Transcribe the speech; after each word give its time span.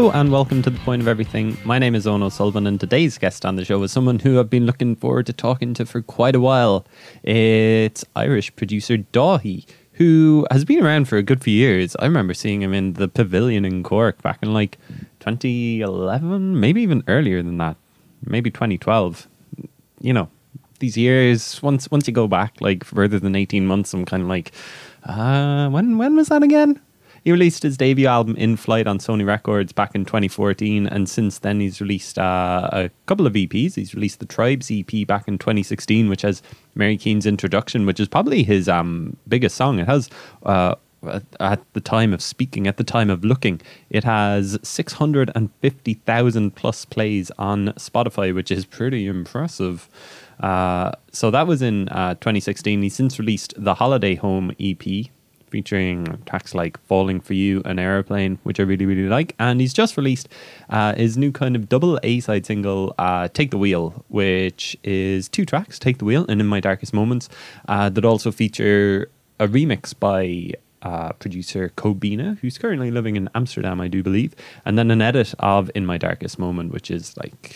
Hello 0.00 0.12
and 0.12 0.32
welcome 0.32 0.62
to 0.62 0.70
the 0.70 0.80
point 0.80 1.02
of 1.02 1.08
everything. 1.08 1.58
My 1.62 1.78
name 1.78 1.94
is 1.94 2.06
Eoghan 2.06 2.22
O'Sullivan, 2.22 2.66
and 2.66 2.80
today's 2.80 3.18
guest 3.18 3.44
on 3.44 3.56
the 3.56 3.66
show 3.66 3.82
is 3.82 3.92
someone 3.92 4.18
who 4.18 4.40
I've 4.40 4.48
been 4.48 4.64
looking 4.64 4.96
forward 4.96 5.26
to 5.26 5.34
talking 5.34 5.74
to 5.74 5.84
for 5.84 6.00
quite 6.00 6.34
a 6.34 6.40
while. 6.40 6.86
It's 7.22 8.02
Irish 8.16 8.56
producer 8.56 8.96
Daithí, 8.96 9.66
who 9.92 10.46
has 10.50 10.64
been 10.64 10.82
around 10.82 11.06
for 11.06 11.18
a 11.18 11.22
good 11.22 11.44
few 11.44 11.52
years. 11.52 11.96
I 11.98 12.06
remember 12.06 12.32
seeing 12.32 12.62
him 12.62 12.72
in 12.72 12.94
the 12.94 13.08
Pavilion 13.08 13.66
in 13.66 13.82
Cork 13.82 14.22
back 14.22 14.38
in 14.42 14.54
like 14.54 14.78
2011, 15.18 16.58
maybe 16.58 16.80
even 16.80 17.04
earlier 17.06 17.42
than 17.42 17.58
that, 17.58 17.76
maybe 18.24 18.50
2012. 18.50 19.28
You 20.00 20.14
know, 20.14 20.30
these 20.78 20.96
years 20.96 21.62
once 21.62 21.90
once 21.90 22.08
you 22.08 22.14
go 22.14 22.26
back 22.26 22.58
like 22.62 22.84
further 22.84 23.18
than 23.18 23.36
18 23.36 23.66
months, 23.66 23.92
I'm 23.92 24.06
kind 24.06 24.22
of 24.22 24.30
like, 24.30 24.52
uh, 25.04 25.68
when 25.68 25.98
when 25.98 26.16
was 26.16 26.28
that 26.28 26.42
again? 26.42 26.80
He 27.24 27.32
released 27.32 27.62
his 27.62 27.76
debut 27.76 28.06
album 28.06 28.36
In 28.36 28.56
Flight 28.56 28.86
on 28.86 28.98
Sony 28.98 29.26
Records 29.26 29.72
back 29.72 29.94
in 29.94 30.04
2014, 30.04 30.86
and 30.86 31.08
since 31.08 31.38
then 31.38 31.60
he's 31.60 31.80
released 31.80 32.18
uh, 32.18 32.68
a 32.72 32.90
couple 33.06 33.26
of 33.26 33.34
EPs. 33.34 33.74
He's 33.74 33.94
released 33.94 34.20
the 34.20 34.26
Tribes 34.26 34.70
EP 34.70 35.06
back 35.06 35.28
in 35.28 35.38
2016, 35.38 36.08
which 36.08 36.22
has 36.22 36.42
Mary 36.74 36.96
Keane's 36.96 37.26
introduction, 37.26 37.86
which 37.86 38.00
is 38.00 38.08
probably 38.08 38.42
his 38.42 38.68
um, 38.68 39.16
biggest 39.28 39.56
song. 39.56 39.78
It 39.78 39.86
has. 39.86 40.08
Uh, 40.44 40.74
at 41.38 41.60
the 41.72 41.80
time 41.80 42.12
of 42.12 42.20
speaking, 42.20 42.66
at 42.66 42.76
the 42.76 42.84
time 42.84 43.08
of 43.08 43.24
looking, 43.24 43.58
it 43.88 44.04
has 44.04 44.58
650,000 44.62 46.54
plus 46.54 46.84
plays 46.84 47.30
on 47.38 47.68
Spotify, 47.68 48.34
which 48.34 48.50
is 48.50 48.66
pretty 48.66 49.06
impressive. 49.06 49.88
Uh, 50.40 50.92
so 51.10 51.30
that 51.30 51.46
was 51.46 51.62
in 51.62 51.88
uh, 51.88 52.14
2016. 52.16 52.82
He's 52.82 52.94
since 52.94 53.18
released 53.18 53.54
the 53.56 53.74
Holiday 53.74 54.14
Home 54.16 54.52
EP, 54.60 54.82
featuring 55.50 56.22
tracks 56.26 56.54
like 56.54 56.80
Falling 56.86 57.20
for 57.20 57.34
You 57.34 57.62
and 57.64 57.78
Aeroplane, 57.78 58.38
which 58.42 58.60
I 58.60 58.62
really, 58.62 58.86
really 58.86 59.08
like. 59.08 59.34
And 59.38 59.60
he's 59.60 59.72
just 59.72 59.96
released 59.96 60.28
uh, 60.68 60.94
his 60.94 61.16
new 61.16 61.32
kind 61.32 61.56
of 61.56 61.68
double 61.68 61.98
A 62.02 62.20
side 62.20 62.46
single, 62.46 62.94
uh, 62.98 63.28
Take 63.28 63.50
the 63.50 63.58
Wheel, 63.58 64.04
which 64.08 64.76
is 64.82 65.28
two 65.28 65.44
tracks, 65.44 65.78
Take 65.78 65.98
the 65.98 66.04
Wheel 66.04 66.24
and 66.28 66.40
In 66.40 66.46
My 66.46 66.60
Darkest 66.60 66.94
Moments, 66.94 67.28
uh, 67.68 67.88
that 67.90 68.04
also 68.04 68.30
feature 68.30 69.10
a 69.38 69.48
remix 69.48 69.92
by 69.98 70.52
uh, 70.82 71.12
producer 71.12 71.72
Kobina, 71.76 72.38
who's 72.38 72.58
currently 72.58 72.90
living 72.90 73.16
in 73.16 73.28
Amsterdam, 73.34 73.80
I 73.80 73.88
do 73.88 74.02
believe, 74.02 74.34
and 74.64 74.78
then 74.78 74.90
an 74.90 75.02
edit 75.02 75.34
of 75.38 75.70
In 75.74 75.84
My 75.84 75.98
Darkest 75.98 76.38
Moment, 76.38 76.72
which 76.72 76.90
is 76.90 77.16
like, 77.16 77.54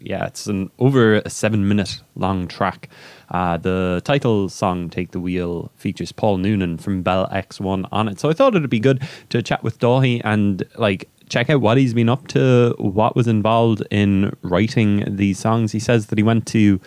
yeah, 0.00 0.26
it's 0.26 0.46
an 0.46 0.70
over 0.78 1.16
a 1.16 1.30
seven 1.30 1.68
minute 1.68 2.00
long 2.14 2.48
track. 2.48 2.88
Uh, 3.30 3.56
the 3.56 4.00
title 4.04 4.48
song, 4.48 4.88
Take 4.90 5.10
the 5.12 5.20
Wheel, 5.20 5.70
features 5.76 6.12
Paul 6.12 6.38
Noonan 6.38 6.78
from 6.78 7.02
Bell 7.02 7.28
X1 7.32 7.88
on 7.92 8.08
it. 8.08 8.20
So 8.20 8.30
I 8.30 8.32
thought 8.32 8.54
it'd 8.54 8.70
be 8.70 8.80
good 8.80 9.02
to 9.30 9.42
chat 9.42 9.62
with 9.62 9.78
Daithí 9.78 10.20
and 10.24 10.64
like 10.76 11.08
check 11.28 11.50
out 11.50 11.60
what 11.60 11.76
he's 11.76 11.94
been 11.94 12.08
up 12.08 12.26
to, 12.28 12.74
what 12.78 13.14
was 13.14 13.28
involved 13.28 13.82
in 13.90 14.34
writing 14.42 15.04
these 15.16 15.38
songs. 15.38 15.72
He 15.72 15.80
says 15.80 16.06
that 16.06 16.18
he 16.18 16.22
went 16.22 16.46
to 16.48 16.80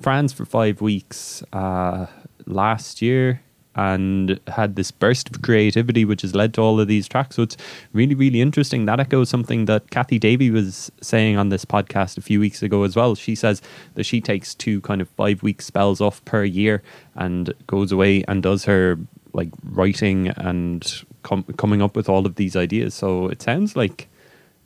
France 0.00 0.32
for 0.32 0.44
five 0.44 0.80
weeks 0.80 1.42
uh, 1.52 2.06
last 2.46 3.02
year 3.02 3.42
and 3.78 4.40
had 4.48 4.74
this 4.74 4.90
burst 4.90 5.30
of 5.30 5.40
creativity 5.40 6.04
which 6.04 6.22
has 6.22 6.34
led 6.34 6.52
to 6.52 6.60
all 6.60 6.80
of 6.80 6.88
these 6.88 7.06
tracks. 7.06 7.36
So 7.36 7.42
it's 7.42 7.56
really, 7.92 8.16
really 8.16 8.40
interesting. 8.40 8.86
That 8.86 8.98
echoes 8.98 9.30
something 9.30 9.66
that 9.66 9.90
Cathy 9.90 10.18
Davey 10.18 10.50
was 10.50 10.90
saying 11.00 11.36
on 11.36 11.50
this 11.50 11.64
podcast 11.64 12.18
a 12.18 12.20
few 12.20 12.40
weeks 12.40 12.60
ago 12.60 12.82
as 12.82 12.96
well. 12.96 13.14
She 13.14 13.36
says 13.36 13.62
that 13.94 14.02
she 14.02 14.20
takes 14.20 14.52
two 14.52 14.80
kind 14.80 15.00
of 15.00 15.08
five 15.10 15.44
week 15.44 15.62
spells 15.62 16.00
off 16.00 16.24
per 16.24 16.42
year 16.42 16.82
and 17.14 17.54
goes 17.68 17.92
away 17.92 18.24
and 18.26 18.42
does 18.42 18.64
her 18.64 18.98
like 19.32 19.50
writing 19.62 20.26
and 20.28 21.04
com- 21.22 21.44
coming 21.56 21.80
up 21.80 21.94
with 21.94 22.08
all 22.08 22.26
of 22.26 22.34
these 22.34 22.56
ideas. 22.56 22.94
So 22.94 23.28
it 23.28 23.40
sounds 23.40 23.76
like 23.76 24.08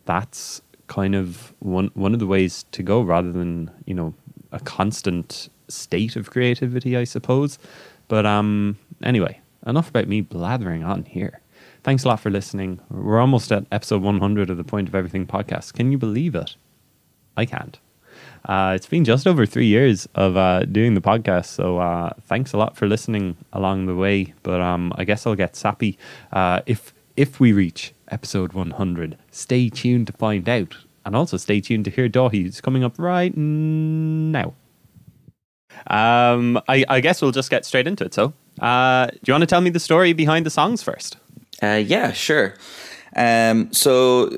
that's 0.07 0.63
kind 0.87 1.15
of 1.15 1.53
one 1.59 1.91
one 1.93 2.15
of 2.15 2.19
the 2.19 2.27
ways 2.27 2.65
to 2.73 2.83
go 2.83 3.03
rather 3.03 3.31
than, 3.31 3.71
you 3.85 3.93
know, 3.93 4.15
a 4.53 4.61
constant 4.61 5.51
state 5.69 6.17
of 6.17 6.31
creativity, 6.31 6.97
I 6.97 7.05
suppose. 7.05 7.59
But 8.09 8.25
um, 8.25 8.79
anyway, 9.03 9.41
enough 9.67 9.89
about 9.89 10.09
me 10.09 10.21
blathering 10.21 10.83
on 10.83 11.05
here. 11.05 11.41
Thanks 11.83 12.05
a 12.05 12.09
lot 12.09 12.21
for 12.21 12.31
listening. 12.31 12.81
We're 12.91 13.21
almost 13.21 13.51
at 13.51 13.67
episode 13.73 14.03
100 14.03 14.51
of 14.51 14.57
the 14.57 14.65
Point 14.65 14.89
of 14.89 14.95
Everything 14.95 15.27
podcast. 15.27 15.73
Can 15.73 15.91
you 15.91 15.99
believe 15.99 16.35
it? 16.35 16.55
I 17.37 17.45
can't. 17.45 17.79
Uh, 18.45 18.73
it's 18.75 18.87
been 18.87 19.05
just 19.05 19.27
over 19.27 19.47
three 19.47 19.67
years 19.67 20.09
of 20.15 20.37
uh, 20.37 20.61
doing 20.65 20.95
the 20.95 21.01
podcast, 21.01 21.47
so 21.47 21.79
uh, 21.79 22.13
thanks 22.23 22.53
a 22.53 22.57
lot 22.57 22.77
for 22.77 22.87
listening 22.87 23.37
along 23.53 23.87
the 23.87 23.95
way. 23.95 24.35
But 24.43 24.61
um, 24.61 24.93
I 24.97 25.05
guess 25.05 25.27
I'll 25.27 25.35
get 25.35 25.57
sappy 25.57 25.99
uh, 26.33 26.61
if 26.67 26.93
if 27.17 27.39
we 27.39 27.53
reach 27.53 27.93
episode 28.09 28.53
100. 28.53 29.17
Stay 29.31 29.69
tuned 29.69 30.09
to 30.09 30.13
find 30.13 30.49
out, 30.49 30.77
and 31.05 31.15
also 31.15 31.37
stay 31.37 31.61
tuned 31.61 31.85
to 31.85 31.91
hear 31.91 32.09
who's 32.09 32.61
coming 32.61 32.83
up 32.85 32.99
right 32.99 33.37
now. 33.37 34.55
Um, 35.89 36.61
I, 36.69 36.85
I, 36.89 37.01
guess 37.01 37.21
we'll 37.21 37.33
just 37.33 37.51
get 37.51 37.65
straight 37.65 37.87
into 37.87 38.05
it. 38.05 38.15
So, 38.15 38.33
uh, 38.61 39.07
do 39.07 39.19
you 39.27 39.35
want 39.35 39.43
to 39.43 39.47
tell 39.47 39.61
me 39.61 39.71
the 39.71 39.81
story 39.81 40.13
behind 40.13 40.47
the 40.47 40.51
songs 40.51 40.83
first? 40.83 41.17
Uh, 41.63 41.83
yeah, 41.85 42.13
sure. 42.13 42.55
Um, 43.17 43.73
so 43.73 44.31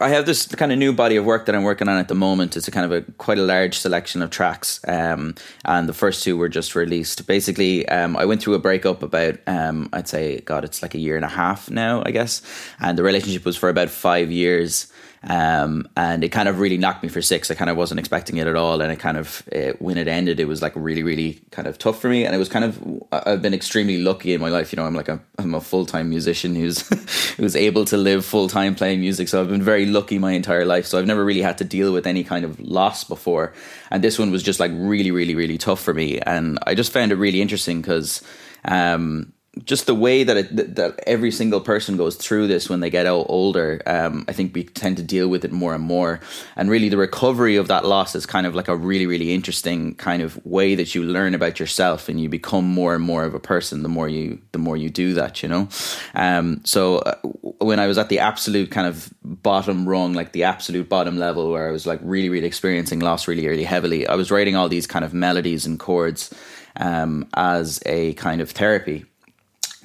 I 0.00 0.08
have 0.08 0.24
this 0.24 0.46
kind 0.46 0.72
of 0.72 0.78
new 0.78 0.94
body 0.94 1.16
of 1.16 1.26
work 1.26 1.44
that 1.46 1.54
I'm 1.54 1.62
working 1.62 1.86
on 1.86 1.98
at 1.98 2.08
the 2.08 2.14
moment. 2.14 2.56
It's 2.56 2.66
a 2.66 2.70
kind 2.70 2.90
of 2.90 2.92
a 2.92 3.12
quite 3.12 3.38
a 3.38 3.42
large 3.42 3.78
selection 3.78 4.22
of 4.22 4.30
tracks, 4.30 4.80
um, 4.88 5.34
and 5.64 5.88
the 5.88 5.92
first 5.92 6.24
two 6.24 6.38
were 6.38 6.48
just 6.48 6.74
released. 6.74 7.26
Basically, 7.26 7.86
um, 7.88 8.16
I 8.16 8.24
went 8.24 8.42
through 8.42 8.54
a 8.54 8.58
breakup 8.58 9.02
about 9.02 9.38
um, 9.46 9.90
I'd 9.92 10.08
say 10.08 10.40
God, 10.40 10.64
it's 10.64 10.80
like 10.80 10.94
a 10.94 10.98
year 10.98 11.16
and 11.16 11.24
a 11.24 11.28
half 11.28 11.70
now, 11.70 12.02
I 12.06 12.12
guess, 12.12 12.40
and 12.80 12.96
the 12.96 13.02
relationship 13.02 13.44
was 13.44 13.58
for 13.58 13.68
about 13.68 13.90
five 13.90 14.30
years. 14.30 14.90
Um, 15.22 15.86
and 15.96 16.24
it 16.24 16.30
kind 16.30 16.48
of 16.48 16.60
really 16.60 16.78
knocked 16.78 17.02
me 17.02 17.10
for 17.10 17.20
six. 17.20 17.50
I 17.50 17.54
kind 17.54 17.68
of 17.68 17.76
wasn't 17.76 18.00
expecting 18.00 18.38
it 18.38 18.46
at 18.46 18.56
all, 18.56 18.80
and 18.80 18.90
it 18.90 18.98
kind 18.98 19.18
of 19.18 19.42
it, 19.52 19.80
when 19.80 19.98
it 19.98 20.08
ended, 20.08 20.40
it 20.40 20.46
was 20.46 20.62
like 20.62 20.72
really, 20.74 21.02
really 21.02 21.40
kind 21.50 21.68
of 21.68 21.76
tough 21.76 22.00
for 22.00 22.08
me. 22.08 22.24
And 22.24 22.34
it 22.34 22.38
was 22.38 22.48
kind 22.48 22.64
of 22.64 23.02
I've 23.12 23.42
been 23.42 23.52
extremely 23.52 23.98
lucky 23.98 24.32
in 24.32 24.40
my 24.40 24.48
life. 24.48 24.72
You 24.72 24.78
know, 24.78 24.86
I'm 24.86 24.94
like 24.94 25.08
a 25.08 25.20
I'm 25.38 25.54
a 25.54 25.60
full 25.60 25.84
time 25.84 26.08
musician 26.08 26.54
who's 26.54 26.88
who's 27.36 27.54
able 27.54 27.84
to 27.86 27.98
live 27.98 28.24
full 28.24 28.48
time 28.48 28.74
playing 28.74 29.00
music. 29.00 29.28
So 29.28 29.40
I've 29.40 29.50
been 29.50 29.62
very 29.62 29.84
lucky 29.92 30.18
my 30.18 30.32
entire 30.32 30.64
life. 30.64 30.86
So 30.86 30.98
I've 30.98 31.06
never 31.06 31.24
really 31.24 31.42
had 31.42 31.58
to 31.58 31.64
deal 31.64 31.92
with 31.92 32.06
any 32.06 32.24
kind 32.24 32.44
of 32.44 32.58
loss 32.60 33.04
before, 33.04 33.52
and 33.90 34.02
this 34.02 34.18
one 34.18 34.30
was 34.30 34.42
just 34.42 34.60
like 34.60 34.72
really, 34.74 35.10
really, 35.10 35.34
really 35.34 35.58
tough 35.58 35.80
for 35.80 35.94
me. 35.94 36.18
And 36.20 36.58
I 36.66 36.74
just 36.74 36.92
found 36.92 37.12
it 37.12 37.16
really 37.16 37.40
interesting 37.40 37.80
because. 37.80 38.22
Um, 38.64 39.32
just 39.64 39.86
the 39.86 39.94
way 39.96 40.22
that 40.22 40.36
it, 40.36 40.76
that 40.76 41.00
every 41.08 41.32
single 41.32 41.60
person 41.60 41.96
goes 41.96 42.14
through 42.14 42.46
this 42.46 42.70
when 42.70 42.78
they 42.78 42.88
get 42.88 43.04
out 43.04 43.26
older, 43.28 43.82
um, 43.84 44.24
I 44.28 44.32
think 44.32 44.54
we 44.54 44.62
tend 44.62 44.96
to 44.98 45.02
deal 45.02 45.26
with 45.26 45.44
it 45.44 45.50
more 45.50 45.74
and 45.74 45.82
more. 45.82 46.20
And 46.54 46.70
really, 46.70 46.88
the 46.88 46.96
recovery 46.96 47.56
of 47.56 47.66
that 47.66 47.84
loss 47.84 48.14
is 48.14 48.26
kind 48.26 48.46
of 48.46 48.54
like 48.54 48.68
a 48.68 48.76
really, 48.76 49.06
really 49.06 49.34
interesting 49.34 49.96
kind 49.96 50.22
of 50.22 50.44
way 50.46 50.76
that 50.76 50.94
you 50.94 51.02
learn 51.02 51.34
about 51.34 51.58
yourself 51.58 52.08
and 52.08 52.20
you 52.20 52.28
become 52.28 52.64
more 52.64 52.94
and 52.94 53.02
more 53.02 53.24
of 53.24 53.34
a 53.34 53.40
person. 53.40 53.82
The 53.82 53.88
more 53.88 54.08
you, 54.08 54.40
the 54.52 54.58
more 54.58 54.76
you 54.76 54.88
do 54.88 55.14
that, 55.14 55.42
you 55.42 55.48
know. 55.48 55.68
Um, 56.14 56.60
so 56.64 56.98
uh, 56.98 57.16
when 57.58 57.80
I 57.80 57.88
was 57.88 57.98
at 57.98 58.08
the 58.08 58.20
absolute 58.20 58.70
kind 58.70 58.86
of 58.86 59.12
bottom 59.24 59.88
rung, 59.88 60.12
like 60.12 60.30
the 60.30 60.44
absolute 60.44 60.88
bottom 60.88 61.18
level, 61.18 61.50
where 61.50 61.68
I 61.68 61.72
was 61.72 61.86
like 61.86 61.98
really, 62.04 62.28
really 62.28 62.46
experiencing 62.46 63.00
loss 63.00 63.26
really, 63.26 63.48
really 63.48 63.64
heavily, 63.64 64.06
I 64.06 64.14
was 64.14 64.30
writing 64.30 64.54
all 64.54 64.68
these 64.68 64.86
kind 64.86 65.04
of 65.04 65.12
melodies 65.12 65.66
and 65.66 65.78
chords 65.80 66.32
um, 66.76 67.28
as 67.34 67.80
a 67.84 68.14
kind 68.14 68.40
of 68.40 68.52
therapy 68.52 69.06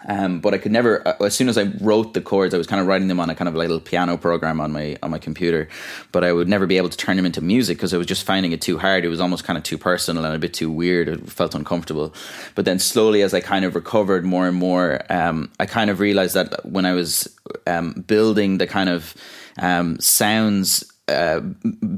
um, 0.07 0.39
but 0.39 0.53
I 0.53 0.57
could 0.57 0.71
never. 0.71 1.07
Uh, 1.07 1.25
as 1.25 1.35
soon 1.35 1.49
as 1.49 1.57
I 1.57 1.63
wrote 1.81 2.13
the 2.13 2.21
chords, 2.21 2.53
I 2.53 2.57
was 2.57 2.67
kind 2.67 2.81
of 2.81 2.87
writing 2.87 3.07
them 3.07 3.19
on 3.19 3.29
a 3.29 3.35
kind 3.35 3.47
of 3.47 3.55
little 3.55 3.79
piano 3.79 4.17
program 4.17 4.61
on 4.61 4.71
my 4.71 4.97
on 5.01 5.11
my 5.11 5.19
computer. 5.19 5.67
But 6.11 6.23
I 6.23 6.31
would 6.31 6.47
never 6.47 6.67
be 6.67 6.77
able 6.77 6.89
to 6.89 6.97
turn 6.97 7.17
them 7.17 7.25
into 7.25 7.41
music 7.41 7.77
because 7.77 7.93
I 7.93 7.97
was 7.97 8.07
just 8.07 8.25
finding 8.25 8.51
it 8.51 8.61
too 8.61 8.77
hard. 8.77 9.03
It 9.03 9.09
was 9.09 9.19
almost 9.19 9.43
kind 9.43 9.57
of 9.57 9.63
too 9.63 9.77
personal 9.77 10.25
and 10.25 10.35
a 10.35 10.39
bit 10.39 10.53
too 10.53 10.69
weird. 10.69 11.07
It 11.07 11.29
felt 11.29 11.55
uncomfortable. 11.55 12.13
But 12.53 12.65
then 12.65 12.79
slowly, 12.79 13.21
as 13.23 13.33
I 13.33 13.39
kind 13.39 13.65
of 13.65 13.75
recovered 13.75 14.25
more 14.25 14.47
and 14.47 14.57
more, 14.57 15.01
um, 15.09 15.51
I 15.59 15.65
kind 15.65 15.89
of 15.89 15.99
realized 15.99 16.35
that 16.35 16.65
when 16.65 16.85
I 16.85 16.93
was 16.93 17.27
um, 17.65 17.93
building 18.07 18.59
the 18.59 18.67
kind 18.67 18.89
of 18.89 19.15
um, 19.57 19.99
sounds 19.99 20.91
uh, 21.07 21.39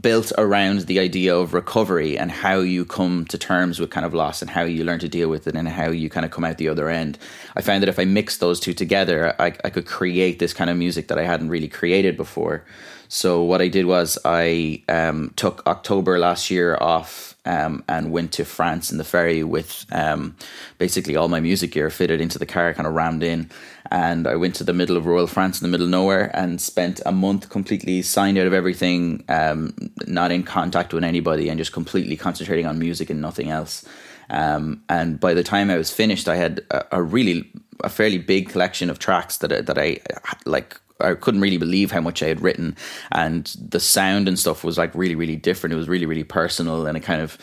built 0.01 0.33
around 0.37 0.81
the 0.81 0.99
idea 0.99 1.33
of 1.33 1.53
recovery 1.53 2.17
and 2.17 2.29
how 2.29 2.59
you 2.59 2.83
come 2.83 3.23
to 3.25 3.37
terms 3.37 3.79
with 3.79 3.89
kind 3.89 4.05
of 4.05 4.13
loss 4.13 4.41
and 4.41 4.51
how 4.51 4.63
you 4.63 4.83
learn 4.83 4.99
to 4.99 5.07
deal 5.07 5.29
with 5.29 5.47
it 5.47 5.55
and 5.55 5.69
how 5.69 5.89
you 5.89 6.09
kind 6.09 6.25
of 6.25 6.31
come 6.31 6.43
out 6.43 6.57
the 6.57 6.67
other 6.67 6.89
end. 6.89 7.17
I 7.55 7.61
found 7.61 7.81
that 7.81 7.89
if 7.89 7.99
I 7.99 8.05
mixed 8.05 8.41
those 8.41 8.59
two 8.59 8.73
together, 8.73 9.33
I, 9.39 9.53
I 9.63 9.69
could 9.69 9.85
create 9.85 10.39
this 10.39 10.53
kind 10.53 10.69
of 10.69 10.75
music 10.75 11.07
that 11.07 11.17
I 11.17 11.23
hadn't 11.23 11.49
really 11.49 11.69
created 11.69 12.17
before. 12.17 12.65
So 13.07 13.41
what 13.43 13.61
I 13.61 13.69
did 13.69 13.85
was 13.85 14.17
I 14.25 14.83
um, 14.89 15.31
took 15.37 15.65
October 15.65 16.19
last 16.19 16.51
year 16.51 16.77
off 16.81 17.36
um, 17.47 17.83
and 17.87 18.11
went 18.11 18.33
to 18.33 18.45
France 18.45 18.91
in 18.91 18.97
the 18.97 19.03
ferry 19.05 19.43
with 19.43 19.85
um, 19.91 20.35
basically 20.77 21.15
all 21.15 21.29
my 21.29 21.39
music 21.39 21.71
gear 21.71 21.89
fitted 21.89 22.19
into 22.19 22.37
the 22.37 22.45
car, 22.45 22.73
kind 22.73 22.85
of 22.85 22.93
rammed 22.93 23.23
in. 23.23 23.49
And 23.89 24.27
I 24.27 24.35
went 24.35 24.53
to 24.55 24.65
the 24.65 24.73
middle 24.73 24.97
of 24.97 25.05
rural 25.05 25.27
France 25.27 25.61
in 25.61 25.65
the 25.65 25.71
middle 25.71 25.85
of 25.85 25.91
nowhere 25.91 26.29
and 26.35 26.59
spent 26.59 26.99
a 27.05 27.11
month 27.13 27.49
completely 27.49 28.01
signed 28.01 28.37
out 28.37 28.47
of 28.47 28.53
everything, 28.53 29.23
um, 29.29 29.73
not 30.05 30.31
in 30.31 30.43
contact 30.43 30.93
with 30.93 31.05
anybody, 31.05 31.47
and 31.47 31.57
just 31.57 31.71
completely 31.71 32.17
concentrating 32.17 32.65
on 32.65 32.77
music 32.77 33.09
and 33.09 33.21
nothing 33.21 33.49
else. 33.49 33.87
Um, 34.29 34.83
and 34.89 35.17
by 35.17 35.33
the 35.33 35.43
time 35.43 35.71
I 35.71 35.77
was 35.77 35.89
finished, 35.89 36.27
I 36.27 36.35
had 36.35 36.65
a, 36.69 36.97
a 36.97 37.01
really 37.01 37.49
a 37.81 37.89
fairly 37.89 38.17
big 38.17 38.49
collection 38.49 38.89
of 38.89 38.99
tracks 38.99 39.37
that 39.37 39.67
that 39.67 39.77
I 39.77 39.99
like 40.45 40.81
I 40.99 41.13
couldn't 41.13 41.41
really 41.41 41.57
believe 41.57 41.91
how 41.91 42.01
much 42.01 42.23
I 42.23 42.27
had 42.27 42.41
written, 42.41 42.75
and 43.11 43.45
the 43.69 43.79
sound 43.79 44.27
and 44.27 44.37
stuff 44.37 44.63
was 44.63 44.77
like 44.77 44.93
really 44.95 45.15
really 45.15 45.35
different. 45.35 45.73
It 45.73 45.77
was 45.77 45.89
really 45.89 46.05
really 46.05 46.23
personal, 46.23 46.85
and 46.85 46.97
it 46.97 47.01
kind 47.01 47.21
of 47.21 47.37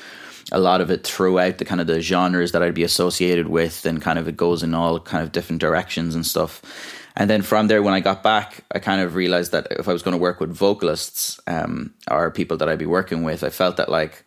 a 0.53 0.59
lot 0.59 0.81
of 0.81 0.91
it 0.91 1.07
throughout 1.07 1.59
the 1.59 1.65
kind 1.65 1.81
of 1.81 1.87
the 1.87 2.01
genres 2.01 2.53
that 2.53 2.63
I'd 2.63 2.75
be 2.75 2.83
associated 2.85 3.49
with, 3.49 3.87
and 3.87 4.03
kind 4.03 4.19
of 4.19 4.29
it 4.29 4.37
goes 4.37 4.63
in 4.63 4.75
all 4.75 5.01
kind 5.01 5.23
of 5.23 5.33
different 5.33 5.61
directions 5.61 6.15
and 6.15 6.27
stuff. 6.27 6.63
And 7.17 7.31
then 7.31 7.43
from 7.43 7.69
there, 7.69 7.83
when 7.83 7.95
I 7.95 8.01
got 8.01 8.23
back, 8.25 8.65
I 8.75 8.81
kind 8.81 9.01
of 9.01 9.15
realized 9.15 9.53
that 9.53 9.69
if 9.71 9.89
I 9.89 9.93
was 9.93 10.03
going 10.03 10.17
to 10.17 10.21
work 10.21 10.41
with 10.41 10.51
vocalists 10.51 11.39
um, 11.47 11.95
or 12.11 12.31
people 12.31 12.57
that 12.57 12.69
I'd 12.69 12.79
be 12.79 12.87
working 12.87 13.23
with, 13.23 13.45
I 13.45 13.51
felt 13.51 13.77
that 13.77 13.89
like 13.89 14.24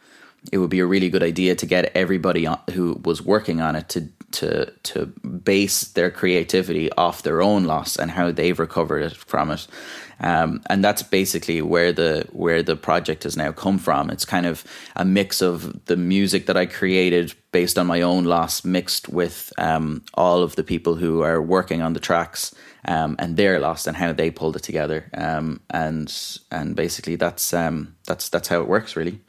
it 0.52 0.58
would 0.58 0.70
be 0.70 0.80
a 0.80 0.86
really 0.86 1.10
good 1.10 1.24
idea 1.24 1.56
to 1.56 1.66
get 1.66 1.92
everybody 1.96 2.48
on, 2.48 2.60
who 2.74 3.00
was 3.04 3.22
working 3.22 3.62
on 3.62 3.76
it 3.76 3.90
to 3.90 4.10
to 4.30 4.72
to 4.84 5.06
base 5.06 5.84
their 5.84 6.12
creativity 6.12 6.92
off 6.94 7.24
their 7.24 7.42
own 7.42 7.64
loss 7.64 7.96
and 7.96 8.12
how 8.12 8.32
they've 8.32 8.60
recovered 8.60 9.16
from 9.16 9.52
it. 9.52 9.68
Um, 10.20 10.62
and 10.70 10.84
that's 10.84 11.04
basically 11.04 11.62
where 11.62 11.94
the 11.94 12.28
where 12.32 12.64
the 12.64 12.76
project 12.76 13.24
has 13.24 13.38
now 13.38 13.52
come 13.52 13.78
from. 13.78 14.10
It's 14.10 14.26
kind 14.26 14.46
of 14.46 14.64
a 14.96 15.06
mix 15.06 15.42
of 15.42 15.86
the 15.86 15.98
music 15.98 16.48
that 16.48 16.58
I 16.58 16.66
created 16.66 17.34
based 17.52 17.78
on 17.78 17.88
my 17.88 18.02
own 18.02 18.26
loss, 18.26 18.66
mixed 18.66 19.10
with 19.10 19.54
um, 19.58 20.04
all 20.14 20.44
of 20.44 20.56
the 20.56 20.64
people 20.64 20.96
who 20.96 21.22
are 21.22 21.42
working 21.42 21.82
on 21.82 21.94
the 21.94 22.00
tracks 22.00 22.54
um, 22.86 23.16
and 23.20 23.38
their 23.38 23.60
loss 23.60 23.88
and 23.88 23.96
how 23.96 24.12
they 24.12 24.32
pulled 24.32 24.56
it 24.56 24.64
together. 24.64 25.10
Um, 25.14 25.62
and 25.70 26.14
and 26.52 26.76
basically 26.76 27.16
that's 27.16 27.54
um, 27.54 27.96
that's 28.06 28.30
that's 28.30 28.48
how 28.48 28.62
it 28.62 28.68
works, 28.68 28.96
really. 28.96 29.22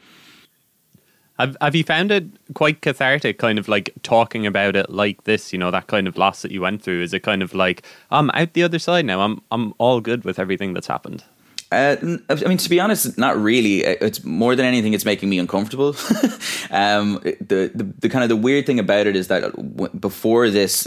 Have 1.39 1.57
Have 1.61 1.75
you 1.75 1.85
found 1.85 2.11
it 2.11 2.27
quite 2.55 2.81
cathartic, 2.83 3.39
kind 3.39 3.59
of 3.59 3.69
like 3.69 3.91
talking 4.03 4.47
about 4.47 4.77
it 4.77 4.91
like 4.91 5.25
this? 5.25 5.53
You 5.53 5.59
know, 5.59 5.71
that 5.71 5.87
kind 5.87 6.09
of 6.09 6.17
loss 6.19 6.43
that 6.43 6.51
you 6.53 6.61
went 6.61 6.83
through. 6.83 7.03
Is 7.03 7.15
it 7.15 7.23
kind 7.23 7.43
of 7.43 7.55
like 7.55 7.83
I'm 8.11 8.31
out 8.31 8.55
the 8.55 8.63
other 8.65 8.79
side 8.79 9.07
now? 9.07 9.21
I'm 9.21 9.43
I'm 9.51 9.75
all 9.79 10.01
good 10.01 10.25
with 10.25 10.39
everything 10.39 10.75
that's 10.75 10.89
happened. 10.89 11.25
Uh, 11.71 11.97
I 12.31 12.35
mean, 12.47 12.57
to 12.57 12.71
be 12.71 12.81
honest, 12.81 13.19
not 13.19 13.37
really. 13.37 13.85
Uh, 13.85 13.97
it's 14.01 14.25
more 14.25 14.57
than 14.57 14.65
anything, 14.65 14.95
it's 14.95 15.05
making 15.05 15.29
me 15.29 15.39
uncomfortable. 15.39 15.89
um, 16.71 17.21
the, 17.23 17.71
the, 17.75 17.93
the 17.99 18.09
kind 18.09 18.23
of 18.23 18.31
the 18.31 18.37
weird 18.37 18.65
thing 18.65 18.79
about 18.79 19.07
it 19.07 19.17
is 19.17 19.29
that 19.29 20.01
before 20.01 20.49
this, 20.49 20.87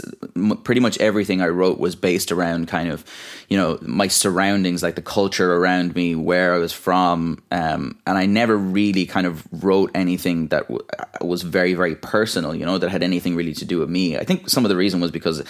pretty 0.64 0.80
much 0.80 0.98
everything 0.98 1.40
I 1.40 1.48
wrote 1.48 1.78
was 1.78 1.94
based 1.94 2.32
around 2.32 2.66
kind 2.66 2.90
of, 2.90 3.04
you 3.48 3.56
know, 3.56 3.78
my 3.80 4.08
surroundings, 4.08 4.82
like 4.82 4.96
the 4.96 5.02
culture 5.02 5.54
around 5.54 5.94
me, 5.94 6.16
where 6.16 6.52
I 6.52 6.58
was 6.58 6.72
from, 6.72 7.40
um, 7.52 8.00
and 8.04 8.18
I 8.18 8.26
never 8.26 8.56
really 8.56 9.06
kind 9.06 9.26
of 9.26 9.46
wrote 9.62 9.92
anything 9.94 10.48
that 10.48 10.62
w- 10.62 10.84
was 11.20 11.42
very 11.42 11.74
very 11.74 11.94
personal. 11.94 12.54
You 12.54 12.66
know, 12.66 12.78
that 12.78 12.90
had 12.90 13.02
anything 13.04 13.36
really 13.36 13.54
to 13.54 13.64
do 13.64 13.78
with 13.78 13.88
me. 13.88 14.16
I 14.16 14.24
think 14.24 14.48
some 14.48 14.64
of 14.64 14.68
the 14.68 14.76
reason 14.76 15.00
was 15.00 15.10
because 15.10 15.44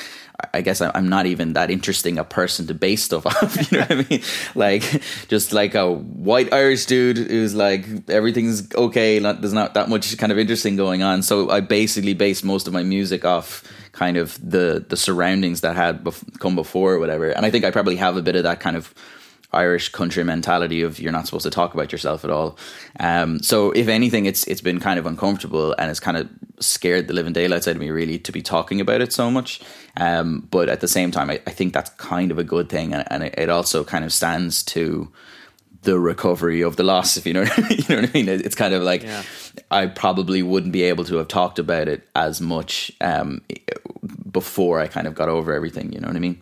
I 0.53 0.61
guess 0.61 0.81
I'm 0.81 1.09
not 1.09 1.27
even 1.27 1.53
that 1.55 1.71
interesting 1.71 2.19
a 2.19 2.25
person 2.25 2.67
to 2.67 2.75
base 2.75 3.05
stuff 3.05 3.27
off. 3.27 3.73
You 3.73 3.79
know 3.79 3.87
what 3.87 3.93
I 3.93 4.07
mean? 4.09 4.23
Like 4.55 5.03
just 5.29 5.53
like 5.53 5.75
a 5.75 5.91
white 5.93 6.53
Irish 6.53 6.87
dude 6.87 7.19
who's 7.19 7.55
like 7.55 7.87
everything's 8.09 8.75
okay. 8.75 9.19
Not, 9.19 9.41
there's 9.41 9.53
not 9.53 9.75
that 9.75 9.89
much 9.89 10.17
kind 10.19 10.33
of 10.33 10.39
interesting 10.39 10.77
going 10.77 11.03
on. 11.03 11.23
So 11.23 11.51
I 11.51 11.61
basically 11.61 12.15
based 12.15 12.45
most 12.45 12.67
of 12.67 12.73
my 12.73 12.83
music 12.83 13.25
off 13.25 13.65
kind 13.93 14.17
of 14.17 14.39
the 14.43 14.85
the 14.89 14.97
surroundings 14.97 15.61
that 15.61 15.77
had 15.77 16.03
bef- 16.05 16.39
come 16.41 16.57
before 16.57 16.95
or 16.95 16.99
whatever. 16.99 17.31
And 17.31 17.45
I 17.47 17.51
think 17.51 17.65
I 17.65 17.71
probably 17.71 17.97
have 17.97 18.17
a 18.17 18.23
bit 18.23 18.37
of 18.37 18.43
that 18.45 18.61
kind 18.61 18.77
of 18.77 18.95
Irish 19.53 19.91
country 19.91 20.25
mentality 20.25 20.83
of 20.83 20.99
you're 20.99 21.13
not 21.13 21.27
supposed 21.27 21.45
to 21.45 21.51
talk 21.51 21.75
about 21.75 21.93
yourself 21.93 22.25
at 22.25 22.31
all. 22.31 22.57
Um, 22.99 23.41
so 23.43 23.71
if 23.73 23.89
anything, 23.89 24.27
it's 24.27 24.45
it's 24.45 24.61
been 24.61 24.81
kind 24.81 24.99
of 24.99 25.07
uncomfortable 25.07 25.75
and 25.79 25.91
it's 25.91 26.01
kind 26.01 26.17
of 26.17 26.29
scared 26.61 27.09
the 27.09 27.15
living 27.15 27.33
daylights 27.33 27.69
out 27.69 27.75
of 27.75 27.81
me 27.81 27.91
really 27.91 28.19
to 28.21 28.33
be 28.33 28.41
talking 28.41 28.81
about 28.81 29.01
it 29.01 29.13
so 29.13 29.31
much. 29.31 29.61
Um, 29.97 30.49
but 30.51 30.69
at 30.69 30.81
the 30.81 30.89
same 30.89 31.11
time, 31.11 31.31
I, 31.31 31.41
I, 31.47 31.51
think 31.51 31.75
that's 31.75 31.91
kind 31.91 32.31
of 32.31 32.39
a 32.39 32.45
good 32.45 32.69
thing, 32.69 32.95
and, 32.95 33.05
and, 33.11 33.25
it 33.25 33.51
also 33.51 33.85
kind 33.85 34.05
of 34.05 34.13
stands 34.13 34.63
to 34.65 35.13
the 35.83 35.99
recovery 35.99 36.63
of 36.63 36.77
the 36.77 36.83
loss. 36.83 37.17
If 37.17 37.27
you 37.27 37.35
know, 37.35 37.43
you 37.71 37.85
know 37.89 38.01
what 38.01 38.09
I 38.09 38.13
mean. 38.13 38.29
It's 38.29 38.55
kind 38.55 38.73
of 38.73 38.83
like 38.83 39.03
yeah. 39.03 39.23
I 39.71 39.87
probably 39.87 40.43
wouldn't 40.43 40.73
be 40.73 40.85
able 40.85 41.05
to 41.05 41.17
have 41.17 41.29
talked 41.29 41.59
about 41.59 41.89
it 41.89 42.09
as 42.15 42.41
much 42.41 42.91
um, 43.01 43.43
before 44.31 44.81
I 44.81 44.87
kind 44.87 45.07
of 45.07 45.15
got 45.15 45.29
over 45.29 45.53
everything. 45.53 45.93
You 45.93 46.01
know 46.01 46.09
what 46.09 46.17
I 46.17 46.21
mean? 46.21 46.41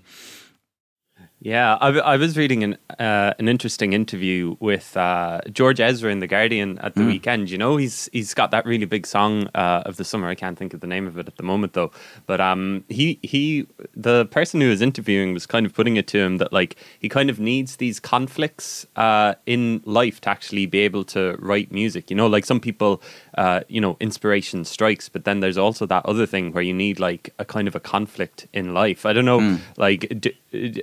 Yeah, 1.42 1.76
I, 1.80 1.88
I 1.88 2.16
was 2.18 2.36
reading 2.36 2.62
an 2.64 2.76
uh, 2.98 3.32
an 3.38 3.48
interesting 3.48 3.94
interview 3.94 4.56
with 4.60 4.94
uh, 4.94 5.40
George 5.50 5.80
Ezra 5.80 6.12
in 6.12 6.18
the 6.18 6.26
Guardian 6.26 6.78
at 6.80 6.94
the 6.94 7.00
mm. 7.00 7.06
weekend. 7.06 7.48
You 7.48 7.56
know, 7.56 7.78
he's 7.78 8.10
he's 8.12 8.34
got 8.34 8.50
that 8.50 8.66
really 8.66 8.84
big 8.84 9.06
song 9.06 9.48
uh, 9.54 9.84
of 9.86 9.96
the 9.96 10.04
summer. 10.04 10.28
I 10.28 10.34
can't 10.34 10.58
think 10.58 10.74
of 10.74 10.80
the 10.80 10.86
name 10.86 11.06
of 11.06 11.16
it 11.16 11.26
at 11.26 11.38
the 11.38 11.42
moment 11.42 11.72
though. 11.72 11.92
But 12.26 12.42
um, 12.42 12.84
he 12.90 13.18
he 13.22 13.66
the 13.96 14.26
person 14.26 14.60
who 14.60 14.68
was 14.68 14.82
interviewing 14.82 15.32
was 15.32 15.46
kind 15.46 15.64
of 15.64 15.72
putting 15.72 15.96
it 15.96 16.06
to 16.08 16.18
him 16.18 16.36
that 16.38 16.52
like 16.52 16.76
he 16.98 17.08
kind 17.08 17.30
of 17.30 17.40
needs 17.40 17.76
these 17.76 18.00
conflicts 18.00 18.86
uh, 18.96 19.32
in 19.46 19.80
life 19.86 20.20
to 20.20 20.28
actually 20.28 20.66
be 20.66 20.80
able 20.80 21.04
to 21.04 21.36
write 21.38 21.72
music. 21.72 22.10
You 22.10 22.16
know, 22.16 22.26
like 22.26 22.44
some 22.44 22.60
people, 22.60 23.00
uh, 23.38 23.62
you 23.66 23.80
know, 23.80 23.96
inspiration 23.98 24.66
strikes, 24.66 25.08
but 25.08 25.24
then 25.24 25.40
there's 25.40 25.56
also 25.56 25.86
that 25.86 26.04
other 26.04 26.26
thing 26.26 26.52
where 26.52 26.62
you 26.62 26.74
need 26.74 27.00
like 27.00 27.32
a 27.38 27.46
kind 27.46 27.66
of 27.66 27.74
a 27.74 27.80
conflict 27.80 28.46
in 28.52 28.74
life. 28.74 29.06
I 29.06 29.14
don't 29.14 29.24
know, 29.24 29.40
mm. 29.40 29.60
like. 29.78 30.20
D- 30.20 30.38
d- 30.52 30.82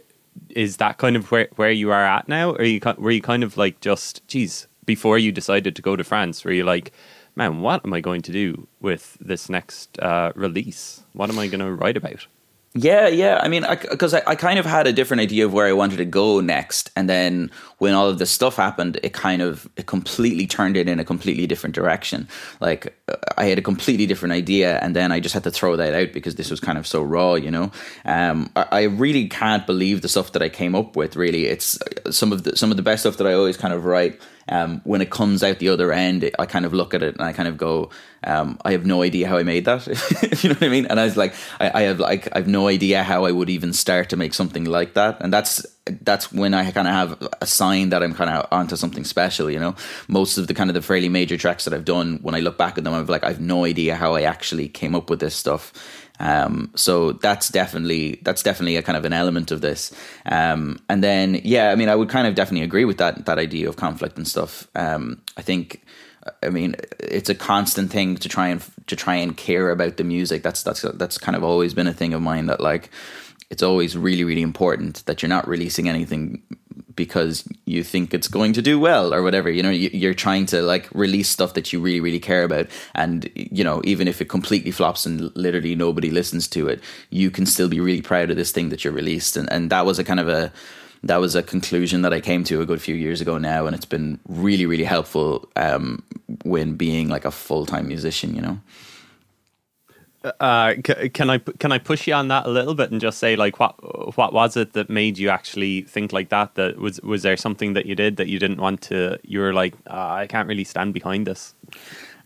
is 0.58 0.78
that 0.78 0.98
kind 0.98 1.16
of 1.16 1.30
where, 1.30 1.48
where 1.56 1.72
you 1.72 1.92
are 1.92 2.04
at 2.04 2.28
now? 2.28 2.54
Or 2.54 2.64
you 2.64 2.82
were 2.98 3.12
you 3.12 3.22
kind 3.22 3.44
of 3.44 3.58
like 3.58 3.80
just, 3.80 4.28
geez, 4.28 4.68
before 4.86 5.20
you 5.20 5.32
decided 5.32 5.76
to 5.76 5.84
go 5.84 5.96
to 5.96 6.04
France, 6.04 6.44
were 6.44 6.52
you 6.52 6.64
like, 6.64 6.92
man, 7.36 7.62
what 7.62 7.86
am 7.86 7.94
I 7.94 8.02
going 8.02 8.24
to 8.24 8.32
do 8.32 8.68
with 8.82 9.18
this 9.22 9.50
next 9.50 10.00
uh, 10.00 10.32
release? 10.36 11.04
What 11.14 11.30
am 11.30 11.38
I 11.38 11.46
going 11.48 11.60
to 11.60 11.72
write 11.72 11.96
about? 11.96 12.26
Yeah, 12.80 13.08
yeah. 13.08 13.40
I 13.42 13.48
mean, 13.48 13.66
because 13.90 14.14
I, 14.14 14.20
I, 14.20 14.24
I, 14.28 14.36
kind 14.36 14.60
of 14.60 14.66
had 14.66 14.86
a 14.86 14.94
different 14.94 15.22
idea 15.22 15.46
of 15.46 15.52
where 15.54 15.66
I 15.66 15.74
wanted 15.74 15.98
to 15.98 16.06
go 16.06 16.42
next, 16.42 16.92
and 16.96 17.10
then 17.10 17.50
when 17.80 17.96
all 17.96 18.08
of 18.08 18.20
this 18.20 18.30
stuff 18.30 18.56
happened, 18.56 19.00
it 19.02 19.14
kind 19.14 19.42
of 19.42 19.68
it 19.78 19.88
completely 19.88 20.46
turned 20.46 20.78
it 20.78 20.88
in 20.88 21.00
a 21.00 21.04
completely 21.04 21.48
different 21.48 21.74
direction. 21.74 22.28
Like 22.60 22.96
I 23.36 23.46
had 23.46 23.58
a 23.58 23.64
completely 23.64 24.06
different 24.06 24.34
idea, 24.34 24.78
and 24.80 24.96
then 24.96 25.12
I 25.12 25.20
just 25.20 25.34
had 25.34 25.44
to 25.46 25.52
throw 25.52 25.76
that 25.76 25.96
out 25.96 26.14
because 26.14 26.36
this 26.36 26.52
was 26.52 26.60
kind 26.60 26.78
of 26.78 26.86
so 26.86 27.02
raw, 27.02 27.34
you 27.34 27.50
know. 27.50 27.72
Um, 28.06 28.52
I, 28.56 28.66
I 28.72 28.84
really 28.84 29.28
can't 29.28 29.66
believe 29.66 30.04
the 30.04 30.10
stuff 30.10 30.34
that 30.34 30.44
I 30.44 30.50
came 30.50 30.76
up 30.76 30.96
with. 30.96 31.16
Really, 31.16 31.48
it's 31.48 31.80
some 32.12 32.32
of 32.32 32.44
the 32.44 32.56
some 32.56 32.70
of 32.70 32.78
the 32.78 32.84
best 32.84 33.02
stuff 33.04 33.18
that 33.18 33.26
I 33.26 33.34
always 33.34 33.58
kind 33.58 33.74
of 33.74 33.86
write 33.86 34.20
um, 34.50 34.82
when 34.84 35.02
it 35.02 35.10
comes 35.10 35.44
out 35.44 35.60
the 35.60 35.70
other 35.70 35.92
end, 35.92 36.30
I 36.40 36.46
kind 36.46 36.66
of 36.66 36.74
look 36.74 36.94
at 36.94 37.04
it 37.04 37.16
and 37.16 37.24
I 37.24 37.34
kind 37.34 37.48
of 37.48 37.58
go, 37.58 37.90
um, 38.24 38.58
I 38.64 38.72
have 38.72 38.86
no 38.86 39.04
idea 39.04 39.28
how 39.28 39.38
I 39.38 39.44
made 39.44 39.66
that. 39.66 39.86
you 40.44 40.50
know 40.50 40.56
what 40.56 40.64
I 40.64 40.70
mean? 40.70 40.86
And 40.86 41.00
I 41.00 41.06
was 41.06 41.18
like, 41.18 41.34
I, 41.60 41.82
I, 41.82 41.82
have 41.84 42.00
like, 42.00 42.28
I 42.34 42.40
have 42.40 42.48
no 42.48 42.68
idea 42.68 43.04
how 43.04 43.26
I 43.26 43.32
would 43.32 43.50
even 43.50 43.74
start 43.74 44.10
to 44.10 44.18
make 44.18 44.34
something 44.34 44.66
like 44.66 44.94
that. 44.96 45.18
And 45.22 45.32
that's 45.32 45.66
that's 46.02 46.32
when 46.34 46.54
I 46.54 46.70
kind 46.72 46.88
of 46.88 46.94
have 46.94 47.30
a 47.42 47.46
sign 47.46 47.90
that 47.90 48.04
I'm 48.04 48.14
kind 48.14 48.30
of 48.30 48.48
onto 48.52 48.76
something 48.76 49.04
special. 49.04 49.50
You 49.50 49.60
know, 49.60 49.76
most 50.08 50.38
of 50.38 50.48
the 50.48 50.54
kind 50.54 50.70
of 50.70 50.74
the 50.74 50.82
fairly 50.82 51.10
major 51.10 51.38
tracks 51.38 51.66
that 51.66 51.74
I've 51.74 51.86
done, 51.86 52.20
when 52.22 52.36
I 52.36 52.40
look 52.40 52.58
back 52.58 52.78
at 52.78 52.84
them, 52.84 52.94
I'm 52.94 53.06
like, 53.06 53.24
I've 53.24 53.40
no 53.40 53.66
idea 53.66 53.96
how 53.96 54.16
I 54.16 54.24
actually 54.24 54.68
came 54.68 54.96
up 54.96 55.10
with 55.10 55.20
this 55.20 55.36
stuff. 55.36 55.74
Um, 56.20 56.72
so 56.76 57.14
that's 57.14 57.50
definitely 57.50 58.20
that's 58.24 58.44
definitely 58.44 58.76
a 58.78 58.82
kind 58.82 58.98
of 58.98 59.06
an 59.06 59.14
element 59.14 59.52
of 59.52 59.62
this. 59.62 59.94
Um, 60.26 60.80
and 60.90 61.04
then 61.04 61.42
yeah, 61.44 61.72
I 61.72 61.76
mean, 61.76 61.90
I 61.90 61.96
would 61.96 62.10
kind 62.10 62.28
of 62.28 62.36
definitely 62.36 62.64
agree 62.64 62.86
with 62.86 62.98
that 62.98 63.26
that 63.26 63.38
idea 63.38 63.70
of 63.70 63.76
conflict 63.76 64.18
and 64.18 64.28
stuff. 64.28 64.68
Um, 64.76 65.22
I 65.38 65.42
think. 65.42 65.84
I 66.44 66.50
mean, 66.50 66.76
it's 67.00 67.30
a 67.30 67.36
constant 67.36 67.90
thing 67.90 68.18
to 68.18 68.28
try 68.28 68.50
and 68.50 68.62
to 68.88 68.98
try 68.98 69.16
and 69.16 69.38
care 69.38 69.72
about 69.72 69.96
the 69.96 70.04
music. 70.04 70.44
That's 70.44 70.62
that's 70.62 70.82
that's 70.82 71.18
kind 71.18 71.38
of 71.38 71.44
always 71.44 71.74
been 71.74 71.88
a 71.88 71.94
thing 71.94 72.14
of 72.14 72.22
mine. 72.22 72.48
That 72.48 72.60
like, 72.60 72.90
it's 73.50 73.64
always 73.64 73.98
really 73.98 74.24
really 74.24 74.42
important 74.42 75.06
that 75.06 75.22
you're 75.22 75.30
not 75.30 75.48
releasing 75.48 75.88
anything 75.90 76.42
because 76.98 77.48
you 77.66 77.84
think 77.84 78.14
it's 78.14 78.28
going 78.28 78.52
to 78.54 78.62
do 78.62 78.78
well 78.80 79.14
or 79.14 79.22
whatever. 79.22 79.50
You 79.50 79.64
know 79.64 79.70
you're 79.70 80.14
trying 80.14 80.46
to 80.48 80.62
like 80.62 80.90
release 80.94 81.30
stuff 81.30 81.54
that 81.54 81.72
you 81.72 81.80
really 81.80 82.02
really 82.02 82.20
care 82.20 82.44
about. 82.44 82.68
And 82.94 83.30
you 83.36 83.64
know 83.64 83.82
even 83.86 84.10
if 84.10 84.20
it 84.20 84.26
completely 84.26 84.72
flops 84.72 85.06
and 85.06 85.34
literally 85.36 85.76
nobody 85.76 86.10
listens 86.10 86.48
to 86.50 86.68
it 86.68 86.82
you 87.10 87.32
can 87.32 87.46
still 87.46 87.70
be 87.70 87.80
really 87.80 88.02
proud 88.02 88.30
of 88.30 88.36
this 88.36 88.52
thing 88.52 88.68
that 88.70 88.84
you 88.84 88.92
released. 88.92 89.38
And 89.38 89.50
and 89.52 89.70
that 89.70 89.86
was 89.86 90.00
a 90.00 90.04
kind 90.04 90.20
of 90.20 90.28
a 90.28 90.52
that 91.04 91.18
was 91.18 91.36
a 91.36 91.44
conclusion 91.44 92.02
that 92.02 92.14
I 92.14 92.20
came 92.20 92.44
to 92.46 92.62
a 92.62 92.66
good 92.66 92.82
few 92.82 92.96
years 92.96 93.22
ago 93.22 93.38
now. 93.38 93.68
And 93.68 93.76
it's 93.76 93.86
been 93.86 94.20
really 94.28 94.66
really 94.66 94.84
helpful 94.84 95.48
um, 95.56 96.04
when 96.44 96.76
being 96.76 97.08
like 97.08 97.24
a 97.24 97.32
full-time 97.32 97.88
musician 97.88 98.36
you 98.36 98.42
know 98.42 98.60
uh, 100.40 100.76
can 101.14 101.30
I 101.30 101.38
can 101.38 101.72
I 101.72 101.78
push 101.78 102.08
you 102.08 102.14
on 102.14 102.28
that 102.30 102.46
a 102.46 102.50
little 102.50 102.76
bit 102.76 102.92
and 102.92 103.02
just 103.02 103.20
say 103.20 103.36
like 103.36 103.60
what 103.60 103.76
what 104.18 104.34
was 104.34 104.58
it 104.58 104.74
that 104.74 104.90
made 104.90 105.18
you 105.18 105.30
actually 105.30 105.82
think 105.84 106.14
like 106.14 106.30
that? 106.30 106.56
That 106.56 106.78
was 106.78 107.02
was 107.02 107.24
there 107.24 107.38
something 107.38 107.74
that 107.74 107.86
you 107.86 107.96
did 107.96 108.18
that 108.18 108.28
you 108.28 108.40
didn't 108.40 108.60
want 108.60 108.82
to? 108.84 109.20
You 109.24 109.40
were 109.40 109.54
like, 109.54 109.76
oh, 109.88 110.10
I 110.10 110.28
can't 110.28 110.48
really 110.48 110.64
stand 110.64 110.94
behind 110.94 111.28
this. 111.28 111.54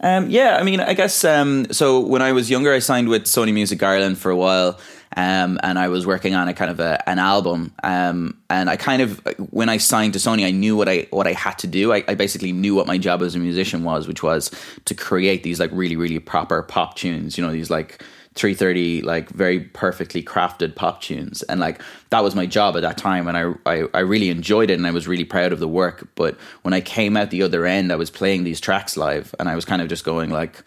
Um, 0.02 0.30
yeah, 0.30 0.58
I 0.60 0.64
mean, 0.64 0.80
I 0.80 0.94
guess 0.94 1.24
um, 1.24 1.72
so. 1.72 2.00
When 2.00 2.22
I 2.22 2.32
was 2.32 2.50
younger, 2.50 2.74
I 2.74 2.80
signed 2.80 3.08
with 3.08 3.26
Sony 3.26 3.54
Music 3.54 3.84
Ireland 3.84 4.18
for 4.18 4.32
a 4.32 4.36
while, 4.36 4.80
um, 5.18 5.60
and 5.62 5.78
I 5.78 5.90
was 5.90 6.06
working 6.08 6.36
on 6.36 6.48
a 6.48 6.54
kind 6.54 6.72
of 6.72 6.80
a, 6.80 7.08
an 7.10 7.20
album. 7.20 7.74
Um, 7.84 8.38
and 8.50 8.70
I 8.70 8.78
kind 8.78 9.02
of, 9.02 9.20
when 9.52 9.68
I 9.68 9.78
signed 9.78 10.14
to 10.14 10.20
Sony, 10.20 10.46
I 10.46 10.52
knew 10.52 10.78
what 10.78 10.88
I 10.88 11.08
what 11.10 11.28
I 11.28 11.34
had 11.34 11.58
to 11.60 11.68
do. 11.68 11.94
I, 11.94 12.04
I, 12.08 12.16
basically 12.16 12.52
knew 12.52 12.76
what 12.76 12.88
my 12.88 12.98
job 12.98 13.22
as 13.22 13.36
a 13.36 13.40
musician 13.40 13.84
was, 13.84 14.08
which 14.08 14.24
was 14.24 14.52
to 14.86 14.96
create 14.96 15.44
these 15.44 15.60
like 15.60 15.72
really 15.74 15.96
really 15.96 16.20
proper 16.20 16.64
pop 16.64 16.96
tunes. 16.96 17.38
You 17.38 17.46
know, 17.46 17.52
these 17.52 17.70
like 17.70 18.04
330 18.36 19.02
like 19.02 19.30
very 19.30 19.60
perfectly 19.60 20.24
crafted 20.24 20.74
pop 20.74 21.02
tunes 21.02 21.44
and 21.44 21.60
like 21.60 21.82
that 22.12 22.24
was 22.24 22.34
my 22.34 22.46
job 22.46 22.78
at 22.78 22.82
that 22.82 22.98
time 22.98 23.28
and 23.28 23.36
I, 23.36 23.54
I 23.66 23.84
i 23.94 24.00
really 24.00 24.30
enjoyed 24.30 24.70
it 24.70 24.76
and 24.76 24.88
i 24.88 24.92
was 24.92 25.06
really 25.06 25.26
proud 25.26 25.52
of 25.52 25.60
the 25.60 25.68
work 25.68 26.08
but 26.16 26.38
when 26.62 26.74
i 26.74 26.80
came 26.80 27.18
out 27.18 27.30
the 27.30 27.44
other 27.44 27.66
end 27.66 27.92
i 27.92 27.98
was 27.98 28.10
playing 28.10 28.46
these 28.46 28.62
tracks 28.62 28.96
live 28.96 29.36
and 29.38 29.50
i 29.50 29.56
was 29.56 29.66
kind 29.66 29.82
of 29.82 29.90
just 29.90 30.06
going 30.06 30.30
like 30.30 30.64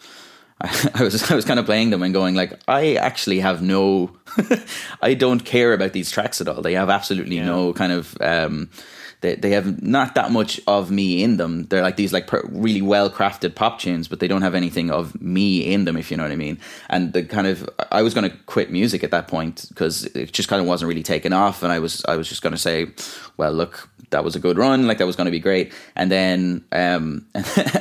I 0.95 1.03
was 1.03 1.31
I 1.31 1.35
was 1.35 1.45
kind 1.45 1.61
of 1.61 1.67
playing 1.67 1.91
them 1.91 2.03
and 2.03 2.13
going 2.13 2.35
like 2.35 2.59
I 2.69 2.95
actually 2.95 3.41
have 3.41 3.63
no 3.63 4.17
I 5.03 5.15
don't 5.15 5.45
care 5.45 5.73
about 5.73 5.93
these 5.93 6.11
tracks 6.11 6.41
at 6.41 6.49
all. 6.49 6.63
They 6.63 6.75
have 6.75 6.91
absolutely 6.91 7.37
yeah. 7.37 7.47
no 7.47 7.73
kind 7.73 7.93
of 7.93 8.17
um, 8.21 8.71
they 9.21 9.35
they 9.35 9.51
have 9.51 9.83
not 9.83 10.15
that 10.15 10.31
much 10.31 10.61
of 10.67 10.91
me 10.91 11.23
in 11.23 11.37
them. 11.37 11.65
They're 11.65 11.83
like 11.83 11.97
these 11.97 12.13
like 12.13 12.27
per, 12.27 12.43
really 12.49 12.83
well 12.83 13.11
crafted 13.11 13.55
pop 13.55 13.79
tunes, 13.79 14.09
but 14.09 14.21
they 14.21 14.29
don't 14.29 14.43
have 14.43 14.55
anything 14.55 14.91
of 14.91 15.21
me 15.21 15.73
in 15.73 15.85
them, 15.85 15.97
if 15.97 16.11
you 16.11 16.17
know 16.17 16.23
what 16.23 16.33
I 16.33 16.37
mean. 16.37 16.59
And 16.89 17.13
the 17.13 17.25
kind 17.25 17.47
of 17.47 17.69
I 17.91 18.03
was 18.03 18.15
going 18.15 18.31
to 18.31 18.37
quit 18.47 18.71
music 18.71 19.03
at 19.03 19.11
that 19.11 19.29
point 19.29 19.67
because 19.69 20.05
it 20.05 20.33
just 20.33 20.49
kind 20.49 20.61
of 20.61 20.69
wasn't 20.69 20.89
really 20.89 21.03
taken 21.03 21.33
off, 21.33 21.63
and 21.63 21.73
I 21.73 21.79
was 21.79 22.05
I 22.07 22.17
was 22.17 22.29
just 22.29 22.43
going 22.43 22.53
to 22.53 22.59
say, 22.59 22.89
well, 23.37 23.53
look, 23.53 23.89
that 24.15 24.23
was 24.23 24.37
a 24.37 24.39
good 24.39 24.57
run, 24.57 24.87
like 24.87 24.99
that 24.99 25.07
was 25.07 25.17
going 25.17 25.25
to 25.25 25.33
be 25.33 25.41
great. 25.41 25.73
And 25.97 26.11
then, 26.11 26.65
um, 26.71 27.27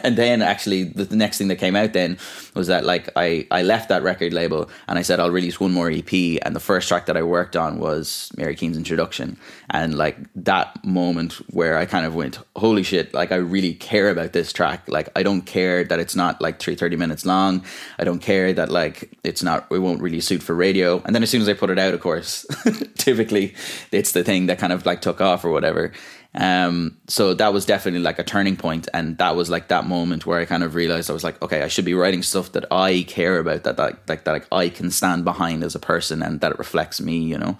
and 0.04 0.18
then 0.18 0.42
actually 0.42 0.84
the, 0.84 1.06
the, 1.06 1.16
next 1.16 1.38
thing 1.38 1.48
that 1.50 1.58
came 1.58 1.76
out 1.76 1.94
then 1.94 2.18
was 2.56 2.68
that 2.68 2.86
like 2.86 3.10
I, 3.16 3.48
I 3.52 3.62
left 3.62 3.90
that 3.90 4.02
record 4.02 4.34
label 4.34 4.68
and 4.88 4.98
I 4.98 5.04
said 5.04 5.20
I'll 5.20 5.30
release 5.30 5.60
one 5.60 5.72
more 5.72 5.92
EP. 5.92 6.12
And 6.42 6.56
the 6.56 6.60
first 6.60 6.88
track 6.88 7.06
that 7.06 7.16
I 7.16 7.22
worked 7.22 7.56
on 7.56 7.80
was 7.80 8.32
Mary 8.36 8.56
Keane's 8.56 8.78
introduction. 8.78 9.38
And 9.70 9.96
like 9.96 10.18
that 10.36 10.84
moment 10.84 11.34
where 11.52 11.78
I 11.78 11.86
kind 11.86 12.06
of 12.06 12.16
went, 12.16 12.40
holy 12.56 12.82
shit, 12.82 13.14
like 13.14 13.32
I 13.32 13.36
really 13.36 13.76
care 13.76 14.10
about 14.10 14.34
this 14.34 14.52
track. 14.52 14.90
Like 14.90 15.10
I 15.16 15.22
don't 15.22 15.44
care 15.44 15.84
that 15.84 16.00
it's 16.00 16.16
not 16.16 16.42
like 16.42 16.60
three 16.60 16.76
thirty 16.76 16.96
minutes 16.96 17.28
long. 17.28 17.64
I 18.00 18.04
don't 18.04 18.20
care 18.20 18.54
that 18.54 18.70
like 18.72 19.16
it's 19.24 19.44
not, 19.44 19.68
it 19.70 19.80
won't 19.80 20.02
really 20.02 20.20
suit 20.20 20.42
for 20.42 20.56
radio. 20.56 21.00
And 21.06 21.14
then 21.14 21.22
as 21.22 21.30
soon 21.30 21.42
as 21.44 21.48
I 21.48 21.54
put 21.54 21.70
it 21.70 21.78
out, 21.78 21.94
of 21.94 22.02
course, 22.02 22.46
typically 22.98 23.54
it's 23.92 24.14
the 24.14 24.24
thing 24.24 24.48
that 24.48 24.58
kind 24.58 24.74
of 24.74 24.86
like 24.86 25.02
took 25.02 25.22
off 25.22 25.46
or 25.46 25.52
whatever. 25.52 25.92
Um, 26.36 26.98
so 27.08 27.36
that 27.36 27.54
was 27.54 27.66
definitely 27.66 28.00
like 28.00 28.18
a 28.18 28.24
turning 28.24 28.58
point, 28.58 28.88
and 28.94 29.18
that 29.20 29.36
was 29.36 29.50
like 29.50 29.68
that 29.68 29.86
moment 29.86 30.26
where 30.26 30.40
I 30.40 30.46
kind 30.46 30.64
of 30.64 30.74
realized 30.74 31.10
I 31.10 31.14
was 31.14 31.24
like, 31.24 31.40
okay, 31.44 31.62
I 31.62 31.68
should 31.68 31.86
be 31.86 31.94
writing 31.94 32.24
stuff 32.24 32.54
that 32.54 32.66
I 32.72 33.06
care 33.08 33.38
about, 33.38 33.64
that 33.64 33.78
that 33.78 34.08
like 34.10 34.24
that 34.24 34.32
like 34.32 34.48
I 34.52 34.70
can 34.70 34.90
stand 34.90 35.26
behind 35.26 35.64
as 35.64 35.76
a 35.76 35.80
person, 35.80 36.24
and 36.24 36.42
that 36.42 36.52
it 36.52 36.60
reflects 36.60 37.00
me, 37.00 37.20
you 37.20 37.38
know. 37.38 37.58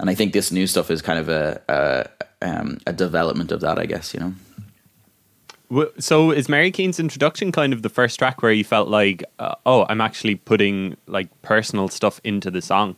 And 0.00 0.10
I 0.10 0.14
think 0.14 0.32
this 0.32 0.50
new 0.50 0.66
stuff 0.66 0.90
is 0.90 1.02
kind 1.02 1.18
of 1.20 1.28
a 1.28 1.60
a, 1.68 2.06
um, 2.42 2.78
a 2.86 2.92
development 2.92 3.52
of 3.52 3.60
that, 3.60 3.78
I 3.78 3.86
guess, 3.86 4.12
you 4.12 4.20
know. 4.20 4.34
So 5.98 6.30
is 6.30 6.48
Mary 6.48 6.70
Keane's 6.70 7.00
introduction 7.00 7.50
kind 7.52 7.72
of 7.72 7.82
the 7.82 7.88
first 7.88 8.18
track 8.18 8.40
where 8.42 8.52
you 8.52 8.62
felt 8.62 8.88
like, 8.88 9.24
uh, 9.38 9.56
oh, 9.66 9.84
I'm 9.88 10.00
actually 10.00 10.36
putting 10.36 10.96
like 11.06 11.28
personal 11.42 11.88
stuff 11.88 12.20
into 12.22 12.50
the 12.50 12.62
song? 12.62 12.96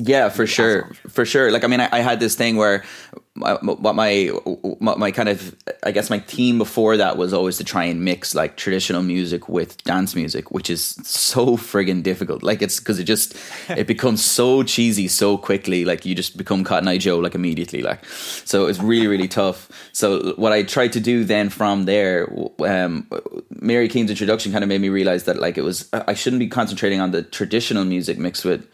Yeah, 0.00 0.28
for 0.28 0.46
sure, 0.46 0.92
for 1.08 1.24
sure. 1.24 1.50
Like, 1.50 1.64
I 1.64 1.66
mean, 1.66 1.80
I, 1.80 1.88
I 1.90 1.98
had 2.00 2.20
this 2.20 2.36
thing 2.36 2.56
where 2.56 2.84
what 3.38 3.94
my, 3.94 4.30
my 4.80 4.94
my 4.96 5.10
kind 5.10 5.28
of 5.28 5.56
I 5.82 5.90
guess 5.92 6.10
my 6.10 6.18
theme 6.18 6.58
before 6.58 6.96
that 6.96 7.16
was 7.16 7.32
always 7.32 7.56
to 7.58 7.64
try 7.64 7.84
and 7.84 8.04
mix 8.04 8.34
like 8.34 8.56
traditional 8.56 9.02
music 9.02 9.48
with 9.48 9.82
dance 9.84 10.14
music, 10.14 10.50
which 10.50 10.70
is 10.70 10.82
so 11.04 11.56
friggin' 11.56 12.02
difficult. 12.02 12.42
Like 12.42 12.62
it's 12.62 12.78
because 12.78 12.98
it 12.98 13.04
just 13.04 13.36
it 13.68 13.86
becomes 13.94 14.24
so 14.24 14.62
cheesy 14.62 15.08
so 15.08 15.36
quickly. 15.36 15.84
Like 15.84 16.04
you 16.04 16.14
just 16.14 16.36
become 16.36 16.64
Cotton 16.64 16.88
Eye 16.88 16.98
Joe 16.98 17.18
like 17.18 17.34
immediately. 17.34 17.82
Like 17.82 18.04
so 18.06 18.66
it's 18.66 18.78
really 18.78 19.06
really 19.06 19.28
tough. 19.28 19.68
So 19.92 20.34
what 20.34 20.52
I 20.52 20.62
tried 20.62 20.92
to 20.94 21.00
do 21.00 21.24
then 21.24 21.48
from 21.48 21.84
there, 21.84 22.32
um, 22.60 23.08
Mary 23.50 23.88
Keane's 23.88 24.10
introduction 24.10 24.52
kind 24.52 24.64
of 24.64 24.68
made 24.68 24.80
me 24.80 24.88
realize 24.88 25.24
that 25.24 25.38
like 25.38 25.58
it 25.58 25.62
was 25.62 25.88
I 25.92 26.14
shouldn't 26.14 26.40
be 26.40 26.48
concentrating 26.48 27.00
on 27.00 27.10
the 27.10 27.22
traditional 27.22 27.84
music 27.84 28.18
mixed 28.18 28.44
with 28.44 28.66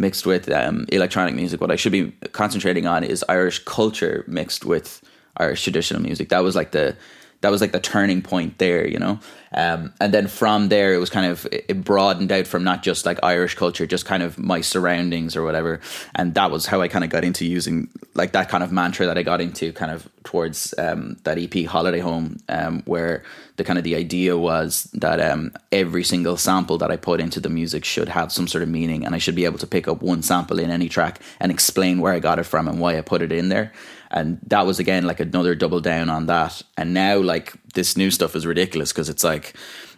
mixed 0.00 0.26
with 0.26 0.50
um, 0.50 0.86
electronic 0.88 1.34
music. 1.34 1.60
What 1.60 1.70
I 1.70 1.76
should 1.76 1.92
be 1.92 2.10
concentrating 2.32 2.86
on 2.86 3.04
is 3.04 3.24
Irish 3.28 3.58
culture 3.60 4.24
mixed 4.26 4.64
with 4.64 5.02
Irish 5.36 5.62
traditional 5.62 6.02
music. 6.02 6.30
That 6.30 6.42
was 6.42 6.56
like 6.56 6.72
the 6.72 6.96
that 7.40 7.50
was 7.50 7.60
like 7.60 7.72
the 7.72 7.80
turning 7.80 8.22
point 8.22 8.58
there, 8.58 8.86
you 8.86 8.98
know. 8.98 9.18
Um, 9.52 9.92
and 10.00 10.14
then 10.14 10.28
from 10.28 10.68
there, 10.68 10.94
it 10.94 10.98
was 10.98 11.10
kind 11.10 11.26
of 11.26 11.46
it 11.50 11.82
broadened 11.82 12.30
out 12.30 12.46
from 12.46 12.62
not 12.62 12.82
just 12.82 13.04
like 13.04 13.18
Irish 13.22 13.54
culture, 13.54 13.86
just 13.86 14.04
kind 14.04 14.22
of 14.22 14.38
my 14.38 14.60
surroundings 14.60 15.34
or 15.34 15.42
whatever. 15.42 15.80
And 16.14 16.34
that 16.34 16.50
was 16.50 16.66
how 16.66 16.82
I 16.82 16.88
kind 16.88 17.02
of 17.02 17.10
got 17.10 17.24
into 17.24 17.44
using 17.44 17.88
like 18.14 18.32
that 18.32 18.48
kind 18.48 18.62
of 18.62 18.70
mantra 18.70 19.06
that 19.06 19.18
I 19.18 19.22
got 19.22 19.40
into 19.40 19.72
kind 19.72 19.90
of 19.90 20.08
towards 20.22 20.74
um, 20.78 21.16
that 21.24 21.38
EP 21.38 21.66
Holiday 21.66 21.98
Home, 21.98 22.38
um, 22.48 22.82
where 22.84 23.24
the 23.56 23.64
kind 23.64 23.78
of 23.78 23.84
the 23.84 23.96
idea 23.96 24.38
was 24.38 24.84
that 24.92 25.20
um, 25.20 25.52
every 25.72 26.04
single 26.04 26.36
sample 26.36 26.78
that 26.78 26.90
I 26.90 26.96
put 26.96 27.20
into 27.20 27.40
the 27.40 27.48
music 27.48 27.84
should 27.84 28.08
have 28.08 28.30
some 28.30 28.46
sort 28.46 28.62
of 28.62 28.68
meaning, 28.68 29.04
and 29.04 29.14
I 29.14 29.18
should 29.18 29.34
be 29.34 29.46
able 29.46 29.58
to 29.58 29.66
pick 29.66 29.88
up 29.88 30.02
one 30.02 30.22
sample 30.22 30.60
in 30.60 30.70
any 30.70 30.88
track 30.88 31.20
and 31.40 31.50
explain 31.50 32.00
where 32.00 32.12
I 32.12 32.20
got 32.20 32.38
it 32.38 32.44
from 32.44 32.68
and 32.68 32.78
why 32.78 32.98
I 32.98 33.00
put 33.00 33.22
it 33.22 33.32
in 33.32 33.48
there 33.48 33.72
and 34.10 34.38
that 34.46 34.66
was 34.66 34.78
again 34.78 35.06
like 35.06 35.20
another 35.20 35.54
double 35.54 35.80
down 35.80 36.08
on 36.08 36.26
that 36.26 36.62
and 36.76 36.92
now 36.94 37.18
like 37.18 37.52
this 37.74 37.96
new 37.96 38.10
stuff 38.10 38.34
is 38.34 38.46
ridiculous 38.46 38.92
because 38.92 39.08
it's 39.08 39.24
like 39.24 39.54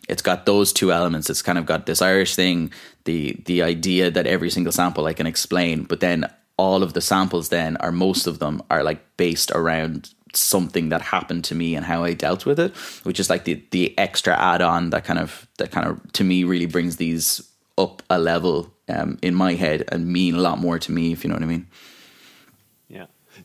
it's 0.09 0.23
got 0.23 0.47
those 0.47 0.73
two 0.73 0.92
elements 0.92 1.31
it's 1.31 1.42
kind 1.42 1.59
of 1.59 1.66
got 1.66 1.87
this 1.87 2.02
irish 2.02 2.35
thing 2.35 2.73
the 3.04 3.37
the 3.47 3.62
idea 3.62 4.11
that 4.11 4.26
every 4.26 4.50
single 4.50 4.73
sample 4.73 5.07
i 5.07 5.12
can 5.12 5.26
explain 5.26 5.85
but 5.85 6.00
then 6.00 6.31
all 6.57 6.83
of 6.83 6.92
the 6.92 7.00
samples 7.00 7.49
then 7.49 7.76
are 7.78 7.92
most 7.92 8.26
of 8.26 8.38
them 8.38 8.62
are 8.71 8.83
like 8.83 9.16
based 9.16 9.50
around 9.52 10.11
something 10.35 10.88
that 10.88 11.02
happened 11.02 11.45
to 11.45 11.54
me 11.54 11.75
and 11.75 11.85
how 11.85 12.04
I 12.04 12.14
dealt 12.14 12.47
with 12.47 12.59
it, 12.59 12.75
which 13.04 13.21
is 13.21 13.28
like 13.28 13.45
the 13.45 13.62
the 13.71 13.97
extra 13.99 14.38
add 14.38 14.62
on 14.62 14.90
that 14.90 15.04
kind 15.04 15.19
of 15.19 15.47
that 15.59 15.71
kind 15.71 15.87
of 15.87 16.12
to 16.12 16.25
me 16.25 16.45
really 16.45 16.66
brings 16.66 16.97
these 16.97 17.42
up 17.78 18.02
a 18.11 18.19
level 18.19 18.73
um, 18.88 19.19
in 19.23 19.35
my 19.35 19.54
head 19.54 19.85
and 19.88 20.07
mean 20.07 20.35
a 20.35 20.40
lot 20.40 20.59
more 20.59 20.78
to 20.78 20.92
me, 20.92 21.12
if 21.12 21.25
you 21.25 21.28
know 21.28 21.35
what 21.35 21.42
I 21.42 21.47
mean. 21.47 21.66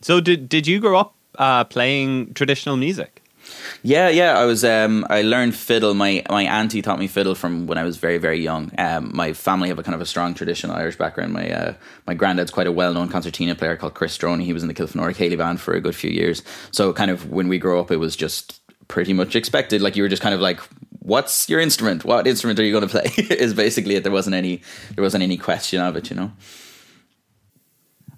So 0.02 0.22
did 0.22 0.50
did 0.50 0.68
you 0.68 0.80
grow 0.80 1.00
up 1.00 1.16
uh, 1.38 1.64
playing 1.66 2.34
traditional 2.34 2.78
music? 2.78 3.22
Yeah, 3.84 4.10
yeah. 4.10 4.38
I 4.38 4.46
was. 4.46 4.64
Um, 4.64 5.06
I 5.10 5.22
learned 5.22 5.56
fiddle. 5.56 5.94
My 5.94 6.24
my 6.30 6.44
auntie 6.44 6.82
taught 6.82 7.00
me 7.00 7.08
fiddle 7.08 7.36
from 7.36 7.68
when 7.68 7.78
I 7.78 7.84
was 7.84 7.98
very 7.98 8.18
very 8.18 8.40
young. 8.40 8.72
Um, 8.78 9.12
my 9.14 9.34
family 9.34 9.70
have 9.70 9.80
a 9.80 9.84
kind 9.84 9.96
of 9.96 10.02
a 10.02 10.06
strong 10.06 10.34
traditional 10.34 10.76
Irish 10.76 10.98
background. 10.98 11.34
My 11.34 11.50
uh, 11.50 11.74
my 12.06 12.14
granddad's 12.14 12.52
quite 12.52 12.68
a 12.68 12.72
well 12.72 12.94
known 12.94 13.10
concertina 13.10 13.56
player 13.56 13.76
called 13.76 13.94
Chris 13.94 14.18
Droney. 14.18 14.44
He 14.44 14.54
was 14.54 14.64
in 14.64 14.68
the 14.68 14.74
Kilfenora 14.74 15.14
Céilí 15.16 15.38
band 15.38 15.62
for 15.62 15.74
a 15.74 15.82
good 15.82 15.96
few 15.96 16.10
years. 16.10 16.44
So 16.72 16.92
kind 16.94 17.12
of 17.12 17.30
when 17.30 17.48
we 17.48 17.58
grow 17.58 17.80
up, 17.80 17.92
it 17.92 17.98
was 17.98 18.16
just 18.16 18.60
pretty 18.88 19.14
much 19.14 19.36
expected. 19.36 19.82
Like 19.82 19.96
you 19.96 20.04
were 20.04 20.10
just 20.10 20.22
kind 20.22 20.36
of 20.36 20.42
like, 20.42 20.60
"What's 21.00 21.50
your 21.50 21.60
instrument? 21.60 22.04
What 22.04 22.28
instrument 22.28 22.60
are 22.60 22.66
you 22.66 22.72
going 22.72 22.88
to 22.88 22.90
play?" 22.90 23.12
is 23.36 23.54
basically 23.54 23.96
it. 23.96 24.04
There 24.04 24.12
wasn't 24.12 24.36
any 24.36 24.62
there 24.96 25.04
wasn't 25.04 25.24
any 25.24 25.38
question 25.38 25.82
of 25.82 25.96
it. 25.96 26.10
You 26.10 26.16
know. 26.18 26.32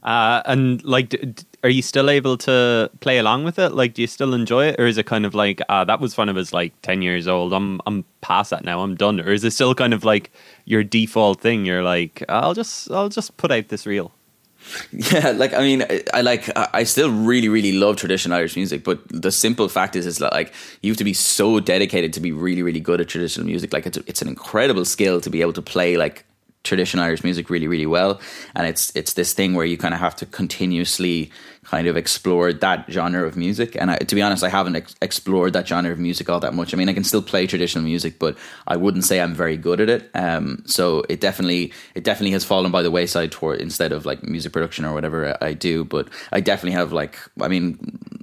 Uh, 0.01 0.41
and 0.45 0.83
like, 0.85 1.09
d- 1.09 1.33
are 1.63 1.69
you 1.69 1.81
still 1.81 2.09
able 2.09 2.37
to 2.37 2.89
play 2.99 3.17
along 3.17 3.43
with 3.43 3.59
it? 3.59 3.73
Like, 3.73 3.93
do 3.93 4.01
you 4.01 4.07
still 4.07 4.33
enjoy 4.33 4.67
it, 4.67 4.79
or 4.79 4.87
is 4.87 4.97
it 4.97 5.05
kind 5.05 5.25
of 5.25 5.35
like 5.35 5.61
uh, 5.69 5.83
that 5.85 5.99
was 5.99 6.13
fun? 6.13 6.29
I 6.29 6.31
was 6.31 6.53
like 6.53 6.73
ten 6.81 7.01
years 7.01 7.27
old. 7.27 7.53
I'm 7.53 7.81
I'm 7.85 8.05
past 8.21 8.49
that 8.51 8.63
now. 8.63 8.81
I'm 8.81 8.95
done. 8.95 9.19
Or 9.19 9.31
is 9.31 9.43
it 9.43 9.51
still 9.51 9.75
kind 9.75 9.93
of 9.93 10.03
like 10.03 10.31
your 10.65 10.83
default 10.83 11.41
thing? 11.41 11.65
You're 11.65 11.83
like, 11.83 12.23
I'll 12.29 12.53
just 12.53 12.89
I'll 12.91 13.09
just 13.09 13.35
put 13.37 13.51
out 13.51 13.67
this 13.69 13.85
reel. 13.85 14.11
Yeah, 14.91 15.31
like 15.31 15.53
I 15.53 15.59
mean, 15.59 15.83
I, 15.83 16.03
I 16.13 16.21
like 16.21 16.49
I 16.55 16.83
still 16.83 17.09
really 17.09 17.49
really 17.49 17.71
love 17.71 17.95
traditional 17.95 18.37
Irish 18.37 18.55
music, 18.55 18.83
but 18.83 18.99
the 19.09 19.31
simple 19.31 19.69
fact 19.69 19.95
is, 19.95 20.05
is 20.05 20.19
like 20.19 20.53
you 20.81 20.91
have 20.91 20.97
to 20.97 21.03
be 21.03 21.13
so 21.13 21.59
dedicated 21.59 22.13
to 22.13 22.19
be 22.19 22.31
really 22.31 22.61
really 22.61 22.79
good 22.79 23.01
at 23.01 23.07
traditional 23.07 23.47
music. 23.47 23.73
Like 23.73 23.85
it's 23.85 23.97
it's 24.05 24.21
an 24.21 24.27
incredible 24.27 24.85
skill 24.85 25.21
to 25.21 25.29
be 25.29 25.41
able 25.41 25.53
to 25.53 25.61
play 25.61 25.97
like 25.97 26.25
traditional 26.69 27.03
Irish 27.03 27.23
music 27.23 27.49
really, 27.49 27.67
really 27.67 27.85
well. 27.87 28.21
And 28.55 28.65
it's 28.65 28.95
it's 28.95 29.13
this 29.13 29.33
thing 29.33 29.55
where 29.55 29.65
you 29.65 29.77
kind 29.77 29.93
of 29.93 29.99
have 29.99 30.15
to 30.17 30.25
continuously 30.25 31.31
kind 31.63 31.87
of 31.87 31.97
explore 31.97 32.53
that 32.53 32.85
genre 32.89 33.27
of 33.27 33.35
music. 33.35 33.75
And 33.75 33.91
I, 33.91 33.97
to 33.97 34.15
be 34.15 34.21
honest, 34.21 34.43
I 34.43 34.49
haven't 34.49 34.75
ex- 34.75 34.95
explored 35.01 35.53
that 35.53 35.67
genre 35.67 35.91
of 35.91 35.99
music 35.99 36.29
all 36.29 36.39
that 36.39 36.53
much. 36.53 36.73
I 36.73 36.77
mean, 36.77 36.89
I 36.89 36.93
can 36.93 37.03
still 37.03 37.21
play 37.21 37.45
traditional 37.45 37.83
music, 37.83 38.17
but 38.17 38.37
I 38.65 38.75
wouldn't 38.75 39.03
say 39.03 39.19
I'm 39.19 39.35
very 39.35 39.57
good 39.57 39.79
at 39.81 39.89
it. 39.89 40.09
Um, 40.13 40.63
so 40.65 41.03
it 41.09 41.19
definitely 41.19 41.73
it 41.95 42.03
definitely 42.03 42.31
has 42.31 42.45
fallen 42.45 42.71
by 42.71 42.81
the 42.81 42.91
wayside 42.91 43.31
toward 43.31 43.59
instead 43.61 43.91
of 43.91 44.05
like 44.05 44.23
music 44.23 44.53
production 44.53 44.85
or 44.85 44.93
whatever 44.93 45.37
I 45.41 45.53
do. 45.53 45.83
But 45.83 46.07
I 46.31 46.39
definitely 46.39 46.77
have 46.77 46.93
like 46.93 47.17
I 47.41 47.47
mean, 47.47 47.77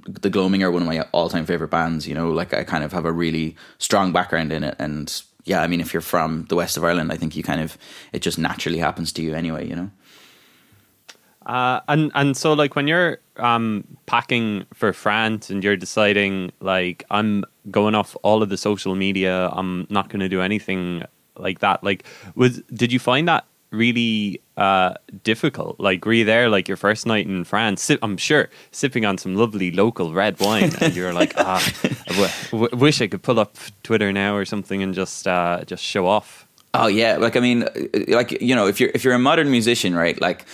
the 0.07 0.29
Gloaming 0.29 0.63
are 0.63 0.71
one 0.71 0.81
of 0.81 0.87
my 0.87 1.01
all 1.11 1.29
time 1.29 1.45
favorite 1.45 1.71
bands. 1.71 2.07
You 2.07 2.15
know, 2.15 2.31
like 2.31 2.53
I 2.53 2.63
kind 2.63 2.83
of 2.83 2.91
have 2.93 3.05
a 3.05 3.11
really 3.11 3.55
strong 3.77 4.11
background 4.11 4.51
in 4.51 4.63
it 4.63 4.75
and 4.79 5.21
yeah, 5.47 5.61
I 5.61 5.67
mean, 5.67 5.79
if 5.79 5.93
you're 5.93 6.01
from 6.01 6.45
the 6.49 6.55
west 6.55 6.75
of 6.75 6.83
Ireland, 6.83 7.11
I 7.11 7.15
think 7.15 7.35
you 7.35 7.41
kind 7.41 7.61
of 7.61 7.77
it 8.11 8.19
just 8.19 8.37
naturally 8.37 8.79
happens 8.79 9.13
to 9.13 9.21
you 9.21 9.33
anyway, 9.33 9.67
you 9.67 9.75
know. 9.75 9.91
Uh, 11.45 11.79
and 11.87 12.11
and 12.13 12.35
so 12.35 12.51
like 12.51 12.75
when 12.75 12.87
you're 12.87 13.19
um, 13.37 13.85
packing 14.05 14.65
for 14.73 14.91
France 14.91 15.49
and 15.49 15.63
you're 15.63 15.77
deciding 15.77 16.51
like 16.59 17.05
I'm 17.09 17.45
going 17.71 17.95
off 17.95 18.17
all 18.23 18.43
of 18.43 18.49
the 18.49 18.57
social 18.57 18.93
media, 18.93 19.47
I'm 19.53 19.87
not 19.89 20.09
going 20.09 20.19
to 20.19 20.27
do 20.27 20.41
anything 20.41 21.03
like 21.37 21.59
that. 21.59 21.81
Like, 21.81 22.03
was 22.35 22.61
did 22.73 22.91
you 22.91 22.99
find 22.99 23.29
that 23.29 23.45
really 23.71 24.41
uh, 24.57 24.95
difficult? 25.23 25.79
Like, 25.79 26.03
were 26.05 26.13
you 26.13 26.25
there 26.25 26.49
like 26.49 26.67
your 26.67 26.77
first 26.77 27.05
night 27.05 27.27
in 27.27 27.43
France? 27.43 27.81
Sip, 27.83 27.99
I'm 28.01 28.17
sure 28.17 28.49
sipping 28.71 29.05
on 29.05 29.17
some 29.17 29.35
lovely 29.35 29.71
local 29.71 30.13
red 30.13 30.39
wine, 30.39 30.71
and 30.81 30.95
you're 30.95 31.13
like, 31.13 31.33
ah, 31.37 31.63
I 31.83 31.87
w- 32.13 32.29
w- 32.51 32.77
wish 32.77 32.99
I 33.01 33.07
could 33.07 33.21
pull 33.21 33.39
up 33.39 33.55
Twitter 33.83 34.11
now 34.11 34.35
or 34.35 34.45
something 34.45 34.81
and 34.81 34.93
just 34.93 35.27
uh, 35.27 35.63
just 35.65 35.83
show 35.83 36.07
off. 36.07 36.47
Oh 36.73 36.87
yeah, 36.87 37.17
like 37.17 37.35
I 37.35 37.39
mean, 37.39 37.67
like 38.07 38.41
you 38.41 38.55
know, 38.55 38.67
if 38.67 38.79
you're 38.79 38.91
if 38.93 39.03
you're 39.03 39.13
a 39.13 39.19
modern 39.19 39.49
musician, 39.49 39.95
right? 39.95 40.19
Like 40.19 40.45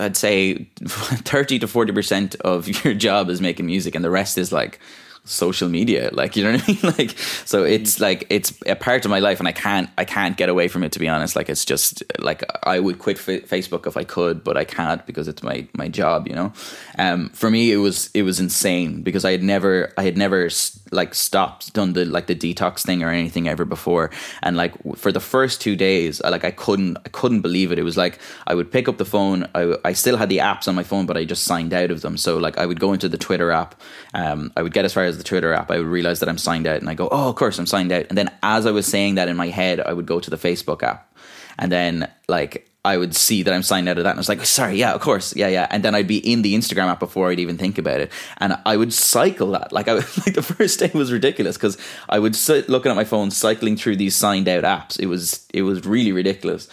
I'd 0.00 0.16
say 0.16 0.54
thirty 0.86 1.58
to 1.58 1.66
forty 1.66 1.92
percent 1.92 2.36
of 2.36 2.68
your 2.84 2.94
job 2.94 3.28
is 3.28 3.40
making 3.40 3.66
music, 3.66 3.94
and 3.94 4.04
the 4.04 4.10
rest 4.10 4.38
is 4.38 4.52
like 4.52 4.78
social 5.26 5.68
media 5.68 6.08
like 6.12 6.36
you 6.36 6.44
know 6.44 6.52
what 6.52 6.68
i 6.68 6.72
mean? 6.72 6.94
Like 6.98 7.18
so 7.44 7.64
it's 7.64 8.00
like 8.00 8.26
it's 8.30 8.52
a 8.66 8.76
part 8.76 9.04
of 9.04 9.10
my 9.10 9.18
life 9.18 9.38
and 9.40 9.48
i 9.48 9.52
can't 9.52 9.90
i 9.98 10.04
can't 10.04 10.36
get 10.36 10.48
away 10.48 10.68
from 10.68 10.82
it 10.82 10.92
to 10.92 10.98
be 10.98 11.08
honest. 11.08 11.36
Like 11.36 11.48
it's 11.48 11.64
just 11.64 12.02
like 12.18 12.42
i 12.62 12.78
would 12.78 12.98
quit 12.98 13.18
f- 13.18 13.48
facebook 13.48 13.86
if 13.86 13.96
i 13.96 14.04
could 14.04 14.44
but 14.44 14.56
i 14.56 14.64
can't 14.64 15.04
because 15.06 15.28
it's 15.28 15.42
my 15.42 15.66
my 15.74 15.88
job 15.88 16.28
you 16.28 16.34
know? 16.34 16.52
Um 16.98 17.28
for 17.30 17.50
me 17.50 17.72
it 17.72 17.78
was 17.78 18.10
it 18.14 18.22
was 18.22 18.40
insane 18.40 19.02
because 19.02 19.24
i 19.24 19.32
had 19.32 19.42
never 19.42 19.92
i 19.98 20.02
had 20.02 20.16
never 20.16 20.48
like 20.92 21.14
stopped 21.14 21.72
done 21.72 21.92
the 21.92 22.04
like 22.04 22.26
the 22.26 22.34
detox 22.34 22.84
thing 22.84 23.02
or 23.02 23.10
anything 23.10 23.48
ever 23.48 23.64
before. 23.64 24.10
And 24.42 24.56
like 24.56 24.74
for 24.96 25.10
the 25.10 25.20
first 25.20 25.60
two 25.60 25.76
days 25.76 26.22
I, 26.22 26.28
like 26.28 26.44
i 26.44 26.50
couldn't 26.52 26.98
i 27.04 27.08
couldn't 27.08 27.40
believe 27.40 27.72
it. 27.72 27.78
It 27.78 27.82
was 27.82 27.96
like 27.96 28.18
i 28.46 28.54
would 28.54 28.70
pick 28.70 28.88
up 28.88 28.98
the 28.98 29.04
phone 29.04 29.48
i, 29.54 29.74
I 29.84 29.92
still 29.92 30.16
had 30.16 30.28
the 30.28 30.38
apps 30.38 30.68
on 30.68 30.74
my 30.74 30.84
phone 30.84 31.06
but 31.06 31.16
i 31.16 31.24
just 31.24 31.44
signed 31.44 31.74
out 31.74 31.90
of 31.90 32.02
them. 32.02 32.16
So 32.16 32.36
like 32.38 32.58
i 32.58 32.66
would 32.66 32.80
go 32.80 32.92
into 32.92 33.08
the 33.08 33.18
twitter 33.18 33.50
app 33.50 33.80
um 34.14 34.52
i 34.56 34.62
would 34.62 34.72
get 34.72 34.84
as 34.84 34.92
far 34.92 35.04
as 35.04 35.15
the 35.16 35.24
Twitter 35.24 35.52
app, 35.52 35.70
I 35.70 35.78
would 35.78 35.86
realize 35.86 36.20
that 36.20 36.28
I'm 36.28 36.38
signed 36.38 36.66
out 36.66 36.80
and 36.80 36.88
I 36.88 36.94
go, 36.94 37.08
oh, 37.10 37.28
of 37.28 37.36
course 37.36 37.58
I'm 37.58 37.66
signed 37.66 37.92
out. 37.92 38.06
And 38.08 38.18
then 38.18 38.30
as 38.42 38.66
I 38.66 38.70
was 38.70 38.86
saying 38.86 39.16
that 39.16 39.28
in 39.28 39.36
my 39.36 39.48
head, 39.48 39.80
I 39.80 39.92
would 39.92 40.06
go 40.06 40.20
to 40.20 40.30
the 40.30 40.36
Facebook 40.36 40.82
app 40.82 41.16
and 41.58 41.72
then 41.72 42.10
like 42.28 42.70
I 42.84 42.96
would 42.96 43.16
see 43.16 43.42
that 43.42 43.52
I'm 43.52 43.64
signed 43.64 43.88
out 43.88 43.98
of 43.98 44.04
that. 44.04 44.10
And 44.10 44.18
I 44.18 44.20
was 44.20 44.28
like, 44.28 44.44
sorry, 44.44 44.76
yeah, 44.76 44.92
of 44.92 45.00
course. 45.00 45.34
Yeah, 45.34 45.48
yeah. 45.48 45.66
And 45.70 45.82
then 45.82 45.96
I'd 45.96 46.06
be 46.06 46.18
in 46.18 46.42
the 46.42 46.54
Instagram 46.54 46.86
app 46.86 47.00
before 47.00 47.30
I'd 47.30 47.40
even 47.40 47.58
think 47.58 47.78
about 47.78 48.00
it. 48.00 48.12
And 48.38 48.56
I 48.64 48.76
would 48.76 48.92
cycle 48.92 49.50
that. 49.52 49.72
Like 49.72 49.88
I 49.88 49.94
like 49.94 50.34
the 50.34 50.42
first 50.42 50.78
day 50.78 50.90
was 50.94 51.12
ridiculous 51.12 51.56
because 51.56 51.76
I 52.08 52.20
would 52.20 52.36
sit 52.36 52.68
looking 52.68 52.90
at 52.90 52.96
my 52.96 53.04
phone, 53.04 53.32
cycling 53.32 53.76
through 53.76 53.96
these 53.96 54.14
signed 54.14 54.48
out 54.48 54.62
apps. 54.62 55.00
It 55.00 55.06
was, 55.06 55.46
it 55.52 55.62
was 55.62 55.84
really 55.84 56.12
ridiculous. 56.12 56.68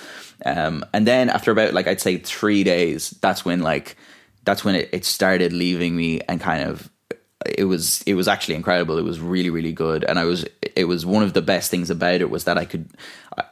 Um, 0.45 0.85
and 0.93 1.07
then 1.07 1.29
after 1.29 1.51
about 1.51 1.73
like, 1.73 1.87
I'd 1.87 2.01
say 2.01 2.17
three 2.17 2.63
days, 2.63 3.09
that's 3.21 3.43
when 3.43 3.61
like, 3.61 3.97
that's 4.45 4.63
when 4.63 4.75
it, 4.75 4.89
it 4.91 5.05
started 5.05 5.51
leaving 5.51 5.95
me 5.95 6.21
and 6.21 6.39
kind 6.39 6.69
of 6.69 6.91
it 7.45 7.65
was 7.65 8.01
it 8.03 8.15
was 8.15 8.27
actually 8.27 8.55
incredible. 8.55 8.97
It 8.97 9.03
was 9.03 9.19
really 9.19 9.49
really 9.49 9.73
good, 9.73 10.03
and 10.03 10.19
I 10.19 10.25
was 10.25 10.45
it 10.75 10.85
was 10.85 11.05
one 11.05 11.23
of 11.23 11.33
the 11.33 11.41
best 11.41 11.69
things 11.71 11.89
about 11.89 12.21
it 12.21 12.29
was 12.29 12.45
that 12.45 12.57
I 12.57 12.65
could 12.65 12.89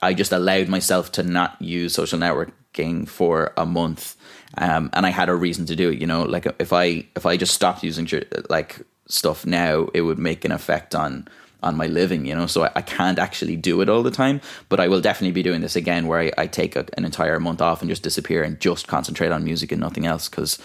I 0.02 0.14
just 0.14 0.32
allowed 0.32 0.68
myself 0.68 1.12
to 1.14 1.24
not 1.24 1.62
use 1.62 1.94
social 1.94 2.20
networking 2.20 3.08
for 3.08 3.54
a 3.58 3.66
month, 3.66 4.16
um, 4.58 4.90
and 4.94 5.06
I 5.06 5.10
had 5.10 5.30
a 5.30 5.36
reason 5.36 5.66
to 5.68 5.76
do 5.76 5.90
it. 5.90 6.00
You 6.00 6.08
know, 6.08 6.24
like 6.24 6.48
if 6.60 6.74
I 6.74 7.06
if 7.16 7.26
I 7.26 7.38
just 7.38 7.54
stopped 7.54 7.84
using 7.84 8.08
like 8.50 8.82
stuff 9.08 9.46
now, 9.46 9.88
it 9.94 10.02
would 10.02 10.20
make 10.20 10.46
an 10.46 10.52
effect 10.52 10.96
on 10.96 11.28
on 11.64 11.78
my 11.78 11.88
living, 11.88 12.26
you 12.26 12.36
know. 12.36 12.48
So 12.48 12.64
I, 12.64 12.72
I, 12.78 12.82
can't 12.82 13.20
actually 13.20 13.56
do 13.56 13.82
it 13.82 13.90
all 13.90 14.02
the 14.02 14.12
time, 14.12 14.42
but 14.68 14.80
I 14.80 14.88
will 14.88 15.02
definitely 15.02 15.32
be 15.32 15.44
doing 15.44 15.62
this 15.62 15.76
again, 15.76 16.08
where 16.08 16.20
I, 16.20 16.32
I 16.38 16.48
take 16.48 16.76
a, 16.76 16.86
an 16.98 17.06
entire 17.06 17.40
month 17.40 17.62
off 17.62 17.82
and 17.82 17.90
just 17.90 18.02
disappear 18.02 18.42
and 18.44 18.60
just 18.60 18.88
concentrate 18.88 19.32
on 19.32 19.44
music 19.44 19.72
and 19.72 19.80
nothing 19.80 20.06
else 20.06 20.28
because 20.28 20.58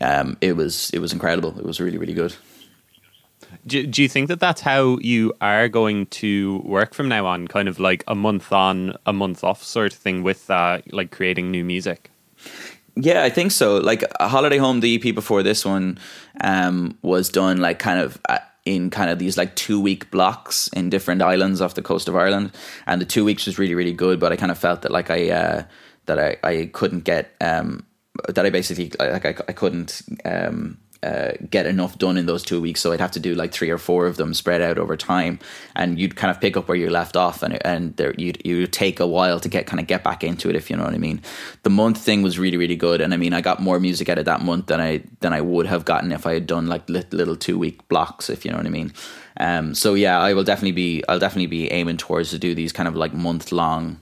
um, 0.00 0.36
it 0.40 0.56
was 0.56 0.90
it 0.90 0.98
was 0.98 1.12
incredible. 1.12 1.56
It 1.58 1.64
was 1.64 1.80
really 1.80 1.98
really 1.98 2.14
good. 2.14 2.34
Do, 3.66 3.86
do 3.86 4.02
you 4.02 4.08
think 4.08 4.28
that 4.28 4.40
that's 4.40 4.60
how 4.60 4.98
you 4.98 5.32
are 5.40 5.68
going 5.68 6.06
to 6.06 6.58
work 6.64 6.94
from 6.94 7.08
now 7.08 7.26
on? 7.26 7.48
Kind 7.48 7.68
of 7.68 7.78
like 7.78 8.04
a 8.06 8.14
month 8.14 8.52
on, 8.52 8.96
a 9.06 9.12
month 9.12 9.44
off 9.44 9.62
sort 9.62 9.92
of 9.92 9.98
thing 9.98 10.22
with 10.22 10.50
uh, 10.50 10.80
like 10.90 11.10
creating 11.10 11.50
new 11.50 11.64
music? 11.64 12.10
Yeah, 12.96 13.24
I 13.24 13.30
think 13.30 13.50
so. 13.50 13.78
Like 13.78 14.04
a 14.20 14.28
Holiday 14.28 14.58
Home, 14.58 14.80
the 14.80 14.94
EP 14.94 15.14
before 15.14 15.42
this 15.42 15.64
one 15.64 15.98
um, 16.40 16.96
was 17.02 17.28
done 17.28 17.58
like 17.58 17.78
kind 17.78 17.98
of 17.98 18.20
uh, 18.28 18.38
in 18.64 18.88
kind 18.90 19.10
of 19.10 19.18
these 19.18 19.36
like 19.36 19.56
two 19.56 19.80
week 19.80 20.10
blocks 20.10 20.68
in 20.68 20.90
different 20.90 21.20
islands 21.20 21.60
off 21.60 21.74
the 21.74 21.82
coast 21.82 22.08
of 22.08 22.14
Ireland, 22.14 22.52
and 22.86 23.00
the 23.00 23.06
two 23.06 23.24
weeks 23.24 23.46
was 23.46 23.58
really 23.58 23.74
really 23.74 23.92
good. 23.92 24.20
But 24.20 24.32
I 24.32 24.36
kind 24.36 24.52
of 24.52 24.58
felt 24.58 24.82
that 24.82 24.92
like 24.92 25.10
I 25.10 25.30
uh, 25.30 25.64
that 26.06 26.18
I, 26.18 26.36
I 26.44 26.70
couldn't 26.72 27.04
get 27.04 27.34
um, 27.40 27.84
that 28.28 28.46
I 28.46 28.50
basically 28.50 28.92
like 28.98 29.24
I, 29.24 29.34
I 29.48 29.52
couldn't 29.52 30.02
um, 30.24 30.78
uh, 31.04 31.32
get 31.50 31.66
enough 31.66 31.98
done 31.98 32.16
in 32.16 32.24
those 32.24 32.42
two 32.42 32.60
weeks. 32.60 32.80
So 32.80 32.92
I'd 32.92 33.00
have 33.00 33.10
to 33.12 33.20
do 33.20 33.34
like 33.34 33.52
three 33.52 33.68
or 33.68 33.76
four 33.76 34.06
of 34.06 34.16
them 34.16 34.32
spread 34.32 34.62
out 34.62 34.78
over 34.78 34.96
time, 34.96 35.38
and 35.76 35.98
you'd 35.98 36.16
kind 36.16 36.30
of 36.30 36.40
pick 36.40 36.56
up 36.56 36.66
where 36.66 36.76
you 36.76 36.88
left 36.88 37.16
off, 37.16 37.42
and 37.42 37.64
and 37.66 37.94
there 37.96 38.14
you'd 38.16 38.40
you 38.44 38.66
take 38.66 39.00
a 39.00 39.06
while 39.06 39.38
to 39.40 39.48
get 39.48 39.66
kind 39.66 39.80
of 39.80 39.86
get 39.86 40.02
back 40.02 40.24
into 40.24 40.48
it, 40.48 40.56
if 40.56 40.70
you 40.70 40.76
know 40.76 40.84
what 40.84 40.94
I 40.94 40.98
mean. 40.98 41.20
The 41.62 41.70
month 41.70 41.98
thing 41.98 42.22
was 42.22 42.38
really 42.38 42.56
really 42.56 42.76
good, 42.76 43.00
and 43.00 43.12
I 43.12 43.18
mean 43.18 43.34
I 43.34 43.40
got 43.42 43.60
more 43.60 43.78
music 43.78 44.08
out 44.08 44.18
of 44.18 44.24
that 44.24 44.40
month 44.40 44.66
than 44.66 44.80
I 44.80 45.02
than 45.20 45.32
I 45.32 45.42
would 45.42 45.66
have 45.66 45.84
gotten 45.84 46.10
if 46.12 46.26
I 46.26 46.34
had 46.34 46.46
done 46.46 46.66
like 46.68 46.88
little, 46.88 47.18
little 47.18 47.36
two 47.36 47.58
week 47.58 47.86
blocks, 47.88 48.30
if 48.30 48.44
you 48.44 48.50
know 48.50 48.56
what 48.56 48.66
I 48.66 48.70
mean. 48.70 48.92
Um, 49.36 49.74
so 49.74 49.94
yeah, 49.94 50.18
I 50.18 50.32
will 50.32 50.44
definitely 50.44 50.72
be 50.72 51.04
I'll 51.08 51.18
definitely 51.18 51.48
be 51.48 51.70
aiming 51.70 51.98
towards 51.98 52.30
to 52.30 52.38
do 52.38 52.54
these 52.54 52.72
kind 52.72 52.88
of 52.88 52.96
like 52.96 53.12
month 53.12 53.52
long 53.52 54.00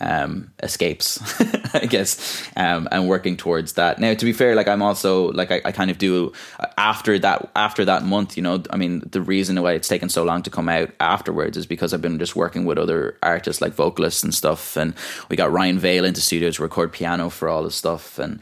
um, 0.00 0.52
escapes, 0.62 1.20
I 1.74 1.86
guess, 1.86 2.46
um, 2.56 2.86
and 2.92 3.08
working 3.08 3.36
towards 3.36 3.74
that. 3.74 3.98
Now, 3.98 4.12
to 4.14 4.24
be 4.24 4.32
fair, 4.32 4.54
like 4.54 4.68
I'm 4.68 4.82
also 4.82 5.32
like 5.32 5.50
I, 5.50 5.62
I, 5.64 5.72
kind 5.72 5.90
of 5.90 5.96
do 5.96 6.32
after 6.76 7.18
that 7.18 7.50
after 7.56 7.84
that 7.84 8.04
month. 8.04 8.36
You 8.36 8.42
know, 8.42 8.62
I 8.70 8.76
mean, 8.76 9.02
the 9.10 9.22
reason 9.22 9.60
why 9.62 9.72
it's 9.72 9.88
taken 9.88 10.08
so 10.08 10.22
long 10.22 10.42
to 10.42 10.50
come 10.50 10.68
out 10.68 10.90
afterwards 11.00 11.56
is 11.56 11.66
because 11.66 11.94
I've 11.94 12.02
been 12.02 12.18
just 12.18 12.36
working 12.36 12.66
with 12.66 12.78
other 12.78 13.16
artists 13.22 13.62
like 13.62 13.72
vocalists 13.72 14.22
and 14.22 14.34
stuff, 14.34 14.76
and 14.76 14.94
we 15.30 15.36
got 15.36 15.50
Ryan 15.50 15.78
Vail 15.78 16.04
into 16.04 16.20
studio 16.20 16.50
to 16.50 16.62
record 16.62 16.92
piano 16.92 17.30
for 17.30 17.48
all 17.48 17.62
the 17.62 17.70
stuff, 17.70 18.18
and 18.18 18.40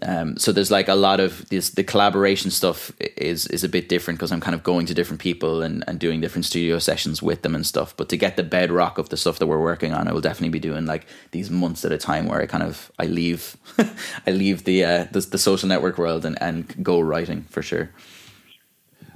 um, 0.00 0.36
so 0.38 0.52
there's 0.52 0.70
like 0.70 0.88
a 0.88 0.94
lot 0.94 1.20
of 1.20 1.48
this. 1.48 1.70
The 1.70 1.84
collaboration 1.84 2.50
stuff 2.50 2.92
is 3.00 3.46
is 3.48 3.62
a 3.62 3.68
bit 3.68 3.88
different 3.88 4.18
because 4.18 4.32
I'm 4.32 4.40
kind 4.40 4.54
of 4.54 4.62
going 4.62 4.86
to 4.86 4.94
different 4.94 5.20
people 5.20 5.62
and, 5.62 5.84
and 5.86 5.98
doing 5.98 6.20
different 6.20 6.46
studio 6.46 6.78
sessions 6.78 7.22
with 7.22 7.42
them 7.42 7.54
and 7.54 7.66
stuff. 7.66 7.94
But 7.96 8.08
to 8.08 8.16
get 8.16 8.36
the 8.36 8.42
bedrock 8.42 8.98
of 8.98 9.10
the 9.10 9.16
stuff 9.16 9.38
that 9.38 9.46
we're 9.46 9.60
working 9.60 9.92
on, 9.92 10.08
I 10.08 10.12
will 10.12 10.22
definitely 10.22 10.48
be 10.48 10.60
doing 10.60 10.86
like 10.86 11.06
these 11.32 11.50
months 11.50 11.84
at 11.84 11.92
a 11.92 11.98
time 11.98 12.26
where 12.26 12.40
I 12.40 12.46
kind 12.46 12.62
of 12.62 12.90
I 12.98 13.04
leave 13.04 13.56
I 14.26 14.30
leave 14.30 14.64
the, 14.64 14.84
uh, 14.84 15.06
the 15.12 15.20
the 15.20 15.38
social 15.38 15.68
network 15.68 15.98
world 15.98 16.24
and 16.24 16.40
and 16.40 16.82
go 16.82 17.00
writing 17.00 17.42
for 17.50 17.62
sure. 17.62 17.90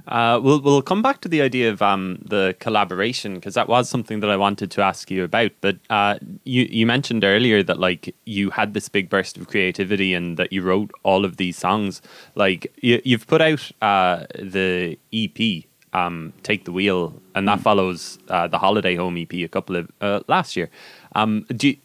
Uh, 0.07 0.39
we'll 0.41 0.61
we'll 0.61 0.81
come 0.81 1.01
back 1.01 1.19
to 1.21 1.27
the 1.27 1.41
idea 1.41 1.69
of 1.69 1.81
um, 1.81 2.19
the 2.25 2.55
collaboration 2.59 3.35
because 3.35 3.55
that 3.55 3.67
was 3.67 3.89
something 3.89 4.21
that 4.21 4.29
I 4.29 4.37
wanted 4.37 4.71
to 4.71 4.81
ask 4.81 5.11
you 5.11 5.23
about. 5.23 5.51
But 5.61 5.77
uh, 5.89 6.17
you 6.45 6.67
you 6.69 6.85
mentioned 6.85 7.23
earlier 7.23 7.61
that 7.63 7.79
like 7.79 8.15
you 8.25 8.49
had 8.49 8.73
this 8.73 8.87
big 8.87 9.09
burst 9.09 9.37
of 9.37 9.47
creativity 9.47 10.13
and 10.13 10.37
that 10.37 10.53
you 10.53 10.61
wrote 10.61 10.91
all 11.03 11.25
of 11.25 11.37
these 11.37 11.57
songs. 11.57 12.01
Like 12.35 12.73
you, 12.81 13.01
you've 13.03 13.27
put 13.27 13.41
out 13.41 13.69
uh, 13.81 14.25
the 14.39 14.97
EP, 15.11 15.65
um, 15.93 16.31
"Take 16.43 16.63
the 16.63 16.71
Wheel," 16.71 17.21
and 17.35 17.47
that 17.47 17.59
mm. 17.59 17.63
follows 17.63 18.17
uh, 18.29 18.47
the 18.47 18.59
Holiday 18.59 18.95
Home 18.95 19.17
EP 19.17 19.33
a 19.33 19.47
couple 19.47 19.75
of 19.75 19.91
uh, 19.99 20.21
last 20.27 20.55
year. 20.55 20.69
Um, 21.15 21.45
do 21.49 21.75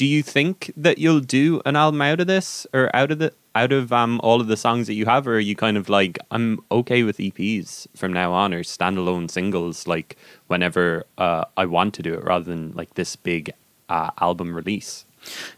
do 0.00 0.06
you 0.06 0.22
think 0.22 0.72
that 0.78 0.96
you'll 0.96 1.20
do 1.20 1.60
an 1.66 1.76
album 1.76 2.00
out 2.00 2.20
of 2.20 2.26
this 2.26 2.66
or 2.72 2.88
out 2.96 3.10
of 3.10 3.18
the 3.18 3.34
out 3.54 3.72
of 3.72 3.92
um, 3.92 4.20
all 4.22 4.40
of 4.40 4.46
the 4.46 4.56
songs 4.56 4.86
that 4.86 4.94
you 4.94 5.06
have, 5.06 5.26
or 5.26 5.34
are 5.34 5.40
you 5.40 5.56
kind 5.56 5.76
of 5.76 5.88
like 5.88 6.18
I'm 6.30 6.60
okay 6.70 7.02
with 7.02 7.18
EPs 7.18 7.86
from 7.96 8.12
now 8.12 8.32
on 8.32 8.54
or 8.54 8.62
standalone 8.62 9.30
singles, 9.30 9.86
like 9.86 10.16
whenever 10.46 11.04
uh, 11.18 11.44
I 11.56 11.66
want 11.66 11.94
to 11.94 12.02
do 12.02 12.14
it, 12.14 12.24
rather 12.24 12.44
than 12.44 12.72
like 12.72 12.94
this 12.94 13.16
big 13.16 13.52
uh, 13.88 14.10
album 14.20 14.54
release? 14.54 15.04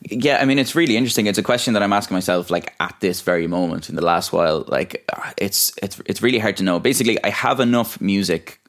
Yeah, 0.03 0.39
I 0.41 0.45
mean 0.45 0.59
it's 0.59 0.75
really 0.75 0.97
interesting. 0.97 1.27
It's 1.27 1.39
a 1.39 1.43
question 1.43 1.75
that 1.75 1.83
I'm 1.83 1.93
asking 1.93 2.17
myself 2.17 2.51
like 2.51 2.75
at 2.81 2.97
this 3.01 3.21
very 3.21 3.47
moment 3.47 3.89
in 3.89 3.95
the 3.95 4.03
last 4.03 4.33
while. 4.33 4.65
Like 4.67 5.09
it's 5.37 5.73
it's 5.83 6.01
it's 6.07 6.23
really 6.23 6.39
hard 6.39 6.57
to 6.59 6.65
know. 6.65 6.81
Basically, 6.81 7.23
I 7.23 7.31
have 7.31 7.61
enough 7.61 8.01
music 8.01 8.61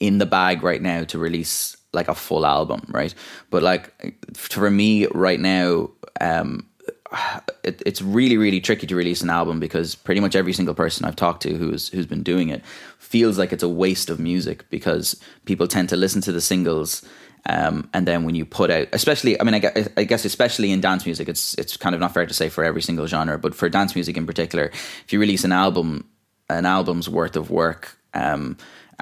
in 0.00 0.18
the 0.18 0.26
bag 0.26 0.62
right 0.62 0.82
now 0.82 1.04
to 1.04 1.18
release 1.18 1.76
like 1.92 2.08
a 2.08 2.14
full 2.14 2.44
album, 2.44 2.82
right? 2.88 3.14
But 3.50 3.62
like 3.62 3.92
for 4.34 4.70
me 4.70 5.06
right 5.06 5.38
now, 5.38 5.90
um, 6.20 6.66
it, 7.62 7.82
it's 7.86 8.02
really 8.02 8.36
really 8.36 8.60
tricky 8.60 8.86
to 8.86 8.96
release 8.96 9.22
an 9.22 9.30
album 9.30 9.60
because 9.60 9.94
pretty 9.94 10.20
much 10.20 10.34
every 10.34 10.52
single 10.52 10.74
person 10.74 11.04
I've 11.04 11.16
talked 11.16 11.42
to 11.42 11.54
who's 11.54 11.88
who's 11.88 12.06
been 12.06 12.22
doing 12.22 12.48
it 12.48 12.64
feels 12.98 13.38
like 13.38 13.52
it's 13.52 13.62
a 13.62 13.68
waste 13.68 14.10
of 14.10 14.18
music 14.18 14.68
because 14.70 15.20
people 15.44 15.68
tend 15.68 15.88
to 15.90 15.96
listen 15.96 16.20
to 16.22 16.32
the 16.32 16.40
singles 16.40 17.02
um, 17.46 17.88
and 17.92 18.08
then 18.08 18.24
when 18.24 18.34
you 18.34 18.46
put 18.46 18.70
out, 18.70 18.88
especially, 18.92 19.38
I 19.38 19.44
mean, 19.44 19.54
I 19.54 19.58
guess, 19.58 19.88
I 19.96 20.04
guess, 20.04 20.24
especially 20.24 20.72
in 20.72 20.80
dance 20.80 21.04
music, 21.04 21.28
it's 21.28 21.54
it's 21.54 21.76
kind 21.76 21.94
of 21.94 22.00
not 22.00 22.14
fair 22.14 22.26
to 22.26 22.34
say 22.34 22.48
for 22.48 22.64
every 22.64 22.80
single 22.80 23.06
genre, 23.06 23.38
but 23.38 23.54
for 23.54 23.68
dance 23.68 23.94
music 23.94 24.16
in 24.16 24.26
particular, 24.26 24.70
if 25.04 25.12
you 25.12 25.20
release 25.20 25.44
an 25.44 25.52
album, 25.52 26.08
an 26.48 26.64
album's 26.64 27.08
worth 27.08 27.36
of 27.36 27.50
work, 27.50 27.98
um, 28.14 28.56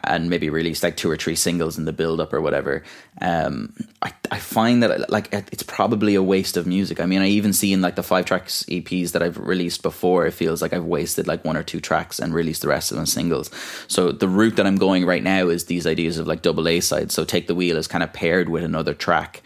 and 0.05 0.31
maybe 0.31 0.51
release 0.51 0.83
like 0.83 0.97
two 0.97 1.11
or 1.11 1.17
three 1.17 1.37
singles 1.37 1.79
in 1.79 1.85
the 1.85 1.93
build 1.93 2.21
up 2.21 2.33
or 2.33 2.41
whatever. 2.41 2.83
Um, 3.21 3.75
I, 4.01 4.13
I 4.31 4.39
find 4.39 4.83
that 4.83 5.11
like 5.11 5.29
it's 5.33 5.63
probably 5.63 6.15
a 6.15 6.23
waste 6.23 6.57
of 6.57 6.67
music. 6.67 7.01
I 7.01 7.07
mean, 7.07 7.21
I 7.21 7.29
even 7.29 7.53
see 7.53 7.73
in 7.73 7.81
like 7.83 7.97
the 7.97 8.03
five 8.03 8.25
tracks 8.25 8.65
EPs 8.69 9.13
that 9.13 9.23
I've 9.23 9.39
released 9.39 9.83
before, 9.83 10.27
it 10.27 10.33
feels 10.33 10.63
like 10.63 10.73
I've 10.73 10.85
wasted 10.85 11.27
like 11.27 11.45
one 11.45 11.57
or 11.57 11.63
two 11.63 11.81
tracks 11.81 12.19
and 12.19 12.35
released 12.35 12.63
the 12.63 12.69
rest 12.69 12.91
of 12.91 12.97
them 12.97 13.07
singles. 13.07 13.51
So 13.89 14.13
the 14.13 14.29
route 14.29 14.57
that 14.57 14.67
I'm 14.67 14.77
going 14.77 15.05
right 15.05 15.23
now 15.23 15.49
is 15.49 15.67
these 15.67 15.87
ideas 15.87 16.19
of 16.19 16.27
like 16.27 16.43
double 16.43 16.69
A 16.69 16.81
sides. 16.81 17.15
So 17.15 17.25
take 17.25 17.47
the 17.47 17.55
wheel 17.55 17.77
is 17.77 17.87
kind 17.87 18.03
of 18.03 18.13
paired 18.13 18.49
with 18.49 18.65
another 18.65 18.95
track 18.95 19.43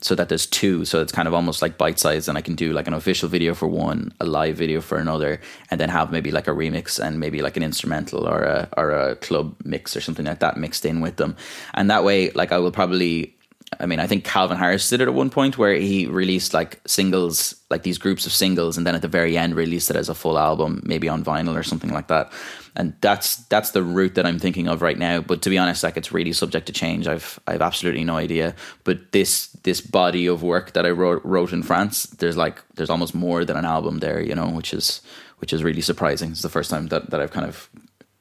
so 0.00 0.14
that 0.14 0.28
there's 0.28 0.46
two 0.46 0.84
so 0.84 1.00
it's 1.00 1.12
kind 1.12 1.26
of 1.26 1.34
almost 1.34 1.60
like 1.60 1.76
bite 1.76 1.98
size 1.98 2.28
and 2.28 2.38
i 2.38 2.40
can 2.40 2.54
do 2.54 2.72
like 2.72 2.86
an 2.86 2.94
official 2.94 3.28
video 3.28 3.54
for 3.54 3.66
one 3.66 4.12
a 4.20 4.24
live 4.24 4.56
video 4.56 4.80
for 4.80 4.98
another 4.98 5.40
and 5.70 5.80
then 5.80 5.88
have 5.88 6.12
maybe 6.12 6.30
like 6.30 6.46
a 6.46 6.52
remix 6.52 6.98
and 7.04 7.18
maybe 7.18 7.42
like 7.42 7.56
an 7.56 7.62
instrumental 7.62 8.28
or 8.28 8.42
a 8.42 8.68
or 8.76 8.90
a 8.90 9.16
club 9.16 9.54
mix 9.64 9.96
or 9.96 10.00
something 10.00 10.26
like 10.26 10.38
that 10.38 10.56
mixed 10.56 10.84
in 10.84 11.00
with 11.00 11.16
them 11.16 11.36
and 11.74 11.90
that 11.90 12.04
way 12.04 12.30
like 12.30 12.52
i 12.52 12.58
will 12.58 12.72
probably 12.72 13.34
I 13.80 13.86
mean, 13.86 14.00
I 14.00 14.06
think 14.06 14.24
Calvin 14.24 14.56
Harris 14.56 14.88
did 14.88 15.00
it 15.00 15.08
at 15.08 15.14
one 15.14 15.30
point 15.30 15.58
where 15.58 15.74
he 15.74 16.06
released 16.06 16.54
like 16.54 16.80
singles, 16.86 17.54
like 17.70 17.82
these 17.82 17.98
groups 17.98 18.24
of 18.24 18.32
singles, 18.32 18.76
and 18.78 18.86
then 18.86 18.94
at 18.94 19.02
the 19.02 19.08
very 19.08 19.36
end 19.36 19.54
released 19.54 19.90
it 19.90 19.96
as 19.96 20.08
a 20.08 20.14
full 20.14 20.38
album, 20.38 20.82
maybe 20.84 21.08
on 21.08 21.22
vinyl 21.22 21.54
or 21.54 21.62
something 21.62 21.92
like 21.92 22.08
that. 22.08 22.32
And 22.78 22.94
that's 23.00 23.36
that's 23.48 23.72
the 23.72 23.82
route 23.82 24.14
that 24.14 24.24
I'm 24.24 24.38
thinking 24.38 24.68
of 24.68 24.82
right 24.82 24.96
now. 24.96 25.20
But 25.20 25.42
to 25.42 25.50
be 25.50 25.58
honest, 25.58 25.82
like 25.82 25.96
it's 25.96 26.12
really 26.12 26.32
subject 26.32 26.66
to 26.68 26.72
change. 26.72 27.08
I've 27.08 27.40
I've 27.48 27.60
absolutely 27.60 28.04
no 28.04 28.16
idea. 28.16 28.54
But 28.84 29.10
this 29.10 29.48
this 29.64 29.80
body 29.80 30.26
of 30.26 30.44
work 30.44 30.74
that 30.74 30.86
I 30.86 30.90
wrote 30.90 31.20
wrote 31.24 31.52
in 31.52 31.64
France, 31.64 32.04
there's 32.04 32.36
like 32.36 32.62
there's 32.76 32.88
almost 32.88 33.16
more 33.16 33.44
than 33.44 33.56
an 33.56 33.64
album 33.64 33.98
there, 33.98 34.20
you 34.22 34.34
know, 34.34 34.48
which 34.48 34.72
is 34.72 35.02
which 35.38 35.52
is 35.52 35.64
really 35.64 35.80
surprising. 35.80 36.30
It's 36.30 36.42
the 36.42 36.48
first 36.48 36.70
time 36.70 36.86
that, 36.88 37.10
that 37.10 37.20
I've 37.20 37.32
kind 37.32 37.46
of 37.46 37.68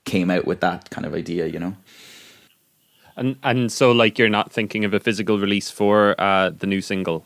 came 0.05 0.31
out 0.31 0.45
with 0.45 0.61
that 0.61 0.89
kind 0.89 1.05
of 1.05 1.13
idea, 1.13 1.45
you 1.45 1.59
know. 1.59 1.75
And 3.15 3.35
and 3.43 3.71
so 3.71 3.91
like 3.91 4.17
you're 4.17 4.29
not 4.29 4.51
thinking 4.51 4.85
of 4.85 4.93
a 4.93 4.99
physical 4.99 5.37
release 5.37 5.69
for 5.69 6.19
uh, 6.19 6.49
the 6.49 6.67
new 6.67 6.81
single. 6.81 7.25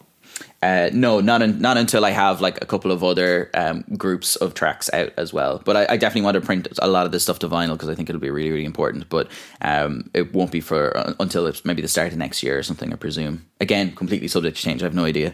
Uh, 0.63 0.91
no, 0.93 1.19
not 1.19 1.41
un- 1.41 1.59
not 1.59 1.75
until 1.75 2.05
I 2.05 2.11
have 2.11 2.39
like 2.39 2.61
a 2.61 2.67
couple 2.67 2.91
of 2.91 3.03
other 3.03 3.49
um, 3.55 3.83
groups 3.97 4.35
of 4.35 4.53
tracks 4.53 4.91
out 4.93 5.11
as 5.17 5.33
well. 5.33 5.59
But 5.65 5.75
I, 5.75 5.93
I, 5.93 5.97
definitely 5.97 6.21
want 6.21 6.35
to 6.35 6.41
print 6.41 6.67
a 6.79 6.87
lot 6.87 7.07
of 7.07 7.11
this 7.11 7.23
stuff 7.23 7.39
to 7.39 7.49
vinyl 7.49 7.73
because 7.73 7.89
I 7.89 7.95
think 7.95 8.09
it'll 8.09 8.21
be 8.21 8.29
really 8.29 8.51
really 8.51 8.65
important. 8.65 9.09
But 9.09 9.27
um, 9.61 10.11
it 10.13 10.35
won't 10.35 10.51
be 10.51 10.61
for 10.61 10.95
uh, 10.95 11.15
until 11.19 11.47
it's 11.47 11.65
maybe 11.65 11.81
the 11.81 11.87
start 11.87 12.11
of 12.11 12.19
next 12.19 12.43
year 12.43 12.59
or 12.59 12.63
something. 12.63 12.93
I 12.93 12.95
presume. 12.95 13.47
Again, 13.59 13.95
completely 13.95 14.27
subject 14.27 14.57
to 14.57 14.61
change. 14.61 14.83
I 14.83 14.85
have 14.85 14.93
no 14.93 15.05
idea. 15.05 15.33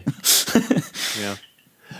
yeah. 1.20 1.36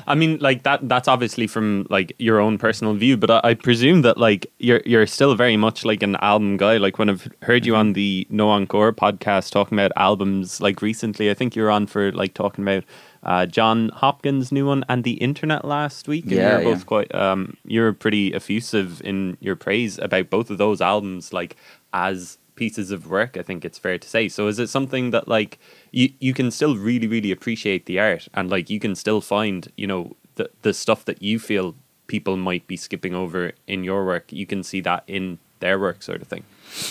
I 0.06 0.14
mean, 0.14 0.38
like 0.40 0.62
that. 0.62 0.88
That's 0.88 1.06
obviously 1.06 1.46
from 1.46 1.86
like 1.90 2.14
your 2.18 2.40
own 2.40 2.56
personal 2.56 2.94
view, 2.94 3.18
but 3.18 3.30
I, 3.30 3.40
I, 3.44 3.54
presume 3.54 4.00
that 4.02 4.16
like 4.16 4.50
you're 4.58 4.80
you're 4.86 5.06
still 5.06 5.34
very 5.34 5.58
much 5.58 5.84
like 5.84 6.02
an 6.02 6.16
album 6.16 6.56
guy. 6.56 6.78
Like 6.78 6.98
when 6.98 7.10
I've 7.10 7.30
heard 7.42 7.66
you 7.66 7.76
on 7.76 7.92
the 7.92 8.26
No 8.30 8.48
Encore 8.48 8.92
podcast 8.92 9.50
talking 9.50 9.78
about 9.78 9.92
albums, 9.96 10.62
like 10.62 10.80
recently, 10.80 11.30
I 11.30 11.34
think 11.34 11.54
you 11.54 11.62
were 11.62 11.70
on 11.70 11.86
for 11.86 12.10
like 12.12 12.32
talking 12.32 12.64
about 12.64 12.84
uh, 13.22 13.46
Jon 13.46 13.90
Hopkins' 13.90 14.52
new 14.52 14.66
one 14.66 14.84
and 14.88 15.04
the 15.04 15.14
Internet 15.14 15.64
last 15.64 16.08
week. 16.08 16.24
And 16.24 16.32
yeah, 16.32 16.58
you're 16.58 16.72
both 16.72 16.80
yeah. 16.80 16.84
quite. 16.84 17.14
Um, 17.14 17.56
you're 17.64 17.92
pretty 17.92 18.34
effusive 18.34 19.00
in 19.02 19.36
your 19.40 19.56
praise 19.56 19.98
about 19.98 20.30
both 20.30 20.50
of 20.50 20.58
those 20.58 20.80
albums, 20.80 21.32
like 21.32 21.56
as 21.92 22.38
pieces 22.54 22.90
of 22.90 23.08
work. 23.08 23.36
I 23.36 23.42
think 23.42 23.64
it's 23.64 23.78
fair 23.78 23.98
to 23.98 24.08
say. 24.08 24.28
So, 24.28 24.46
is 24.46 24.58
it 24.58 24.68
something 24.68 25.10
that 25.10 25.28
like 25.28 25.58
you 25.92 26.10
you 26.20 26.34
can 26.34 26.50
still 26.50 26.76
really 26.76 27.06
really 27.06 27.30
appreciate 27.30 27.86
the 27.86 27.98
art 27.98 28.28
and 28.34 28.50
like 28.50 28.70
you 28.70 28.80
can 28.80 28.94
still 28.94 29.20
find 29.20 29.70
you 29.76 29.86
know 29.86 30.16
the 30.36 30.50
the 30.62 30.74
stuff 30.74 31.04
that 31.06 31.22
you 31.22 31.38
feel 31.38 31.74
people 32.06 32.36
might 32.36 32.66
be 32.66 32.76
skipping 32.76 33.14
over 33.14 33.52
in 33.66 33.84
your 33.84 34.04
work 34.04 34.32
you 34.32 34.46
can 34.46 34.62
see 34.62 34.80
that 34.80 35.04
in 35.06 35.38
their 35.60 35.78
work 35.78 36.02
sort 36.02 36.22
of 36.22 36.28
thing 36.28 36.44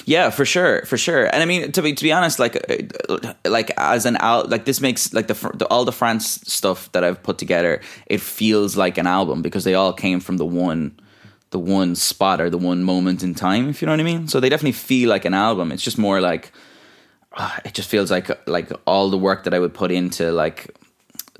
yeah 0.06 0.30
for 0.30 0.46
sure 0.46 0.84
for 0.86 0.98
sure. 0.98 1.26
And 1.26 1.42
i 1.42 1.46
mean 1.46 1.72
to 1.72 1.82
be 1.82 1.94
to 1.94 2.04
be 2.04 2.12
honest 2.12 2.40
like 2.40 2.56
uh, 3.10 3.34
like 3.46 3.72
as 3.78 4.06
an 4.06 4.18
out 4.20 4.50
like 4.50 4.66
this 4.66 4.82
makes 4.82 5.13
like 5.13 5.28
the, 5.28 5.34
the 5.56 5.66
all 5.68 5.86
the 5.86 5.92
france 5.92 6.42
stuff 6.46 6.92
that 6.92 7.04
i've 7.04 7.22
put 7.24 7.38
together 7.38 7.82
it 8.06 8.22
feels 8.22 8.76
like 8.76 8.98
an 8.98 9.08
album 9.08 9.42
because 9.42 9.63
they 9.63 9.74
all 9.74 9.94
came 9.94 10.20
from 10.20 10.38
the 10.38 10.46
one 10.46 11.00
the 11.52 11.60
one 11.60 11.96
spot 11.96 12.42
or 12.42 12.50
the 12.50 12.58
one 12.58 12.84
moment 12.84 13.24
in 13.24 13.34
time 13.34 13.70
if 13.70 13.82
you 13.82 13.86
know 13.86 13.94
what 13.94 14.00
i 14.00 14.04
mean? 14.04 14.28
So 14.28 14.40
they 14.40 14.50
definitely 14.50 14.74
feel 14.74 15.10
like 15.10 15.26
an 15.26 15.34
album. 15.34 15.72
It's 15.72 15.84
just 15.84 15.98
more 15.98 16.20
like 16.20 16.52
uh, 17.38 17.58
it 17.63 17.74
just 17.74 17.90
feels 17.90 18.12
like 18.12 18.30
like 18.48 18.72
all 18.86 19.10
the 19.10 19.18
work 19.18 19.44
that 19.44 19.54
I 19.54 19.60
would 19.60 19.74
put 19.74 19.92
into 19.92 20.32
like 20.32 20.76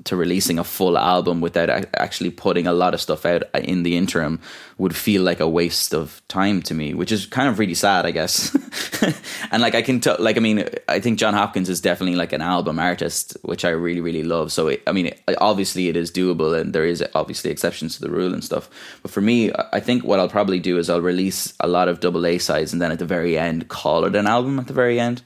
to 0.04 0.16
releasing 0.16 0.58
a 0.58 0.64
full 0.64 0.96
album 0.96 1.40
without 1.40 1.68
actually 1.94 2.30
putting 2.30 2.66
a 2.66 2.72
lot 2.72 2.94
of 2.94 3.00
stuff 3.00 3.26
out 3.26 3.42
uh, 3.54 3.58
in 3.58 3.82
the 3.82 3.96
interim 3.96 4.40
would 4.78 4.94
feel 4.94 5.22
like 5.22 5.40
a 5.40 5.48
waste 5.48 5.92
of 5.92 6.22
time 6.28 6.62
to 6.62 6.74
me, 6.74 6.94
which 6.94 7.10
is 7.10 7.26
kind 7.26 7.48
of 7.48 7.58
really 7.58 7.74
sad, 7.74 8.06
I 8.06 8.12
guess. 8.12 8.54
and 9.50 9.60
like 9.60 9.74
I 9.74 9.82
can 9.82 10.00
tell, 10.00 10.16
like 10.18 10.36
I 10.36 10.40
mean, 10.40 10.68
I 10.88 11.00
think 11.00 11.18
Jon 11.18 11.34
Hopkins 11.34 11.68
is 11.68 11.80
definitely 11.80 12.16
like 12.16 12.32
an 12.32 12.42
album 12.42 12.78
artist, 12.78 13.36
which 13.42 13.64
I 13.64 13.70
really 13.70 14.00
really 14.00 14.22
love. 14.22 14.52
So 14.52 14.68
it, 14.68 14.82
I 14.86 14.92
mean, 14.92 15.06
it, 15.06 15.20
obviously 15.38 15.88
it 15.88 15.96
is 15.96 16.10
doable, 16.10 16.58
and 16.58 16.72
there 16.72 16.86
is 16.86 17.04
obviously 17.14 17.50
exceptions 17.50 17.96
to 17.96 18.02
the 18.02 18.10
rule 18.10 18.32
and 18.32 18.44
stuff. 18.44 18.70
But 19.02 19.10
for 19.10 19.20
me, 19.20 19.52
I 19.72 19.80
think 19.80 20.04
what 20.04 20.20
I'll 20.20 20.28
probably 20.28 20.60
do 20.60 20.78
is 20.78 20.88
I'll 20.88 21.00
release 21.00 21.54
a 21.60 21.66
lot 21.68 21.88
of 21.88 22.00
double 22.00 22.26
A 22.26 22.38
sides, 22.38 22.72
and 22.72 22.80
then 22.80 22.92
at 22.92 22.98
the 22.98 23.06
very 23.06 23.36
end, 23.36 23.68
call 23.68 24.04
it 24.04 24.14
an 24.14 24.26
album 24.26 24.58
at 24.58 24.68
the 24.68 24.72
very 24.72 25.00
end. 25.00 25.22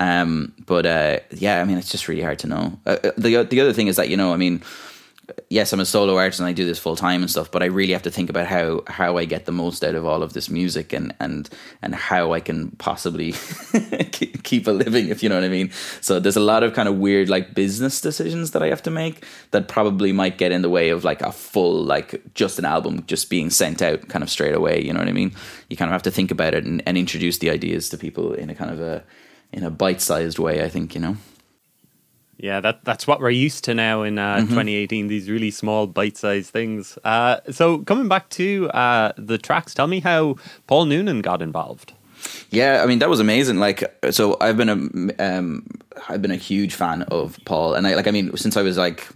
Um, 0.00 0.54
but 0.66 0.86
uh, 0.86 1.20
yeah, 1.30 1.60
I 1.60 1.64
mean, 1.64 1.76
it's 1.76 1.90
just 1.90 2.08
really 2.08 2.22
hard 2.22 2.38
to 2.40 2.48
know. 2.48 2.78
Uh, 2.86 2.96
uh, 3.04 3.10
the 3.18 3.44
the 3.44 3.60
other 3.60 3.74
thing 3.74 3.86
is 3.86 3.96
that 3.96 4.08
you 4.08 4.16
know, 4.16 4.32
I 4.32 4.38
mean, 4.38 4.62
yes, 5.50 5.74
I'm 5.74 5.80
a 5.80 5.84
solo 5.84 6.16
artist 6.16 6.40
and 6.40 6.48
I 6.48 6.52
do 6.52 6.64
this 6.64 6.78
full 6.78 6.96
time 6.96 7.20
and 7.20 7.30
stuff, 7.30 7.50
but 7.50 7.62
I 7.62 7.66
really 7.66 7.92
have 7.92 8.04
to 8.04 8.10
think 8.10 8.30
about 8.30 8.46
how 8.46 8.82
how 8.86 9.18
I 9.18 9.26
get 9.26 9.44
the 9.44 9.52
most 9.52 9.84
out 9.84 9.94
of 9.94 10.06
all 10.06 10.22
of 10.22 10.32
this 10.32 10.48
music 10.48 10.94
and 10.94 11.14
and 11.20 11.50
and 11.82 11.94
how 11.94 12.32
I 12.32 12.40
can 12.40 12.70
possibly 12.78 13.32
keep 14.42 14.66
a 14.66 14.70
living, 14.70 15.08
if 15.08 15.22
you 15.22 15.28
know 15.28 15.34
what 15.34 15.44
I 15.44 15.48
mean. 15.48 15.70
So 16.00 16.18
there's 16.18 16.36
a 16.36 16.40
lot 16.40 16.62
of 16.62 16.72
kind 16.72 16.88
of 16.88 16.96
weird 16.96 17.28
like 17.28 17.54
business 17.54 18.00
decisions 18.00 18.52
that 18.52 18.62
I 18.62 18.68
have 18.68 18.82
to 18.84 18.90
make 18.90 19.26
that 19.50 19.68
probably 19.68 20.12
might 20.12 20.38
get 20.38 20.50
in 20.50 20.62
the 20.62 20.70
way 20.70 20.88
of 20.88 21.04
like 21.04 21.20
a 21.20 21.30
full 21.30 21.84
like 21.84 22.22
just 22.32 22.58
an 22.58 22.64
album 22.64 23.04
just 23.06 23.28
being 23.28 23.50
sent 23.50 23.82
out 23.82 24.08
kind 24.08 24.22
of 24.22 24.30
straight 24.30 24.54
away. 24.54 24.82
You 24.82 24.94
know 24.94 25.00
what 25.00 25.08
I 25.08 25.12
mean? 25.12 25.32
You 25.68 25.76
kind 25.76 25.90
of 25.90 25.92
have 25.92 26.04
to 26.04 26.10
think 26.10 26.30
about 26.30 26.54
it 26.54 26.64
and, 26.64 26.82
and 26.86 26.96
introduce 26.96 27.36
the 27.36 27.50
ideas 27.50 27.90
to 27.90 27.98
people 27.98 28.32
in 28.32 28.48
a 28.48 28.54
kind 28.54 28.70
of 28.70 28.80
a 28.80 29.04
in 29.52 29.64
a 29.64 29.70
bite-sized 29.70 30.38
way. 30.38 30.62
I 30.62 30.68
think 30.68 30.94
you 30.94 31.00
know. 31.00 31.16
Yeah, 32.42 32.60
that 32.60 32.84
that's 32.84 33.06
what 33.06 33.20
we're 33.20 33.30
used 33.30 33.64
to 33.64 33.74
now 33.74 34.02
in 34.02 34.18
uh, 34.18 34.36
mm-hmm. 34.36 34.48
2018. 34.48 35.08
These 35.08 35.28
really 35.28 35.50
small, 35.50 35.86
bite-sized 35.86 36.50
things. 36.50 36.98
Uh, 37.04 37.40
so 37.50 37.78
coming 37.78 38.08
back 38.08 38.30
to 38.30 38.70
uh, 38.70 39.12
the 39.18 39.36
tracks, 39.36 39.74
tell 39.74 39.86
me 39.86 40.00
how 40.00 40.36
Paul 40.66 40.86
Noonan 40.86 41.20
got 41.20 41.42
involved. 41.42 41.92
Yeah, 42.50 42.82
I 42.82 42.86
mean 42.86 42.98
that 43.00 43.10
was 43.10 43.20
amazing. 43.20 43.58
Like, 43.58 43.84
so 44.10 44.38
I've 44.40 44.56
been 44.56 44.68
a 45.18 45.22
um, 45.22 45.66
I've 46.08 46.22
been 46.22 46.30
a 46.30 46.36
huge 46.36 46.74
fan 46.74 47.02
of 47.02 47.38
Paul, 47.44 47.74
and 47.74 47.86
I 47.86 47.94
like 47.94 48.08
I 48.08 48.10
mean 48.10 48.34
since 48.36 48.56
I 48.56 48.62
was 48.62 48.78
like, 48.78 49.06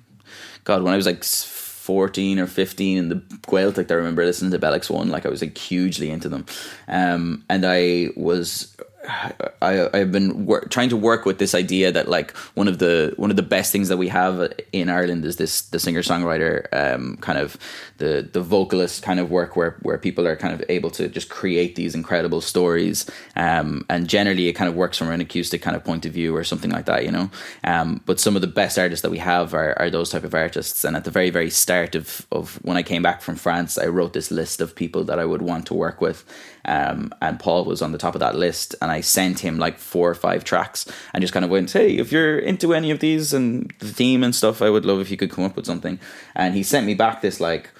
God, 0.64 0.83
when 0.83 0.92
I 0.92 0.97
was 0.97 1.07
like 1.07 1.25
14 1.25 2.38
or 2.38 2.47
15 2.47 2.99
in 2.99 3.09
the 3.09 3.16
Gaeltacht, 3.47 3.90
I 3.90 3.94
remember 3.94 4.25
listening 4.25 4.51
to 4.53 4.59
Bell 4.59 4.73
X1. 4.73 5.11
Like 5.11 5.27
I 5.27 5.31
was 5.31 5.42
like 5.42 5.57
hugely 5.57 6.11
into 6.11 6.29
them, 6.29 6.44
um, 6.88 7.44
and 7.49 7.64
I 7.66 8.11
was 8.16 8.77
I, 9.06 9.88
I've 9.92 10.12
been 10.12 10.46
wor- 10.46 10.64
trying 10.66 10.88
to 10.88 10.96
work 10.96 11.26
with 11.26 11.38
this 11.38 11.54
idea 11.54 11.92
that 11.92 12.08
like 12.08 12.30
one 12.54 12.68
of 12.68 12.78
the 12.78 13.12
one 13.16 13.30
of 13.30 13.36
the 13.36 13.42
best 13.42 13.72
things 13.72 13.88
that 13.88 13.96
we 13.96 14.08
have 14.08 14.52
in 14.72 14.88
Ireland 14.88 15.24
is 15.24 15.36
this 15.36 15.62
the 15.62 15.78
singer 15.78 16.02
songwriter 16.02 16.66
um, 16.72 17.16
kind 17.18 17.38
of 17.38 17.58
the 17.98 18.28
the 18.32 18.40
vocalist 18.40 19.02
kind 19.02 19.20
of 19.20 19.30
work 19.30 19.56
where 19.56 19.76
where 19.82 19.98
people 19.98 20.26
are 20.26 20.36
kind 20.36 20.54
of 20.54 20.62
able 20.68 20.90
to 20.92 21.08
just 21.08 21.28
create 21.28 21.76
these 21.76 21.94
incredible 21.94 22.40
stories 22.40 23.08
um, 23.36 23.84
and 23.90 24.08
generally 24.08 24.48
it 24.48 24.54
kind 24.54 24.68
of 24.68 24.74
works 24.74 24.96
from 24.96 25.10
an 25.10 25.20
acoustic 25.20 25.60
kind 25.60 25.76
of 25.76 25.84
point 25.84 26.06
of 26.06 26.12
view 26.12 26.34
or 26.34 26.44
something 26.44 26.70
like 26.70 26.86
that 26.86 27.04
you 27.04 27.10
know? 27.10 27.30
Um, 27.64 28.00
but 28.06 28.20
some 28.20 28.36
of 28.36 28.42
the 28.42 28.48
best 28.48 28.78
artists 28.78 29.02
that 29.02 29.10
we 29.10 29.18
have 29.18 29.54
are, 29.54 29.78
are 29.78 29.90
those 29.90 30.10
type 30.10 30.24
of 30.24 30.34
artists. 30.34 30.84
And 30.84 30.96
at 30.96 31.04
the 31.04 31.10
very 31.10 31.30
very 31.30 31.50
start 31.50 31.94
of 31.94 32.26
of 32.32 32.56
when 32.62 32.76
I 32.76 32.82
came 32.82 33.02
back 33.02 33.20
from 33.20 33.36
France 33.36 33.76
I 33.76 33.86
wrote 33.86 34.14
this 34.14 34.30
list 34.30 34.60
of 34.60 34.74
people 34.74 35.04
that 35.04 35.18
I 35.18 35.24
would 35.24 35.42
want 35.42 35.66
to 35.66 35.74
work 35.74 36.00
with 36.00 36.24
um, 36.64 37.14
and 37.20 37.38
Paul 37.38 37.64
was 37.64 37.83
on 37.83 37.92
the 37.92 37.98
top 37.98 38.14
of 38.14 38.20
that 38.20 38.37
list, 38.37 38.74
and 38.81 38.90
I 38.90 39.00
sent 39.00 39.40
him 39.40 39.59
like 39.59 39.79
four 39.79 40.11
or 40.11 40.14
five 40.14 40.44
tracks, 40.44 40.87
and 41.12 41.22
just 41.22 41.33
kind 41.33 41.44
of 41.44 41.50
went, 41.50 41.72
"Hey, 41.72 41.96
if 41.96 42.12
you're 42.12 42.38
into 42.38 42.74
any 42.74 42.90
of 42.90 43.00
these 43.00 43.33
and 43.33 43.72
the 43.79 43.88
theme 43.88 44.24
and 44.24 44.35
stuff, 44.35 44.62
I 44.62 44.70
would 44.70 44.85
love 44.85 45.00
if 45.00 45.11
you 45.11 45.16
could 45.16 45.31
come 45.31 45.44
up 45.44 45.57
with 45.57 45.66
something." 45.66 45.98
And 46.35 46.55
he 46.55 46.62
sent 46.62 46.87
me 46.87 46.94
back 46.94 47.20
this 47.20 47.40
like 47.40 47.70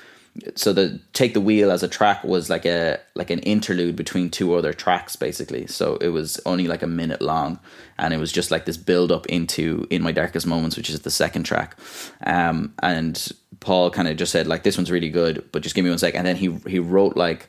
so 0.57 0.73
the 0.73 1.01
take 1.13 1.33
the 1.33 1.41
wheel 1.41 1.71
as 1.71 1.83
a 1.83 1.89
track 1.89 2.25
was 2.25 2.51
like 2.51 2.65
a 2.65 2.99
like 3.15 3.31
an 3.31 3.39
interlude 3.41 3.95
between 3.95 4.31
two 4.31 4.55
other 4.55 4.73
tracks 4.73 5.15
basically. 5.15 5.67
So 5.67 5.97
it 5.97 6.09
was 6.09 6.41
only 6.45 6.67
like 6.67 6.83
a 6.83 6.89
minute 6.89 7.23
long 7.23 7.61
and 7.99 8.13
it 8.13 8.17
was 8.17 8.33
just 8.33 8.51
like 8.51 8.65
this 8.65 8.77
build 8.77 9.13
up 9.13 9.27
into 9.27 9.87
in 9.91 10.03
my 10.03 10.11
darkest 10.11 10.47
moments 10.47 10.77
which 10.77 10.91
is 10.91 11.01
the 11.01 11.11
second 11.11 11.45
track. 11.45 11.77
Um 12.23 12.75
and 12.83 13.31
paul 13.61 13.91
kind 13.91 14.09
of 14.09 14.17
just 14.17 14.33
said 14.33 14.47
like 14.47 14.65
this 14.65 14.77
one's 14.77 14.91
really 14.91 15.09
good 15.09 15.45
but 15.53 15.63
just 15.63 15.75
give 15.75 15.85
me 15.85 15.91
one 15.91 15.99
sec. 15.99 16.15
And 16.15 16.27
then 16.27 16.37
he 16.37 16.59
he 16.67 16.81
wrote 16.81 17.17
like 17.17 17.49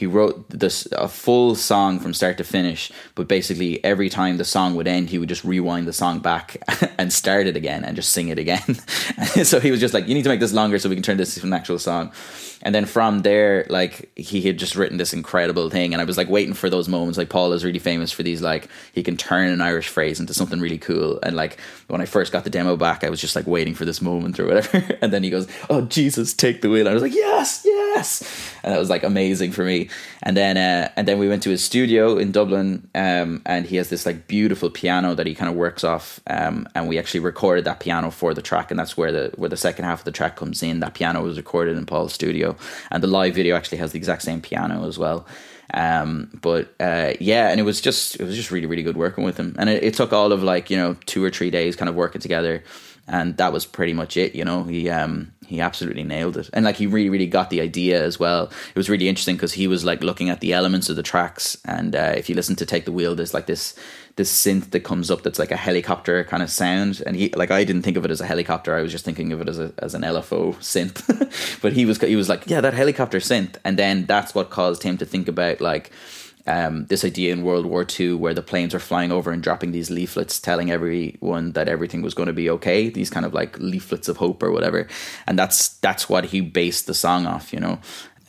he 0.00 0.06
wrote 0.06 0.48
this 0.48 0.88
a 0.92 1.06
full 1.06 1.54
song 1.54 2.00
from 2.00 2.14
start 2.14 2.38
to 2.38 2.42
finish 2.42 2.90
but 3.14 3.28
basically 3.28 3.84
every 3.84 4.08
time 4.08 4.38
the 4.38 4.46
song 4.46 4.74
would 4.74 4.88
end 4.88 5.10
he 5.10 5.18
would 5.18 5.28
just 5.28 5.44
rewind 5.44 5.86
the 5.86 5.92
song 5.92 6.20
back 6.20 6.56
and 6.98 7.12
start 7.12 7.46
it 7.46 7.54
again 7.54 7.84
and 7.84 7.96
just 7.96 8.10
sing 8.10 8.28
it 8.28 8.38
again. 8.38 8.76
So 9.44 9.60
he 9.60 9.70
was 9.70 9.80
just 9.80 9.94
like 9.94 10.08
you 10.08 10.14
need 10.14 10.22
to 10.22 10.28
make 10.28 10.40
this 10.40 10.52
longer 10.52 10.78
so 10.78 10.88
we 10.88 10.96
can 10.96 11.02
turn 11.02 11.16
this 11.16 11.36
into 11.36 11.46
an 11.46 11.52
actual 11.52 11.78
song. 11.78 12.12
And 12.62 12.74
then 12.74 12.86
from 12.86 13.20
there 13.20 13.66
like 13.68 14.10
he 14.18 14.40
had 14.40 14.58
just 14.58 14.74
written 14.74 14.96
this 14.96 15.12
incredible 15.12 15.70
thing 15.70 15.92
and 15.92 16.00
i 16.00 16.04
was 16.04 16.18
like 16.18 16.28
waiting 16.28 16.52
for 16.52 16.68
those 16.68 16.88
moments 16.88 17.16
like 17.16 17.30
paul 17.30 17.54
is 17.54 17.64
really 17.64 17.78
famous 17.78 18.12
for 18.12 18.22
these 18.22 18.42
like 18.42 18.68
he 18.92 19.02
can 19.02 19.16
turn 19.16 19.48
an 19.48 19.62
irish 19.62 19.88
phrase 19.88 20.20
into 20.20 20.34
something 20.34 20.60
really 20.60 20.78
cool. 20.78 21.18
And 21.22 21.36
like 21.36 21.58
when 21.88 22.00
i 22.00 22.06
first 22.06 22.32
got 22.32 22.44
the 22.44 22.50
demo 22.50 22.76
back 22.76 23.04
i 23.04 23.10
was 23.10 23.20
just 23.20 23.36
like 23.36 23.46
waiting 23.46 23.74
for 23.74 23.84
this 23.84 24.00
moment 24.00 24.40
or 24.40 24.46
whatever. 24.46 24.96
And 25.02 25.12
then 25.12 25.22
he 25.22 25.30
goes 25.30 25.46
oh 25.68 25.82
jesus 25.82 26.32
take 26.34 26.62
the 26.62 26.70
wheel. 26.70 26.86
And 26.86 26.90
i 26.90 26.94
was 26.94 27.02
like 27.02 27.14
yes 27.14 27.62
yes. 27.64 28.22
And 28.62 28.72
that 28.72 28.78
was 28.78 28.90
like 28.90 29.02
amazing 29.02 29.52
for 29.52 29.64
me 29.64 29.88
And 30.22 30.36
then 30.36 30.56
uh, 30.56 30.90
and 30.96 31.08
then 31.08 31.18
we 31.18 31.28
went 31.28 31.42
to 31.44 31.50
his 31.50 31.64
studio 31.64 32.16
in 32.18 32.32
Dublin, 32.32 32.88
um, 32.94 33.42
and 33.46 33.66
he 33.66 33.76
has 33.76 33.88
this 33.88 34.06
like 34.06 34.26
beautiful 34.26 34.70
piano 34.70 35.14
that 35.14 35.26
he 35.26 35.34
kind 35.34 35.50
of 35.50 35.56
works 35.56 35.84
off, 35.84 36.20
um, 36.26 36.68
and 36.74 36.88
we 36.88 36.98
actually 36.98 37.20
recorded 37.20 37.64
that 37.64 37.80
piano 37.80 38.10
for 38.10 38.34
the 38.34 38.42
track, 38.42 38.70
and 38.70 38.78
that's 38.78 38.96
where 38.96 39.12
the 39.12 39.32
where 39.36 39.48
the 39.48 39.56
second 39.56 39.84
half 39.84 40.00
of 40.00 40.04
the 40.04 40.12
track 40.12 40.36
comes 40.36 40.62
in. 40.62 40.80
That 40.80 40.94
piano 40.94 41.22
was 41.22 41.36
recorded 41.36 41.76
in 41.76 41.86
Paul's 41.86 42.12
studio, 42.12 42.56
and 42.90 43.02
the 43.02 43.08
live 43.08 43.34
video 43.34 43.56
actually 43.56 43.78
has 43.78 43.92
the 43.92 43.98
exact 43.98 44.22
same 44.22 44.40
piano 44.40 44.86
as 44.86 44.98
well. 44.98 45.26
Um, 45.72 46.30
but 46.40 46.74
uh, 46.80 47.14
yeah, 47.20 47.48
and 47.48 47.60
it 47.60 47.64
was 47.64 47.80
just 47.80 48.18
it 48.18 48.24
was 48.24 48.36
just 48.36 48.50
really 48.50 48.66
really 48.66 48.82
good 48.82 48.96
working 48.96 49.24
with 49.24 49.36
him, 49.36 49.54
and 49.58 49.70
it, 49.70 49.84
it, 49.84 49.94
took 49.94 50.12
all 50.12 50.32
of 50.32 50.42
like 50.42 50.70
you 50.70 50.76
know 50.76 50.96
two 51.06 51.22
or 51.22 51.30
three 51.30 51.50
days 51.50 51.76
kind 51.76 51.88
of 51.88 51.94
working 51.94 52.20
together, 52.20 52.64
and 53.10 53.36
that 53.36 53.52
was 53.52 53.66
pretty 53.66 53.92
much 53.92 54.16
it. 54.16 54.34
You 54.34 54.44
know, 54.44 54.62
he 54.64 54.88
um 54.88 55.32
he 55.46 55.60
absolutely 55.60 56.04
nailed 56.04 56.36
it, 56.36 56.48
and 56.52 56.64
like 56.64 56.76
he 56.76 56.86
really 56.86 57.10
really 57.10 57.26
got 57.26 57.50
the 57.50 57.60
idea 57.60 58.02
as 58.02 58.18
well. 58.18 58.44
It 58.44 58.76
was 58.76 58.88
really 58.88 59.08
interesting 59.08 59.36
because 59.36 59.52
he 59.52 59.66
was 59.66 59.84
like 59.84 60.02
looking 60.02 60.30
at 60.30 60.40
the 60.40 60.52
elements 60.52 60.88
of 60.88 60.96
the 60.96 61.02
tracks, 61.02 61.58
and 61.64 61.94
uh, 61.94 62.14
if 62.16 62.28
you 62.28 62.34
listen 62.34 62.56
to 62.56 62.64
Take 62.64 62.84
the 62.84 62.92
Wheel, 62.92 63.14
there's 63.14 63.34
like 63.34 63.46
this 63.46 63.74
this 64.16 64.32
synth 64.32 64.70
that 64.70 64.80
comes 64.80 65.10
up 65.10 65.22
that's 65.22 65.38
like 65.38 65.50
a 65.50 65.56
helicopter 65.56 66.24
kind 66.24 66.42
of 66.42 66.50
sound 66.50 67.02
and 67.06 67.16
he 67.16 67.30
like 67.30 67.50
I 67.50 67.64
didn't 67.64 67.82
think 67.82 67.96
of 67.96 68.04
it 68.04 68.10
as 68.10 68.20
a 68.20 68.26
helicopter 68.26 68.74
I 68.74 68.82
was 68.82 68.92
just 68.92 69.04
thinking 69.04 69.32
of 69.32 69.40
it 69.40 69.48
as 69.48 69.58
a 69.58 69.72
as 69.78 69.94
an 69.94 70.02
LFO 70.02 70.56
synth 70.56 71.00
but 71.62 71.72
he 71.72 71.86
was 71.86 71.98
he 72.00 72.16
was 72.16 72.28
like 72.28 72.46
yeah 72.46 72.60
that 72.60 72.74
helicopter 72.74 73.18
synth 73.18 73.54
and 73.64 73.78
then 73.78 74.06
that's 74.06 74.34
what 74.34 74.50
caused 74.50 74.82
him 74.82 74.98
to 74.98 75.06
think 75.06 75.28
about 75.28 75.60
like 75.60 75.90
um, 76.46 76.86
this 76.86 77.04
idea 77.04 77.32
in 77.32 77.42
World 77.42 77.66
War 77.66 77.86
II 77.98 78.14
where 78.14 78.34
the 78.34 78.42
planes 78.42 78.74
are 78.74 78.80
flying 78.80 79.12
over 79.12 79.30
and 79.30 79.42
dropping 79.42 79.72
these 79.72 79.90
leaflets 79.90 80.40
telling 80.40 80.70
everyone 80.70 81.52
that 81.52 81.68
everything 81.68 82.02
was 82.02 82.14
going 82.14 82.28
to 82.28 82.32
be 82.32 82.50
okay 82.50 82.88
these 82.88 83.10
kind 83.10 83.26
of 83.26 83.34
like 83.34 83.58
leaflets 83.58 84.08
of 84.08 84.16
hope 84.16 84.42
or 84.42 84.50
whatever. 84.50 84.86
And 85.26 85.38
that's 85.38 85.68
that's 85.78 86.08
what 86.08 86.26
he 86.26 86.40
based 86.40 86.86
the 86.86 86.94
song 86.94 87.26
off 87.26 87.52
you 87.52 87.60
know? 87.60 87.78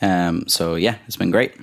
Um, 0.00 0.46
so 0.48 0.74
yeah 0.74 0.96
it's 1.06 1.16
been 1.16 1.30
great. 1.30 1.54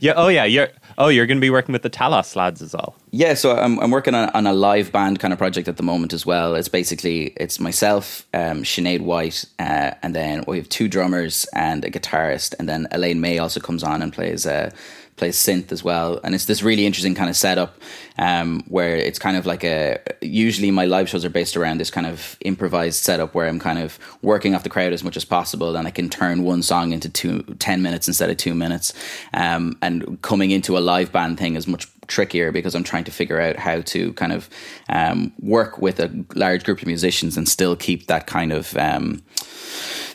Yeah 0.00 0.14
oh 0.16 0.28
yeah 0.28 0.44
you're 0.44 0.68
oh 0.98 1.08
you're 1.08 1.26
going 1.26 1.38
to 1.38 1.42
be 1.42 1.50
working 1.50 1.72
with 1.72 1.82
the 1.82 1.90
Talos 1.90 2.36
lads 2.36 2.60
as 2.60 2.74
well. 2.74 2.94
Yeah 3.10 3.34
so 3.34 3.56
I'm, 3.56 3.78
I'm 3.80 3.90
working 3.90 4.14
on, 4.14 4.28
on 4.30 4.46
a 4.46 4.52
live 4.52 4.92
band 4.92 5.18
kind 5.20 5.32
of 5.32 5.38
project 5.38 5.68
at 5.68 5.78
the 5.78 5.82
moment 5.82 6.12
as 6.12 6.26
well. 6.26 6.54
It's 6.54 6.68
basically 6.68 7.32
it's 7.36 7.58
myself 7.58 8.26
um, 8.34 8.62
Sinead 8.64 9.00
White 9.00 9.46
uh, 9.58 9.92
and 10.02 10.14
then 10.14 10.44
we 10.46 10.58
have 10.58 10.68
two 10.68 10.88
drummers 10.88 11.46
and 11.54 11.84
a 11.84 11.90
guitarist 11.90 12.54
and 12.58 12.68
then 12.68 12.86
Elaine 12.90 13.20
Mai 13.20 13.38
also 13.38 13.60
comes 13.60 13.82
on 13.82 14.02
and 14.02 14.12
plays 14.12 14.46
uh, 14.46 14.70
plays 15.18 15.36
synth 15.36 15.72
as 15.72 15.84
well, 15.84 16.20
and 16.24 16.34
it's 16.34 16.46
this 16.46 16.62
really 16.62 16.86
interesting 16.86 17.14
kind 17.14 17.28
of 17.28 17.36
setup 17.36 17.80
um, 18.18 18.62
where 18.68 18.96
it's 18.96 19.18
kind 19.18 19.36
of 19.36 19.46
like 19.46 19.64
a. 19.64 19.98
Usually, 20.20 20.70
my 20.70 20.86
live 20.86 21.08
shows 21.08 21.24
are 21.24 21.30
based 21.30 21.56
around 21.56 21.78
this 21.78 21.90
kind 21.90 22.06
of 22.06 22.36
improvised 22.40 23.02
setup 23.02 23.34
where 23.34 23.46
I'm 23.46 23.58
kind 23.58 23.78
of 23.78 23.98
working 24.22 24.54
off 24.54 24.62
the 24.62 24.70
crowd 24.70 24.92
as 24.92 25.04
much 25.04 25.16
as 25.16 25.24
possible, 25.24 25.76
and 25.76 25.86
I 25.86 25.90
can 25.90 26.08
turn 26.08 26.42
one 26.42 26.62
song 26.62 26.92
into 26.92 27.08
two, 27.08 27.42
10 27.42 27.82
minutes 27.82 28.08
instead 28.08 28.30
of 28.30 28.36
two 28.36 28.54
minutes. 28.54 28.94
Um, 29.34 29.76
and 29.82 30.20
coming 30.22 30.50
into 30.50 30.78
a 30.78 30.80
live 30.80 31.12
band 31.12 31.38
thing 31.38 31.56
is 31.56 31.66
much 31.66 31.86
trickier 32.06 32.50
because 32.50 32.74
I'm 32.74 32.84
trying 32.84 33.04
to 33.04 33.10
figure 33.10 33.40
out 33.40 33.56
how 33.56 33.82
to 33.82 34.12
kind 34.14 34.32
of 34.32 34.48
um, 34.88 35.32
work 35.40 35.78
with 35.78 36.00
a 36.00 36.24
large 36.34 36.64
group 36.64 36.80
of 36.80 36.86
musicians 36.86 37.36
and 37.36 37.48
still 37.48 37.76
keep 37.76 38.06
that 38.06 38.26
kind 38.26 38.52
of 38.52 38.76
um, 38.76 39.22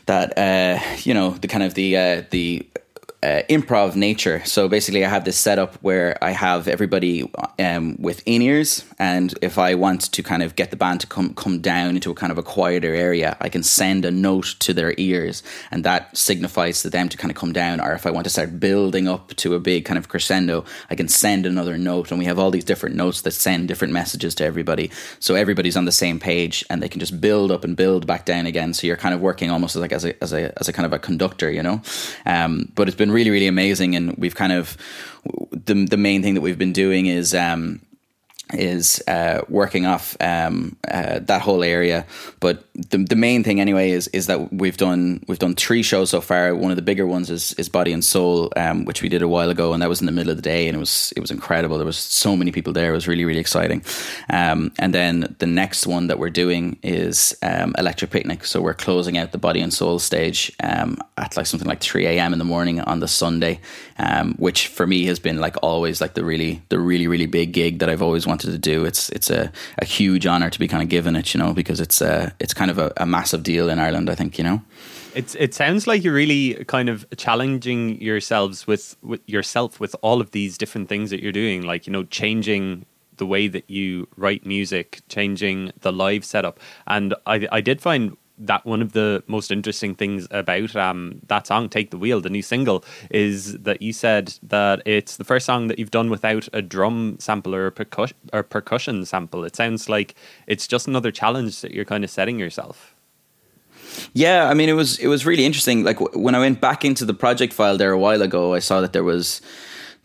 that 0.06 0.38
uh, 0.38 0.84
you 1.04 1.14
know 1.14 1.32
the 1.32 1.48
kind 1.48 1.64
of 1.64 1.76
the 1.76 1.96
uh, 1.96 2.24
the 2.32 2.68
uh, 3.24 3.42
improv 3.50 3.96
nature. 3.96 4.42
So 4.46 4.68
basically, 4.68 5.06
I 5.06 5.10
have 5.10 5.24
this 5.24 5.38
setup 5.38 5.76
where 5.76 6.18
I 6.22 6.32
have 6.32 6.68
everybody 6.68 7.32
um, 7.58 7.96
with 7.98 8.22
in 8.26 8.42
ears, 8.42 8.86
and 9.00 9.34
if 9.42 9.58
I 9.58 9.76
want 9.76 10.12
to 10.12 10.22
kind 10.22 10.44
of 10.44 10.56
get 10.56 10.72
the 10.72 10.76
band 10.76 11.00
to 11.02 11.08
come 11.08 11.34
come 11.34 11.60
down 11.62 11.96
into 11.96 12.12
a 12.12 12.16
kind 12.16 12.32
of 12.32 12.38
a 12.38 12.44
quieter 12.44 12.94
area, 12.94 13.38
I 13.40 13.48
can 13.48 13.64
send 13.64 14.04
a 14.04 14.12
note 14.12 14.56
to 14.60 14.74
their 14.74 14.94
ears, 14.98 15.42
and 15.72 15.86
that 15.86 16.16
signifies 16.18 16.82
to 16.82 16.90
them 16.90 17.08
to 17.10 17.18
kind 17.18 17.32
of 17.32 17.38
come 17.38 17.54
down. 17.54 17.80
Or 17.80 17.94
if 17.94 18.06
I 18.06 18.12
want 18.12 18.26
to 18.26 18.30
start 18.30 18.60
building 18.60 19.08
up 19.08 19.34
to 19.38 19.56
a 19.56 19.60
big 19.60 19.86
kind 19.86 19.98
of 19.98 20.10
crescendo, 20.10 20.66
I 20.90 20.96
can 20.96 21.08
send 21.08 21.46
another 21.46 21.78
note, 21.78 22.12
and 22.12 22.20
we 22.20 22.26
have 22.26 22.40
all 22.40 22.52
these 22.52 22.66
different 22.66 22.96
notes 22.98 23.22
that 23.22 23.32
send 23.32 23.70
different 23.70 23.94
messages 23.94 24.36
to 24.36 24.44
everybody, 24.44 24.92
so 25.20 25.36
everybody's 25.36 25.78
on 25.78 25.86
the 25.86 25.94
same 25.94 26.20
page, 26.20 26.66
and 26.70 26.84
they 26.84 26.90
can 26.90 27.00
just 27.00 27.22
build 27.22 27.52
up 27.52 27.64
and 27.64 27.78
build 27.78 28.06
back 28.06 28.26
down 28.26 28.46
again. 28.46 28.74
So 28.74 28.86
you're 28.86 28.98
kind 28.98 29.16
of 29.16 29.22
working 29.22 29.50
almost 29.50 29.78
like 29.78 29.94
as 29.94 30.04
a 30.04 30.22
as 30.22 30.34
a 30.34 30.52
as 30.60 30.68
a 30.68 30.74
kind 30.74 30.86
of 30.86 30.92
a 30.92 31.00
conductor, 31.00 31.50
you 31.50 31.64
know. 31.64 31.82
Um, 32.26 32.70
but 32.76 32.90
it's 32.90 32.98
been 32.98 33.13
really 33.14 33.30
really 33.30 33.48
amazing, 33.48 33.96
and 33.96 34.18
we've 34.18 34.36
kind 34.36 34.52
of 34.52 34.78
the 35.52 35.86
the 35.90 35.98
main 35.98 36.22
thing 36.22 36.34
that 36.34 36.42
we've 36.42 36.60
been 36.60 36.74
doing 36.74 37.06
is. 37.06 37.34
Um, 37.34 37.82
is 38.54 39.02
uh, 39.08 39.42
working 39.50 39.86
off 39.86 40.16
um, 40.22 40.76
uh, 40.90 41.20
that 41.20 41.42
whole 41.42 41.64
area. 41.64 42.06
But 42.40 42.66
the 42.74 42.98
the 42.98 43.16
main 43.16 43.44
thing 43.44 43.60
anyway 43.60 43.92
is 43.92 44.08
is 44.10 44.28
that 44.28 44.54
we've 44.54 44.78
done 44.78 45.24
we've 45.28 45.40
done 45.40 45.56
three 45.56 45.84
shows 45.84 46.10
so 46.10 46.22
far. 46.22 46.56
One 46.56 46.72
of 46.72 46.76
the 46.76 46.82
bigger 46.82 47.06
ones 47.08 47.30
is 47.30 47.54
is 47.54 47.70
Body 47.70 47.94
and 47.94 48.04
Soul, 48.04 48.52
um, 48.56 48.86
which 48.86 49.02
we 49.02 49.10
did 49.10 49.22
a 49.22 49.28
while 49.28 49.50
ago, 49.50 49.74
and 49.74 49.82
that 49.82 49.90
was 49.90 50.02
in 50.02 50.06
the 50.06 50.12
middle 50.12 50.32
of 50.32 50.38
the 50.38 50.42
day, 50.42 50.68
and 50.68 50.76
it 50.76 50.80
was 50.80 51.14
it 51.16 51.20
was 51.20 51.32
incredible. 51.32 51.78
There 51.78 51.86
was 51.86 51.98
so 51.98 52.36
many 52.36 52.52
people 52.52 52.74
there. 52.74 52.92
It 52.92 52.96
was 52.96 53.08
really 53.08 53.26
really 53.26 53.40
exciting. 53.40 53.84
Um, 54.30 54.72
and 54.80 54.94
then 54.94 55.36
the 55.40 55.48
next 55.48 55.88
one 55.88 56.08
that 56.08 56.20
we're 56.20 56.30
doing 56.30 56.78
is 56.84 57.36
um, 57.42 57.76
Electric 57.78 58.12
Picnic. 58.12 58.46
So 58.46 58.62
we're 58.62 58.74
closing 58.74 59.18
out 59.18 59.32
the 59.32 59.38
Body 59.38 59.62
and 59.62 59.74
Soul 59.74 60.00
stage 60.00 60.52
um, 60.64 60.98
at 61.18 61.38
like 61.38 61.46
something 61.46 61.68
like 61.68 61.82
three 61.82 62.06
a.m. 62.06 62.34
in 62.34 62.40
the 62.40 62.46
morning 62.46 62.80
on 62.82 63.00
the 63.00 63.08
Sunday, 63.08 63.60
um, 63.98 64.36
which 64.36 64.68
for 64.68 64.88
me 64.88 65.06
has 65.06 65.20
been 65.20 65.40
like 65.40 65.56
always 65.62 66.02
like 66.02 66.14
the 66.14 66.24
really 66.24 66.62
the 66.70 66.80
really 66.80 67.08
really 67.08 67.26
big 67.26 67.52
gig 67.54 67.80
that 67.80 67.90
I've 67.90 68.02
always 68.02 68.26
wanted 68.28 68.43
to 68.52 68.58
do. 68.58 68.86
It's 68.86 69.10
it's 69.10 69.30
a, 69.30 69.52
a 69.80 69.86
huge 69.86 70.26
honor 70.26 70.50
to 70.50 70.60
be 70.60 70.68
kind 70.68 70.84
of 70.84 70.90
given 70.90 71.16
it, 71.16 71.34
you 71.34 71.40
know, 71.40 71.54
because 71.54 71.80
it's 71.80 72.02
a 72.02 72.34
it's 72.40 72.54
kind 72.54 72.72
of 72.72 72.78
a, 72.78 72.92
a 72.98 73.06
massive 73.06 73.44
deal 73.44 73.70
in 73.70 73.80
Ireland. 73.80 74.10
I 74.10 74.16
think 74.16 74.38
you 74.38 74.44
know. 74.44 74.62
It's 75.16 75.36
it 75.36 75.54
sounds 75.54 75.86
like 75.86 76.04
you're 76.04 76.14
really 76.14 76.66
kind 76.66 76.90
of 76.90 77.06
challenging 77.18 78.02
yourselves 78.02 78.66
with, 78.66 78.96
with 79.04 79.22
yourself 79.28 79.80
with 79.80 79.96
all 80.02 80.22
of 80.22 80.32
these 80.32 80.58
different 80.58 80.90
things 80.90 81.12
that 81.12 81.22
you're 81.22 81.32
doing, 81.32 81.62
like 81.62 81.86
you 81.86 81.94
know, 81.94 82.04
changing 82.04 82.86
the 83.18 83.26
way 83.28 83.48
that 83.48 83.70
you 83.70 84.08
write 84.18 84.44
music, 84.46 85.02
changing 85.10 85.72
the 85.82 85.92
live 85.92 86.26
setup. 86.26 86.60
And 86.88 87.14
I 87.26 87.48
I 87.52 87.62
did 87.62 87.80
find 87.82 88.18
that 88.38 88.66
one 88.66 88.82
of 88.82 88.94
the 88.94 89.24
most 89.28 89.52
interesting 89.52 89.96
things 89.96 90.28
about 90.32 90.76
um, 90.76 91.22
that 91.28 91.48
song, 91.48 91.70
"Take 91.70 91.92
the 91.92 91.98
Wheel," 91.98 92.22
the 92.22 92.30
new 92.30 92.42
single, 92.42 92.84
is 93.12 93.58
that 93.60 93.82
you 93.82 93.94
said 93.94 94.34
that 94.44 94.82
it's 94.86 95.18
the 95.18 95.24
first 95.24 95.46
song 95.46 95.68
that 95.68 95.80
you've 95.80 95.92
done 95.92 96.10
without 96.10 96.48
a 96.54 96.62
drum 96.62 97.18
sample 97.20 97.56
or 97.56 97.68
a 97.68 97.72
percussion 97.72 98.18
or 98.32 98.44
percussion 98.44 99.06
sample. 99.06 99.44
It 99.44 99.56
sounds 99.56 99.90
like 99.90 100.16
it's 100.48 100.68
just 100.68 100.88
another 100.88 101.12
challenge 101.12 101.62
that 101.62 101.72
you're 101.72 101.86
kind 101.86 102.04
of 102.04 102.10
setting 102.10 102.40
yourself. 102.40 102.96
Yeah, 104.14 104.50
I 104.50 104.54
mean, 104.54 104.70
it 104.70 104.74
was 104.74 104.98
it 105.00 105.08
was 105.08 105.26
really 105.26 105.46
interesting. 105.46 105.84
Like 105.84 106.00
when 106.16 106.36
I 106.36 106.40
went 106.40 106.62
back 106.62 106.84
into 106.84 107.06
the 107.06 107.14
project 107.14 107.54
file 107.54 107.78
there 107.78 107.92
a 107.92 108.00
while 108.00 108.22
ago, 108.22 108.54
I 108.54 108.60
saw 108.60 108.82
that 108.82 108.94
there 108.94 109.04
was 109.04 109.42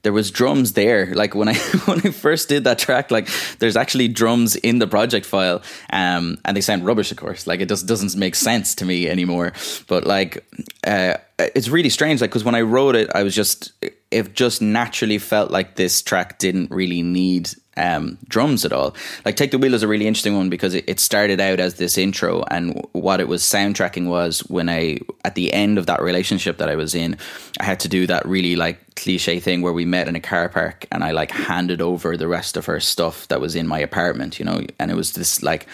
there 0.03 0.13
was 0.13 0.31
drums 0.31 0.73
there. 0.73 1.15
Like 1.15 1.35
when 1.35 1.49
I 1.49 1.55
when 1.87 2.01
I 2.07 2.11
first 2.11 2.49
did 2.49 2.65
that 2.65 2.79
track, 2.79 3.11
like 3.11 3.29
there's 3.59 3.77
actually 3.77 4.09
drums 4.09 4.57
in 4.57 4.79
the 4.79 4.87
project 4.87 5.27
file, 5.27 5.63
um, 5.91 6.39
and 6.45 6.57
they 6.57 6.61
sound 6.61 6.85
rubbish, 6.85 7.11
of 7.11 7.17
course. 7.17 7.47
Like 7.47 7.61
it 7.61 7.69
just 7.69 7.87
doesn't 7.87 8.17
make 8.17 8.35
sense 8.35 8.75
to 8.77 8.85
me 8.85 9.09
anymore. 9.09 9.53
But 9.87 10.05
like, 10.05 10.47
uh, 10.87 11.15
it's 11.39 11.69
really 11.69 11.91
strange. 11.91 12.21
Like 12.21 12.31
because 12.31 12.45
when 12.45 12.55
I 12.55 12.63
wrote 12.63 12.97
it, 12.97 13.11
I 13.15 13.23
was 13.23 13.35
just 13.35 13.73
it 14.11 14.35
just 14.35 14.63
naturally 14.63 15.19
felt 15.19 15.51
like 15.51 15.77
this 15.77 16.03
track 16.03 16.39
didn't 16.39 16.71
really 16.71 17.03
need 17.03 17.51
um, 17.79 18.19
drums 18.29 18.65
at 18.65 18.73
all. 18.73 18.95
Like 19.25 19.37
Take 19.37 19.51
the 19.51 19.59
Wheel 19.59 19.75
is 19.75 19.83
a 19.83 19.89
really 19.89 20.07
interesting 20.07 20.37
one 20.37 20.51
because 20.51 20.75
it, 20.75 20.85
it 20.87 21.01
started 21.01 21.41
out 21.41 21.61
as 21.61 21.75
this 21.75 21.97
intro, 21.97 22.45
and 22.51 22.87
what 22.93 23.21
it 23.21 23.29
was 23.29 23.43
soundtracking 23.43 24.09
was 24.09 24.41
when 24.49 24.69
I 24.69 24.99
at 25.25 25.35
the 25.35 25.53
end 25.53 25.79
of 25.79 25.87
that 25.87 26.03
relationship 26.03 26.59
that 26.59 26.69
I 26.69 26.77
was 26.77 26.95
in, 26.95 27.17
I 27.61 27.65
had 27.65 27.81
to 27.81 27.89
do 27.89 28.07
that 28.07 28.27
really 28.27 28.57
like 28.57 28.95
cliche 28.97 29.41
thing 29.41 29.63
where 29.63 29.73
we 29.73 29.85
met 29.85 30.09
in 30.09 30.17
a 30.17 30.21
car 30.21 30.49
park, 30.49 30.87
and 30.91 31.05
I 31.05 31.13
like 31.13 31.31
handed 31.31 31.81
over 31.81 32.17
the 32.17 32.29
rest 32.29 32.57
of 32.57 32.67
her 32.67 32.81
stuff 32.81 33.29
that 33.29 33.41
was 33.41 33.55
in 33.55 33.67
my 33.67 33.79
apartment, 33.79 34.39
you 34.39 34.45
know, 34.45 34.61
and 34.79 34.91
it 34.91 34.95
was 34.95 35.13
this 35.13 35.43
like 35.43 35.67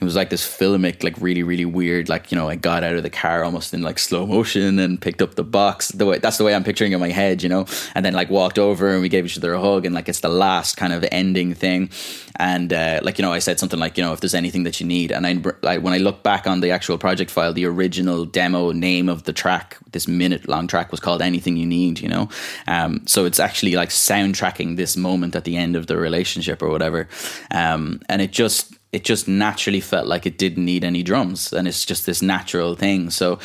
it 0.00 0.04
was 0.04 0.14
like 0.14 0.30
this 0.30 0.46
filmic, 0.46 1.02
like 1.02 1.16
really, 1.20 1.42
really 1.42 1.64
weird. 1.64 2.08
Like 2.08 2.30
you 2.30 2.38
know, 2.38 2.48
I 2.48 2.54
got 2.54 2.84
out 2.84 2.94
of 2.94 3.02
the 3.02 3.10
car 3.10 3.42
almost 3.42 3.74
in 3.74 3.82
like 3.82 3.98
slow 3.98 4.26
motion 4.26 4.78
and 4.78 5.00
picked 5.00 5.20
up 5.20 5.34
the 5.34 5.42
box. 5.42 5.88
The 5.88 6.06
way 6.06 6.18
that's 6.18 6.38
the 6.38 6.44
way 6.44 6.54
I'm 6.54 6.62
picturing 6.62 6.92
it 6.92 6.94
in 6.94 7.00
my 7.00 7.10
head, 7.10 7.42
you 7.42 7.48
know. 7.48 7.66
And 7.96 8.04
then 8.04 8.12
like 8.12 8.30
walked 8.30 8.60
over 8.60 8.92
and 8.92 9.02
we 9.02 9.08
gave 9.08 9.26
each 9.26 9.36
other 9.36 9.52
a 9.54 9.60
hug, 9.60 9.84
and 9.86 9.94
like 9.94 10.08
it's 10.08 10.20
the 10.20 10.28
last 10.28 10.76
kind 10.76 10.92
of 10.92 11.04
ending 11.10 11.52
thing. 11.52 11.90
And 12.36 12.72
uh, 12.72 13.00
like 13.02 13.18
you 13.18 13.22
know, 13.22 13.32
I 13.32 13.40
said 13.40 13.58
something 13.58 13.80
like 13.80 13.98
you 13.98 14.04
know, 14.04 14.12
if 14.12 14.20
there's 14.20 14.34
anything 14.34 14.62
that 14.62 14.78
you 14.80 14.86
need. 14.86 15.10
And 15.10 15.26
I, 15.26 15.42
like 15.62 15.82
when 15.82 15.92
I 15.92 15.98
look 15.98 16.22
back 16.22 16.46
on 16.46 16.60
the 16.60 16.70
actual 16.70 16.96
project 16.96 17.32
file, 17.32 17.52
the 17.52 17.64
original 17.64 18.24
demo 18.24 18.70
name 18.70 19.08
of 19.08 19.24
the 19.24 19.32
track, 19.32 19.78
this 19.90 20.06
minute 20.06 20.48
long 20.48 20.68
track, 20.68 20.92
was 20.92 21.00
called 21.00 21.22
"Anything 21.22 21.56
You 21.56 21.66
Need." 21.66 21.98
You 21.98 22.08
know, 22.08 22.28
um, 22.68 23.04
so 23.08 23.24
it's 23.24 23.40
actually 23.40 23.72
like 23.72 23.88
soundtracking 23.88 24.76
this 24.76 24.96
moment 24.96 25.34
at 25.34 25.42
the 25.42 25.56
end 25.56 25.74
of 25.74 25.88
the 25.88 25.96
relationship 25.96 26.62
or 26.62 26.68
whatever. 26.68 27.08
Um, 27.50 28.00
and 28.08 28.22
it 28.22 28.30
just 28.30 28.77
it 28.92 29.04
just 29.04 29.28
naturally 29.28 29.80
felt 29.80 30.06
like 30.06 30.26
it 30.26 30.38
didn't 30.38 30.64
need 30.64 30.84
any 30.84 31.02
drums 31.02 31.52
and 31.52 31.68
it's 31.68 31.84
just 31.84 32.06
this 32.06 32.22
natural 32.22 32.74
thing. 32.74 33.10
So 33.10 33.38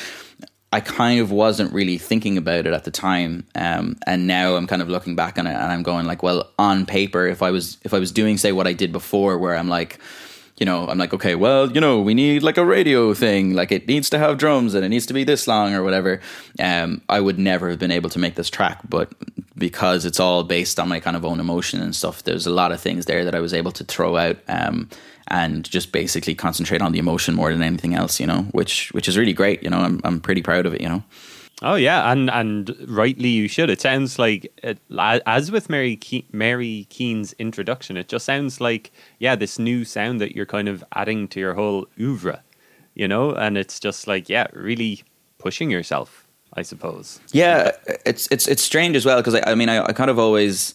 I 0.74 0.80
kind 0.80 1.20
of 1.20 1.30
wasn't 1.32 1.72
really 1.72 2.00
thinking 2.00 2.36
about 2.36 2.66
it 2.66 2.74
at 2.74 2.84
the 2.84 2.90
time, 2.90 3.46
um, 3.54 3.96
and 4.08 4.26
now 4.26 4.56
I'm 4.56 4.66
kind 4.66 4.82
of 4.82 4.90
looking 4.90 5.16
back 5.16 5.38
on 5.38 5.46
it, 5.46 5.54
and 5.54 5.72
I'm 5.72 5.84
going 5.84 6.08
like, 6.08 6.24
well, 6.24 6.50
on 6.58 6.88
paper, 6.88 7.28
if 7.28 7.44
I 7.44 7.52
was 7.52 7.78
if 7.84 7.94
I 7.94 8.00
was 8.00 8.12
doing 8.12 8.38
say 8.38 8.52
what 8.54 8.66
I 8.66 8.74
did 8.74 8.92
before, 8.92 9.38
where 9.38 9.56
I'm 9.56 9.70
like, 9.70 10.00
you 10.64 10.66
know, 10.66 10.88
I'm 10.88 10.98
like, 10.98 11.14
okay, 11.14 11.36
well, 11.36 11.70
you 11.70 11.82
know, 11.82 12.00
we 12.00 12.14
need 12.14 12.42
like 12.42 12.58
a 12.58 12.64
radio 12.64 13.14
thing, 13.14 13.54
like 13.54 13.70
it 13.74 13.86
needs 13.86 14.10
to 14.12 14.18
have 14.18 14.38
drums 14.38 14.74
and 14.74 14.86
it 14.86 14.88
needs 14.88 15.06
to 15.08 15.14
be 15.14 15.26
this 15.26 15.46
long 15.46 15.74
or 15.74 15.84
whatever. 15.84 16.22
Um, 16.58 17.02
I 17.10 17.20
would 17.20 17.38
never 17.38 17.70
have 17.70 17.80
been 17.80 17.92
able 17.92 18.10
to 18.12 18.18
make 18.18 18.36
this 18.36 18.50
track, 18.50 18.80
but 18.88 19.12
because 19.58 20.06
it's 20.06 20.22
all 20.22 20.46
based 20.46 20.80
on 20.80 20.88
my 20.88 21.02
kind 21.02 21.18
of 21.18 21.26
own 21.26 21.42
emotion 21.42 21.82
and 21.82 21.94
stuff, 21.94 22.24
there's 22.24 22.48
a 22.48 22.50
lot 22.50 22.72
of 22.72 22.80
things 22.80 23.08
there 23.08 23.26
that 23.26 23.36
I 23.36 23.42
was 23.42 23.54
able 23.54 23.74
to 23.74 23.84
throw 23.84 24.16
out. 24.16 24.38
Um, 24.48 24.88
and 25.28 25.70
just 25.70 25.92
basically 25.92 26.34
concentrate 26.34 26.82
on 26.82 26.94
the 26.94 27.00
emotion 27.00 27.34
more 27.34 27.52
than 27.52 27.62
anything 27.62 27.94
else, 27.94 28.22
you 28.22 28.28
know, 28.28 28.44
which 28.52 28.92
which 28.94 29.10
is 29.10 29.18
really 29.18 29.34
great. 29.34 29.64
You 29.64 29.70
know, 29.70 29.80
I'm 29.80 30.00
I'm 30.06 30.22
pretty 30.22 30.42
proud 30.42 30.66
of 30.66 30.74
it. 30.74 30.82
You 30.82 30.90
know. 30.90 31.04
Oh 31.62 31.76
yeah, 31.76 32.12
and 32.12 32.30
and 32.30 32.76
rightly 32.88 33.30
you 33.30 33.48
should. 33.48 33.70
It 33.70 33.80
sounds 33.80 34.18
like 34.18 34.52
it, 34.64 34.80
as 35.00 35.52
with 35.52 35.70
Mary 35.70 35.96
Ke- 35.96 36.32
Mary 36.34 36.88
Keane's 36.90 37.34
introduction, 37.34 37.96
it 37.96 38.10
just 38.10 38.26
sounds 38.26 38.60
like 38.60 38.92
yeah, 39.20 39.36
this 39.36 39.60
new 39.60 39.86
sound 39.86 40.20
that 40.20 40.36
you're 40.36 40.46
kind 40.46 40.68
of 40.68 40.84
adding 40.96 41.28
to 41.30 41.40
your 41.40 41.54
whole 41.54 41.88
oeuvre, 42.00 42.42
you 42.96 43.08
know, 43.08 43.32
and 43.32 43.58
it's 43.58 43.80
just 43.80 44.08
like 44.08 44.30
yeah, 44.30 44.48
really 44.54 45.04
pushing 45.38 45.70
yourself, 45.70 46.28
I 46.54 46.64
suppose. 46.64 47.20
Yeah, 47.32 47.72
it's 48.06 48.28
it's 48.32 48.48
it's 48.48 48.64
strange 48.64 48.96
as 48.96 49.06
well 49.06 49.18
because 49.18 49.36
I, 49.36 49.52
I 49.52 49.56
mean 49.56 49.70
I, 49.70 49.84
I 49.86 49.94
kind 49.94 50.10
of 50.10 50.18
always 50.18 50.74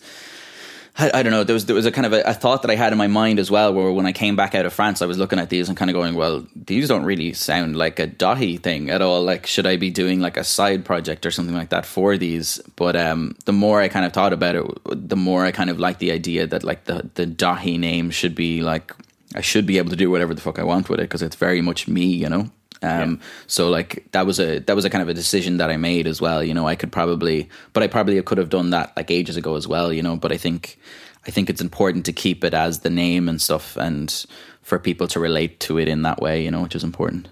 I, 1.00 1.10
I, 1.14 1.22
don't 1.22 1.30
know. 1.30 1.44
There 1.44 1.54
was 1.54 1.66
there 1.66 1.76
was 1.76 1.86
a 1.86 1.92
kind 1.92 2.06
of 2.06 2.12
a, 2.12 2.22
a, 2.22 2.34
thought 2.34 2.62
that 2.62 2.72
I 2.72 2.74
had 2.74 2.90
in 2.92 2.98
my 2.98 3.06
mind 3.06 3.38
as 3.38 3.52
well, 3.52 3.72
where 3.72 3.92
when 3.92 4.04
I 4.04 4.12
came 4.12 4.34
back 4.34 4.56
out 4.56 4.66
of 4.66 4.72
France, 4.72 5.00
I 5.00 5.06
was 5.06 5.16
looking 5.16 5.38
at 5.38 5.48
these 5.48 5.68
and 5.68 5.78
kind 5.78 5.90
of 5.90 5.94
going, 5.94 6.16
"Well, 6.16 6.44
these 6.56 6.88
don't 6.88 7.04
really 7.04 7.32
sound 7.34 7.76
like 7.76 8.00
a 8.00 8.08
Daithí 8.08 8.60
thing 8.60 8.90
at 8.90 9.00
all. 9.00 9.22
Like, 9.22 9.46
should 9.46 9.66
I 9.66 9.76
be 9.76 9.90
doing 9.90 10.20
like 10.20 10.36
a 10.36 10.42
side 10.42 10.84
project 10.84 11.24
or 11.24 11.30
something 11.30 11.54
like 11.54 11.68
that 11.68 11.86
for 11.86 12.16
these?" 12.16 12.60
But 12.74 12.96
um, 12.96 13.36
the 13.44 13.52
more 13.52 13.80
I 13.80 13.86
kind 13.86 14.06
of 14.06 14.12
thought 14.12 14.32
about 14.32 14.56
it, 14.56 14.66
the 14.86 15.16
more 15.16 15.44
I 15.44 15.52
kind 15.52 15.70
of 15.70 15.78
liked 15.78 16.00
the 16.00 16.10
idea 16.10 16.48
that 16.48 16.64
like 16.64 16.84
the 16.84 17.08
the 17.14 17.26
Daithí 17.26 17.78
name 17.78 18.10
should 18.10 18.34
be 18.34 18.62
like 18.62 18.92
I 19.36 19.40
should 19.40 19.66
be 19.66 19.78
able 19.78 19.90
to 19.90 19.96
do 19.96 20.10
whatever 20.10 20.34
the 20.34 20.40
fuck 20.40 20.58
I 20.58 20.64
want 20.64 20.88
with 20.88 20.98
it 20.98 21.04
because 21.04 21.22
it's 21.22 21.36
very 21.36 21.60
much 21.60 21.86
me, 21.86 22.06
you 22.06 22.28
know. 22.28 22.50
Um, 22.82 23.14
yeah. 23.20 23.26
so 23.46 23.68
like 23.68 24.06
that 24.12 24.26
was 24.26 24.38
a 24.38 24.60
that 24.60 24.76
was 24.76 24.84
a 24.84 24.90
kind 24.90 25.02
of 25.02 25.08
a 25.08 25.14
decision 25.14 25.56
that 25.56 25.70
I 25.70 25.76
made 25.76 26.06
as 26.06 26.20
well. 26.20 26.42
You 26.42 26.54
know, 26.54 26.66
I 26.66 26.76
could 26.76 26.92
probably, 26.92 27.48
but 27.72 27.82
I 27.82 27.86
probably 27.86 28.20
could 28.22 28.38
have 28.38 28.50
done 28.50 28.70
that 28.70 28.96
like 28.96 29.10
ages 29.10 29.36
ago 29.36 29.56
as 29.56 29.66
well. 29.66 29.92
You 29.92 30.02
know, 30.02 30.16
but 30.16 30.32
I 30.32 30.36
think 30.36 30.78
I 31.26 31.30
think 31.30 31.50
it's 31.50 31.60
important 31.60 32.06
to 32.06 32.12
keep 32.12 32.44
it 32.44 32.54
as 32.54 32.80
the 32.80 32.90
name 32.90 33.28
and 33.28 33.40
stuff, 33.40 33.76
and 33.76 34.24
for 34.62 34.78
people 34.78 35.08
to 35.08 35.20
relate 35.20 35.60
to 35.60 35.78
it 35.78 35.88
in 35.88 36.02
that 36.02 36.20
way. 36.20 36.42
You 36.42 36.50
know, 36.50 36.62
which 36.62 36.76
is 36.76 36.84
important. 36.84 37.28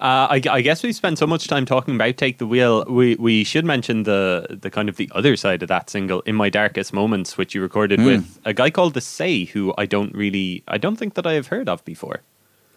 Uh, 0.00 0.26
I, 0.30 0.40
I, 0.50 0.60
guess 0.62 0.82
we 0.82 0.94
spent 0.94 1.18
so 1.18 1.26
much 1.26 1.46
time 1.46 1.66
talking 1.66 1.94
about 1.94 2.16
"Take 2.16 2.38
the 2.38 2.46
Wheel." 2.46 2.86
We 2.88 3.16
we 3.16 3.44
should 3.44 3.66
mention 3.66 4.04
the 4.04 4.46
the 4.48 4.70
kind 4.70 4.88
of 4.88 4.96
the 4.96 5.10
other 5.14 5.36
side 5.36 5.62
of 5.62 5.68
that 5.68 5.90
single, 5.90 6.22
"In 6.22 6.36
My 6.36 6.48
Darkest 6.48 6.94
Moments," 6.94 7.36
which 7.36 7.54
you 7.54 7.60
recorded 7.60 8.00
mm. 8.00 8.06
with 8.06 8.38
a 8.46 8.54
guy 8.54 8.70
called 8.70 8.94
the 8.94 9.02
Sei, 9.02 9.44
who 9.44 9.74
I 9.76 9.84
don't 9.84 10.14
really, 10.14 10.64
I 10.66 10.78
don't 10.78 10.96
think 10.96 11.14
that 11.14 11.26
I 11.26 11.34
have 11.34 11.48
heard 11.48 11.68
of 11.68 11.84
before. 11.84 12.22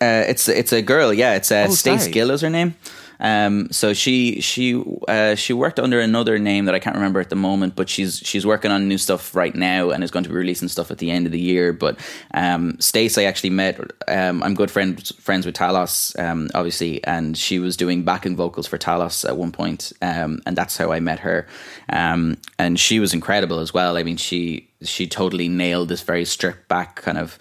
Uh, 0.04 0.26
it's 0.28 0.50
it's 0.50 0.74
a 0.74 0.82
girl, 0.82 1.14
yeah. 1.14 1.36
It's 1.36 1.52
uh, 1.52 1.68
oh, 1.70 1.74
Stace 1.74 2.08
Gill 2.08 2.32
is 2.32 2.42
her 2.42 2.50
name. 2.50 2.76
Um, 3.20 3.72
so 3.72 3.94
she 3.94 4.42
she 4.42 4.84
uh, 5.08 5.36
she 5.36 5.54
worked 5.54 5.80
under 5.80 6.00
another 6.02 6.38
name 6.40 6.66
that 6.66 6.76
I 6.76 6.80
can't 6.80 6.96
remember 6.96 7.22
at 7.22 7.30
the 7.30 7.38
moment, 7.38 7.76
but 7.76 7.88
she's 7.88 8.18
she's 8.20 8.46
working 8.46 8.70
on 8.70 8.88
new 8.90 8.98
stuff 8.98 9.34
right 9.34 9.56
now 9.56 9.92
and 9.92 10.04
is 10.04 10.12
going 10.12 10.24
to 10.24 10.30
be 10.30 10.36
releasing 10.36 10.68
stuff 10.68 10.92
at 10.92 10.98
the 10.98 11.10
end 11.10 11.26
of 11.26 11.32
the 11.32 11.40
year. 11.40 11.72
But 11.72 11.98
um, 12.34 12.78
Stace, 12.80 13.18
I 13.18 13.24
actually 13.24 13.52
met. 13.52 13.80
Um, 14.08 14.44
I'm 14.44 14.56
good 14.56 14.70
friends 14.70 15.12
friends 15.16 15.46
with 15.46 15.56
Talos, 15.56 16.20
um, 16.20 16.50
obviously, 16.54 17.02
and 17.06 17.38
she 17.38 17.60
was 17.60 17.78
doing 17.78 18.04
backing 18.04 18.36
vocals 18.36 18.68
for 18.68 18.78
Talos 18.78 19.28
at 19.28 19.38
one 19.38 19.54
point, 19.54 19.94
um, 20.02 20.42
and 20.46 20.58
that's 20.58 20.76
how 20.76 20.92
I 20.92 21.00
met 21.00 21.20
her. 21.20 21.48
Um, 21.90 22.38
and 22.60 22.78
she 22.78 23.00
was 23.00 23.14
incredible 23.14 23.60
as 23.60 23.74
well. 23.74 23.96
I 23.96 24.04
mean, 24.04 24.18
she 24.18 24.70
she 24.82 25.08
totally 25.08 25.48
nailed 25.48 25.88
this 25.88 26.02
very 26.02 26.26
stripped 26.26 26.68
back 26.68 26.98
kind 26.98 27.18
of 27.18 27.40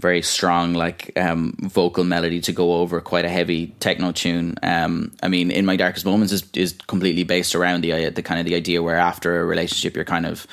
very 0.00 0.22
strong 0.22 0.74
like 0.74 1.12
um, 1.16 1.54
vocal 1.60 2.04
melody 2.04 2.40
to 2.40 2.52
go 2.52 2.74
over 2.74 3.00
quite 3.00 3.24
a 3.24 3.28
heavy 3.28 3.68
techno 3.80 4.12
tune. 4.12 4.56
Um, 4.62 5.12
I 5.22 5.28
mean, 5.28 5.50
in 5.50 5.66
my 5.66 5.76
darkest 5.76 6.04
moments 6.04 6.32
is 6.32 6.44
is 6.54 6.72
completely 6.86 7.24
based 7.24 7.54
around 7.54 7.82
the 7.82 8.10
the 8.10 8.22
kind 8.22 8.40
of 8.40 8.46
the 8.46 8.54
idea 8.54 8.82
where 8.82 8.96
after 8.96 9.40
a 9.40 9.44
relationship 9.44 9.94
you're 9.94 10.04
kind 10.04 10.26
of 10.26 10.46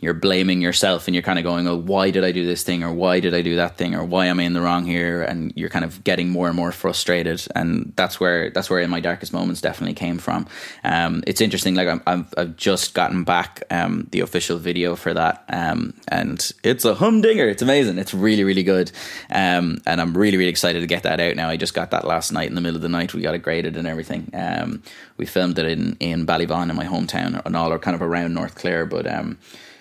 you're 0.00 0.14
blaming 0.14 0.60
yourself 0.60 1.08
and 1.08 1.14
you're 1.14 1.22
kind 1.22 1.38
of 1.38 1.42
going, 1.42 1.66
oh, 1.66 1.76
why 1.76 2.10
did 2.10 2.22
I 2.22 2.30
do 2.30 2.44
this 2.44 2.62
thing 2.62 2.84
or 2.84 2.92
why 2.92 3.18
did 3.18 3.34
I 3.34 3.40
do 3.40 3.56
that 3.56 3.78
thing 3.78 3.94
or 3.94 4.04
why 4.04 4.26
am 4.26 4.38
I 4.38 4.42
in 4.42 4.52
the 4.52 4.60
wrong 4.60 4.84
here? 4.84 5.22
And 5.22 5.54
you're 5.56 5.70
kind 5.70 5.86
of 5.86 6.04
getting 6.04 6.28
more 6.28 6.48
and 6.48 6.56
more 6.56 6.70
frustrated. 6.70 7.42
And 7.54 7.94
that's 7.96 8.20
where 8.20 8.50
that's 8.50 8.68
where 8.68 8.80
in 8.80 8.90
my 8.90 9.00
darkest 9.00 9.32
moments 9.32 9.62
definitely 9.62 9.94
came 9.94 10.18
from. 10.18 10.46
Um, 10.84 11.24
it's 11.26 11.40
interesting. 11.40 11.74
Like 11.74 11.88
i 11.88 12.10
have 12.10 12.34
I've 12.36 12.56
just 12.56 12.92
gotten 12.92 13.24
back 13.24 13.62
um, 13.70 14.06
the 14.10 14.20
official 14.20 14.58
video 14.58 14.96
for 14.96 15.14
that, 15.14 15.44
um, 15.48 15.94
and 16.08 16.52
it's 16.62 16.84
a 16.84 16.94
humdinger. 16.94 17.48
It's 17.48 17.62
amazing. 17.62 17.96
It's 17.98 18.12
really 18.12 18.44
really 18.44 18.64
good. 18.64 18.92
Um, 19.30 19.80
and 19.86 20.00
I'm 20.00 20.16
really 20.16 20.36
really 20.36 20.50
excited 20.50 20.80
to 20.80 20.86
get 20.86 21.04
that 21.04 21.20
out 21.20 21.36
now. 21.36 21.48
I 21.48 21.56
just 21.56 21.74
got 21.74 21.90
that 21.92 22.06
last 22.06 22.32
night 22.32 22.48
in 22.48 22.54
the 22.54 22.60
middle 22.60 22.76
of 22.76 22.82
the 22.82 22.88
night. 22.90 23.14
We 23.14 23.22
got 23.22 23.34
it 23.34 23.42
graded 23.42 23.78
and 23.78 23.88
everything. 23.88 24.30
Um, 24.34 24.82
we 25.16 25.24
filmed 25.24 25.58
it 25.58 25.66
in 25.66 25.96
in 26.00 26.26
Ballyvaughan 26.26 26.68
in 26.68 26.76
my 26.76 26.86
hometown 26.86 27.40
and 27.46 27.56
all 27.56 27.72
are 27.72 27.78
kind 27.78 27.94
of 27.94 28.02
around 28.02 28.34
North 28.34 28.56
Clare, 28.56 28.84
but 28.84 29.06
um, 29.06 29.38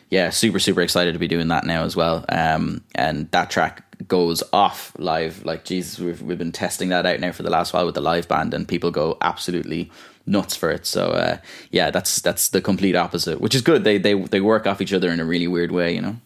yeah, 0.09 0.29
super 0.29 0.59
super 0.59 0.81
excited 0.81 1.13
to 1.13 1.19
be 1.19 1.27
doing 1.27 1.47
that 1.49 1.65
now 1.65 1.83
as 1.83 1.95
well. 1.95 2.25
Um, 2.29 2.83
and 2.93 3.29
that 3.31 3.49
track 3.49 4.07
goes 4.07 4.43
off 4.53 4.93
live. 4.97 5.43
Like 5.45 5.65
Jesus, 5.65 5.99
we've 5.99 6.21
we've 6.21 6.37
been 6.37 6.51
testing 6.51 6.89
that 6.89 7.05
out 7.05 7.19
now 7.19 7.31
for 7.31 7.43
the 7.43 7.49
last 7.49 7.73
while 7.73 7.85
with 7.85 7.95
the 7.95 8.01
live 8.01 8.27
band, 8.27 8.53
and 8.53 8.67
people 8.67 8.91
go 8.91 9.17
absolutely 9.21 9.91
nuts 10.25 10.55
for 10.55 10.71
it. 10.71 10.85
So 10.85 11.07
uh, 11.07 11.37
yeah, 11.71 11.91
that's 11.91 12.21
that's 12.21 12.49
the 12.49 12.61
complete 12.61 12.95
opposite, 12.95 13.41
which 13.41 13.55
is 13.55 13.61
good. 13.61 13.83
They 13.83 13.97
they 13.97 14.13
they 14.13 14.41
work 14.41 14.67
off 14.67 14.81
each 14.81 14.93
other 14.93 15.09
in 15.09 15.19
a 15.19 15.25
really 15.25 15.47
weird 15.47 15.71
way, 15.71 15.93
you 15.93 16.01
know. 16.01 16.17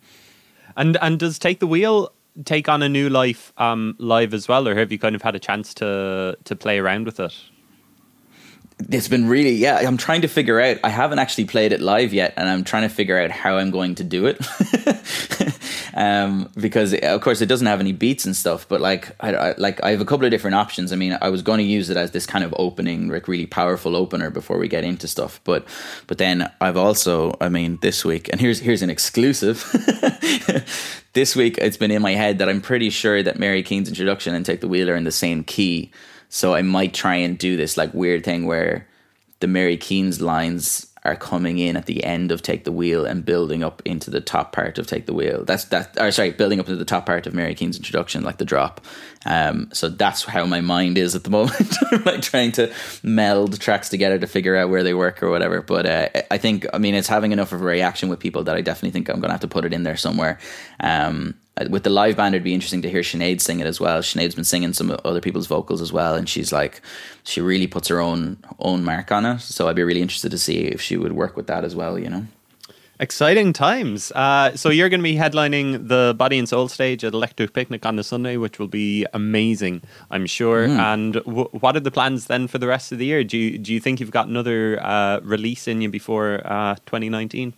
And 0.75 0.97
and 1.01 1.19
does 1.19 1.39
take 1.39 1.59
the 1.59 1.67
wheel 1.67 2.11
take 2.45 2.69
on 2.69 2.81
a 2.81 2.89
new 2.89 3.09
life 3.09 3.51
um, 3.57 3.95
live 3.97 4.33
as 4.33 4.47
well, 4.47 4.67
or 4.67 4.75
have 4.75 4.91
you 4.91 4.99
kind 4.99 5.15
of 5.15 5.21
had 5.21 5.35
a 5.35 5.39
chance 5.39 5.73
to 5.75 6.37
to 6.43 6.55
play 6.55 6.79
around 6.79 7.05
with 7.05 7.19
it? 7.19 7.33
It's 8.87 9.09
been 9.09 9.27
really 9.27 9.51
yeah 9.51 9.77
i'm 9.77 9.97
trying 9.97 10.21
to 10.21 10.27
figure 10.27 10.59
out 10.59 10.77
i 10.83 10.89
haven't 10.89 11.19
actually 11.19 11.45
played 11.45 11.73
it 11.73 11.81
live 11.81 12.13
yet 12.13 12.33
and 12.37 12.47
i'm 12.47 12.63
trying 12.63 12.87
to 12.87 12.93
figure 12.93 13.19
out 13.19 13.29
how 13.29 13.57
i'm 13.57 13.71
going 13.71 13.95
to 13.95 14.03
do 14.03 14.25
it. 14.25 14.39
Um, 15.91 16.49
because 16.55 16.93
of 16.93 17.19
course 17.21 17.41
it 17.41 17.47
doesn't 17.47 17.65
have 17.65 17.79
any 17.79 17.91
beats 17.91 18.23
and 18.23 18.35
stuff 18.35 18.67
but 18.69 18.79
like 18.79 19.13
I, 19.19 19.33
I, 19.33 19.55
like 19.57 19.83
i 19.83 19.89
have 19.89 19.99
a 19.99 20.05
couple 20.05 20.23
of 20.23 20.31
different 20.31 20.55
options. 20.55 20.93
I 20.93 20.95
mean 20.95 21.17
i 21.19 21.29
was 21.29 21.41
going 21.41 21.57
to 21.57 21.63
use 21.63 21.89
it 21.89 21.97
as 21.97 22.11
this 22.11 22.25
kind 22.25 22.43
of 22.43 22.53
opening 22.57 23.09
like 23.09 23.27
really 23.27 23.47
powerful 23.47 23.95
opener 23.95 24.29
before 24.29 24.59
we 24.59 24.67
get 24.67 24.83
into 24.83 25.07
stuff 25.07 25.41
but 25.43 25.65
but 26.07 26.19
then 26.19 26.49
i've 26.61 26.77
also 26.77 27.35
i 27.41 27.49
mean 27.49 27.79
this 27.81 28.05
week 28.05 28.29
and 28.31 28.39
here's 28.39 28.59
here's 28.59 28.81
an 28.81 28.89
exclusive. 28.89 29.65
This 31.13 31.35
week 31.35 31.57
it's 31.57 31.75
been 31.75 31.89
in 31.89 32.03
my 32.03 32.11
head 32.11 32.37
that 32.37 32.47
i'm 32.47 32.61
pretty 32.61 32.91
sure 32.91 33.23
that 33.23 33.39
mary 33.39 33.63
keane's 33.63 33.89
introduction 33.89 34.35
and 34.35 34.45
take 34.45 34.61
the 34.61 34.67
wheel 34.67 34.89
are 34.91 34.95
in 34.95 35.05
the 35.05 35.11
same 35.11 35.43
key 35.43 35.91
so 36.29 36.53
I 36.53 36.61
might 36.61 36.93
try 36.93 37.15
and 37.15 37.37
do 37.37 37.57
this 37.57 37.75
like 37.75 37.93
weird 37.93 38.23
thing 38.23 38.45
where 38.45 38.87
the 39.39 39.47
Mary 39.47 39.77
Keane's 39.77 40.21
lines 40.21 40.85
are 41.03 41.15
coming 41.15 41.59
in 41.59 41.77
at 41.77 41.85
the 41.85 42.03
end 42.03 42.31
of 42.31 42.41
Take 42.41 42.65
the 42.65 42.71
Wheel 42.71 43.05
and 43.05 43.23
building 43.23 43.63
up 43.63 43.81
into 43.85 44.11
the 44.11 44.19
top 44.19 44.51
part 44.51 44.77
of 44.77 44.85
Take 44.85 45.05
the 45.05 45.13
Wheel. 45.13 45.45
That's 45.45 45.65
that 45.65 45.97
or 45.99 46.11
sorry, 46.11 46.31
building 46.31 46.59
up 46.59 46.67
into 46.67 46.77
the 46.77 46.85
top 46.85 47.05
part 47.05 47.25
of 47.25 47.33
Mary 47.33 47.55
Keane's 47.55 47.77
introduction, 47.77 48.23
like 48.23 48.37
the 48.37 48.45
drop. 48.45 48.85
Um, 49.25 49.69
so 49.71 49.87
that's 49.87 50.25
how 50.25 50.45
my 50.45 50.61
mind 50.61 50.97
is 50.97 51.15
at 51.15 51.23
the 51.23 51.29
moment. 51.39 51.73
I'm 51.91 52.03
like 52.03 52.21
trying 52.21 52.51
to 52.53 52.73
meld 53.01 53.59
tracks 53.61 53.89
together 53.89 54.19
to 54.19 54.27
figure 54.27 54.57
out 54.57 54.69
where 54.69 54.83
they 54.83 54.93
work 54.93 55.23
or 55.23 55.29
whatever. 55.29 55.61
But 55.61 55.85
uh, 55.85 56.09
I 56.29 56.37
think 56.37 56.67
I 56.73 56.77
mean 56.77 56.95
it's 56.95 57.07
having 57.07 57.31
enough 57.31 57.53
of 57.53 57.61
a 57.61 57.65
reaction 57.65 58.09
with 58.09 58.19
people 58.19 58.43
that 58.43 58.55
I 58.55 58.61
definitely 58.61 58.91
think 58.91 59.09
I'm 59.09 59.21
gonna 59.21 59.33
have 59.33 59.41
to 59.41 59.47
put 59.47 59.65
it 59.65 59.73
in 59.73 59.83
there 59.83 59.97
somewhere. 59.97 60.37
Um, 60.81 61.35
with 61.69 61.83
the 61.83 61.89
live 61.89 62.17
band, 62.17 62.35
it'd 62.35 62.43
be 62.43 62.53
interesting 62.53 62.81
to 62.83 62.89
hear 62.89 63.01
Sinead 63.01 63.41
sing 63.41 63.59
it 63.59 63.67
as 63.67 63.79
well. 63.79 64.01
Sinead's 64.01 64.35
been 64.35 64.43
singing 64.43 64.73
some 64.73 64.97
other 65.03 65.21
people's 65.21 65.47
vocals 65.47 65.81
as 65.81 65.91
well, 65.91 66.15
and 66.15 66.29
she's 66.29 66.51
like, 66.51 66.81
she 67.23 67.41
really 67.41 67.67
puts 67.67 67.87
her 67.87 67.99
own 67.99 68.37
own 68.59 68.83
mark 68.83 69.11
on 69.11 69.25
it. 69.25 69.39
So 69.39 69.67
I'd 69.67 69.75
be 69.75 69.83
really 69.83 70.01
interested 70.01 70.31
to 70.31 70.37
see 70.37 70.59
if 70.59 70.81
she 70.81 70.97
would 70.97 71.13
work 71.13 71.35
with 71.35 71.47
that 71.47 71.63
as 71.63 71.75
well. 71.75 71.99
You 71.99 72.09
know. 72.09 72.25
Exciting 73.01 73.53
times. 73.53 74.11
Uh, 74.11 74.57
so 74.57 74.69
you're 74.69 74.89
going 74.89 74.99
to 74.99 75.03
be 75.03 75.15
headlining 75.15 75.87
the 75.87 76.13
Body 76.17 76.37
and 76.37 76.49
Soul 76.49 76.67
stage 76.67 77.05
at 77.05 77.13
Electric 77.13 77.53
Picnic 77.53 77.85
on 77.85 77.95
the 77.95 78.03
Sunday, 78.03 78.35
which 78.35 78.59
will 78.59 78.67
be 78.67 79.05
amazing, 79.13 79.81
I'm 80.11 80.25
sure. 80.25 80.67
Mm. 80.67 80.79
And 80.79 81.13
w- 81.13 81.47
what 81.51 81.77
are 81.77 81.79
the 81.79 81.91
plans 81.91 82.25
then 82.25 82.47
for 82.47 82.57
the 82.57 82.67
rest 82.67 82.91
of 82.91 82.97
the 82.97 83.05
year? 83.05 83.23
Do 83.23 83.37
you, 83.37 83.57
do 83.57 83.73
you 83.73 83.79
think 83.79 84.01
you've 84.01 84.11
got 84.11 84.27
another 84.27 84.83
uh, 84.83 85.21
release 85.21 85.65
in 85.65 85.79
you 85.79 85.87
before 85.87 86.41
uh, 86.43 86.75
2019? 86.87 87.53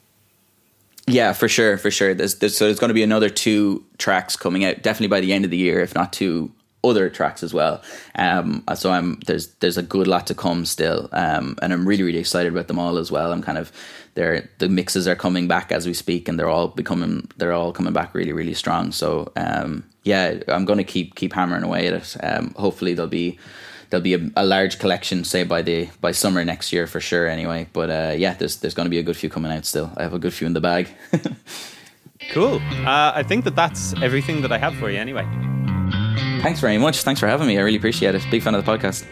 Yeah, 1.08 1.34
for 1.34 1.48
sure, 1.48 1.78
for 1.78 1.92
sure. 1.92 2.14
There's, 2.14 2.36
there's, 2.36 2.56
so 2.56 2.66
there's 2.66 2.80
going 2.80 2.90
to 2.90 2.96
be 2.96 3.04
another 3.04 3.30
two 3.30 3.84
tracks 3.98 4.36
coming 4.36 4.64
out, 4.64 4.82
definitely 4.82 5.08
by 5.08 5.22
the 5.22 5.34
end 5.34 5.46
of 5.46 5.52
the 5.52 5.58
year, 5.58 5.82
if 5.82 5.96
not 5.96 6.14
two 6.14 6.52
other 6.84 7.10
tracks 7.10 7.44
as 7.44 7.54
well. 7.54 7.82
Um, 8.16 8.64
so 8.76 8.92
I'm 8.92 9.20
there's 9.28 9.48
there's 9.56 9.78
a 9.78 9.84
good 9.84 10.08
lot 10.08 10.28
to 10.28 10.36
come 10.36 10.66
still, 10.66 11.10
um, 11.12 11.58
and 11.62 11.74
I'm 11.74 11.88
really 11.88 12.04
really 12.04 12.20
excited 12.20 12.52
about 12.52 12.68
them 12.68 12.80
all 12.80 12.98
as 12.98 13.12
well. 13.12 13.32
I'm 13.32 13.42
kind 13.42 13.58
of 13.58 13.72
they're 14.14 14.50
the 14.60 14.70
mixes 14.70 15.08
are 15.08 15.16
coming 15.16 15.48
back 15.48 15.72
as 15.72 15.86
we 15.86 15.94
speak, 15.94 16.28
and 16.28 16.40
they're 16.40 16.50
all 16.50 16.70
becoming 16.70 17.28
they're 17.38 17.54
all 17.54 17.72
coming 17.72 17.94
back 17.94 18.14
really 18.14 18.34
really 18.34 18.54
strong. 18.54 18.92
So 18.92 19.32
um, 19.36 19.84
yeah, 20.04 20.40
I'm 20.48 20.66
going 20.66 20.78
to 20.78 20.84
keep 20.84 21.16
keep 21.16 21.34
hammering 21.34 21.64
away 21.64 21.88
at 21.88 21.94
it. 21.94 22.18
Um, 22.24 22.54
hopefully 22.58 22.94
there'll 22.94 23.10
be 23.10 23.38
there'll 23.92 24.04
be 24.04 24.16
a, 24.16 24.32
a, 24.36 24.46
large 24.46 24.80
collection, 24.80 25.24
say 25.24 25.44
by 25.44 25.62
the 25.62 25.90
by 26.00 26.12
summer 26.12 26.44
next 26.44 26.74
year 26.74 26.88
for 26.88 27.00
sure. 27.00 27.28
Anyway, 27.28 27.68
but 27.74 27.90
uh, 27.90 28.14
yeah, 28.18 28.34
there's 28.34 28.56
there's 28.58 28.74
going 28.74 28.88
to 28.88 28.90
be 28.90 28.98
a 28.98 29.04
good 29.04 29.18
few 29.18 29.30
coming 29.30 29.52
out 29.52 29.66
still. 29.66 29.92
I 29.96 30.04
have 30.04 30.14
a 30.14 30.20
good 30.20 30.34
few 30.34 30.48
in 30.48 30.54
the 30.54 30.62
bag. 30.62 30.88
cool. 32.32 32.56
Uh, 32.86 33.12
I 33.14 33.24
think 33.24 33.44
that 33.44 33.56
that's 33.56 33.94
everything 34.02 34.42
that 34.42 34.52
I 34.52 34.58
have 34.58 34.76
for 34.76 34.90
you. 34.90 34.98
Anyway. 34.98 35.28
Thanks 36.42 36.60
very 36.60 36.80
much. 36.80 37.04
Thanks 37.04 37.20
for 37.20 37.28
having 37.28 37.48
me. 37.48 37.58
I 37.60 37.62
really 37.62 37.78
appreciate 37.78 38.16
it. 38.16 38.26
Big 38.32 38.42
fan 38.42 38.56
of 38.56 38.66
the 38.66 38.72
podcast. 38.72 39.06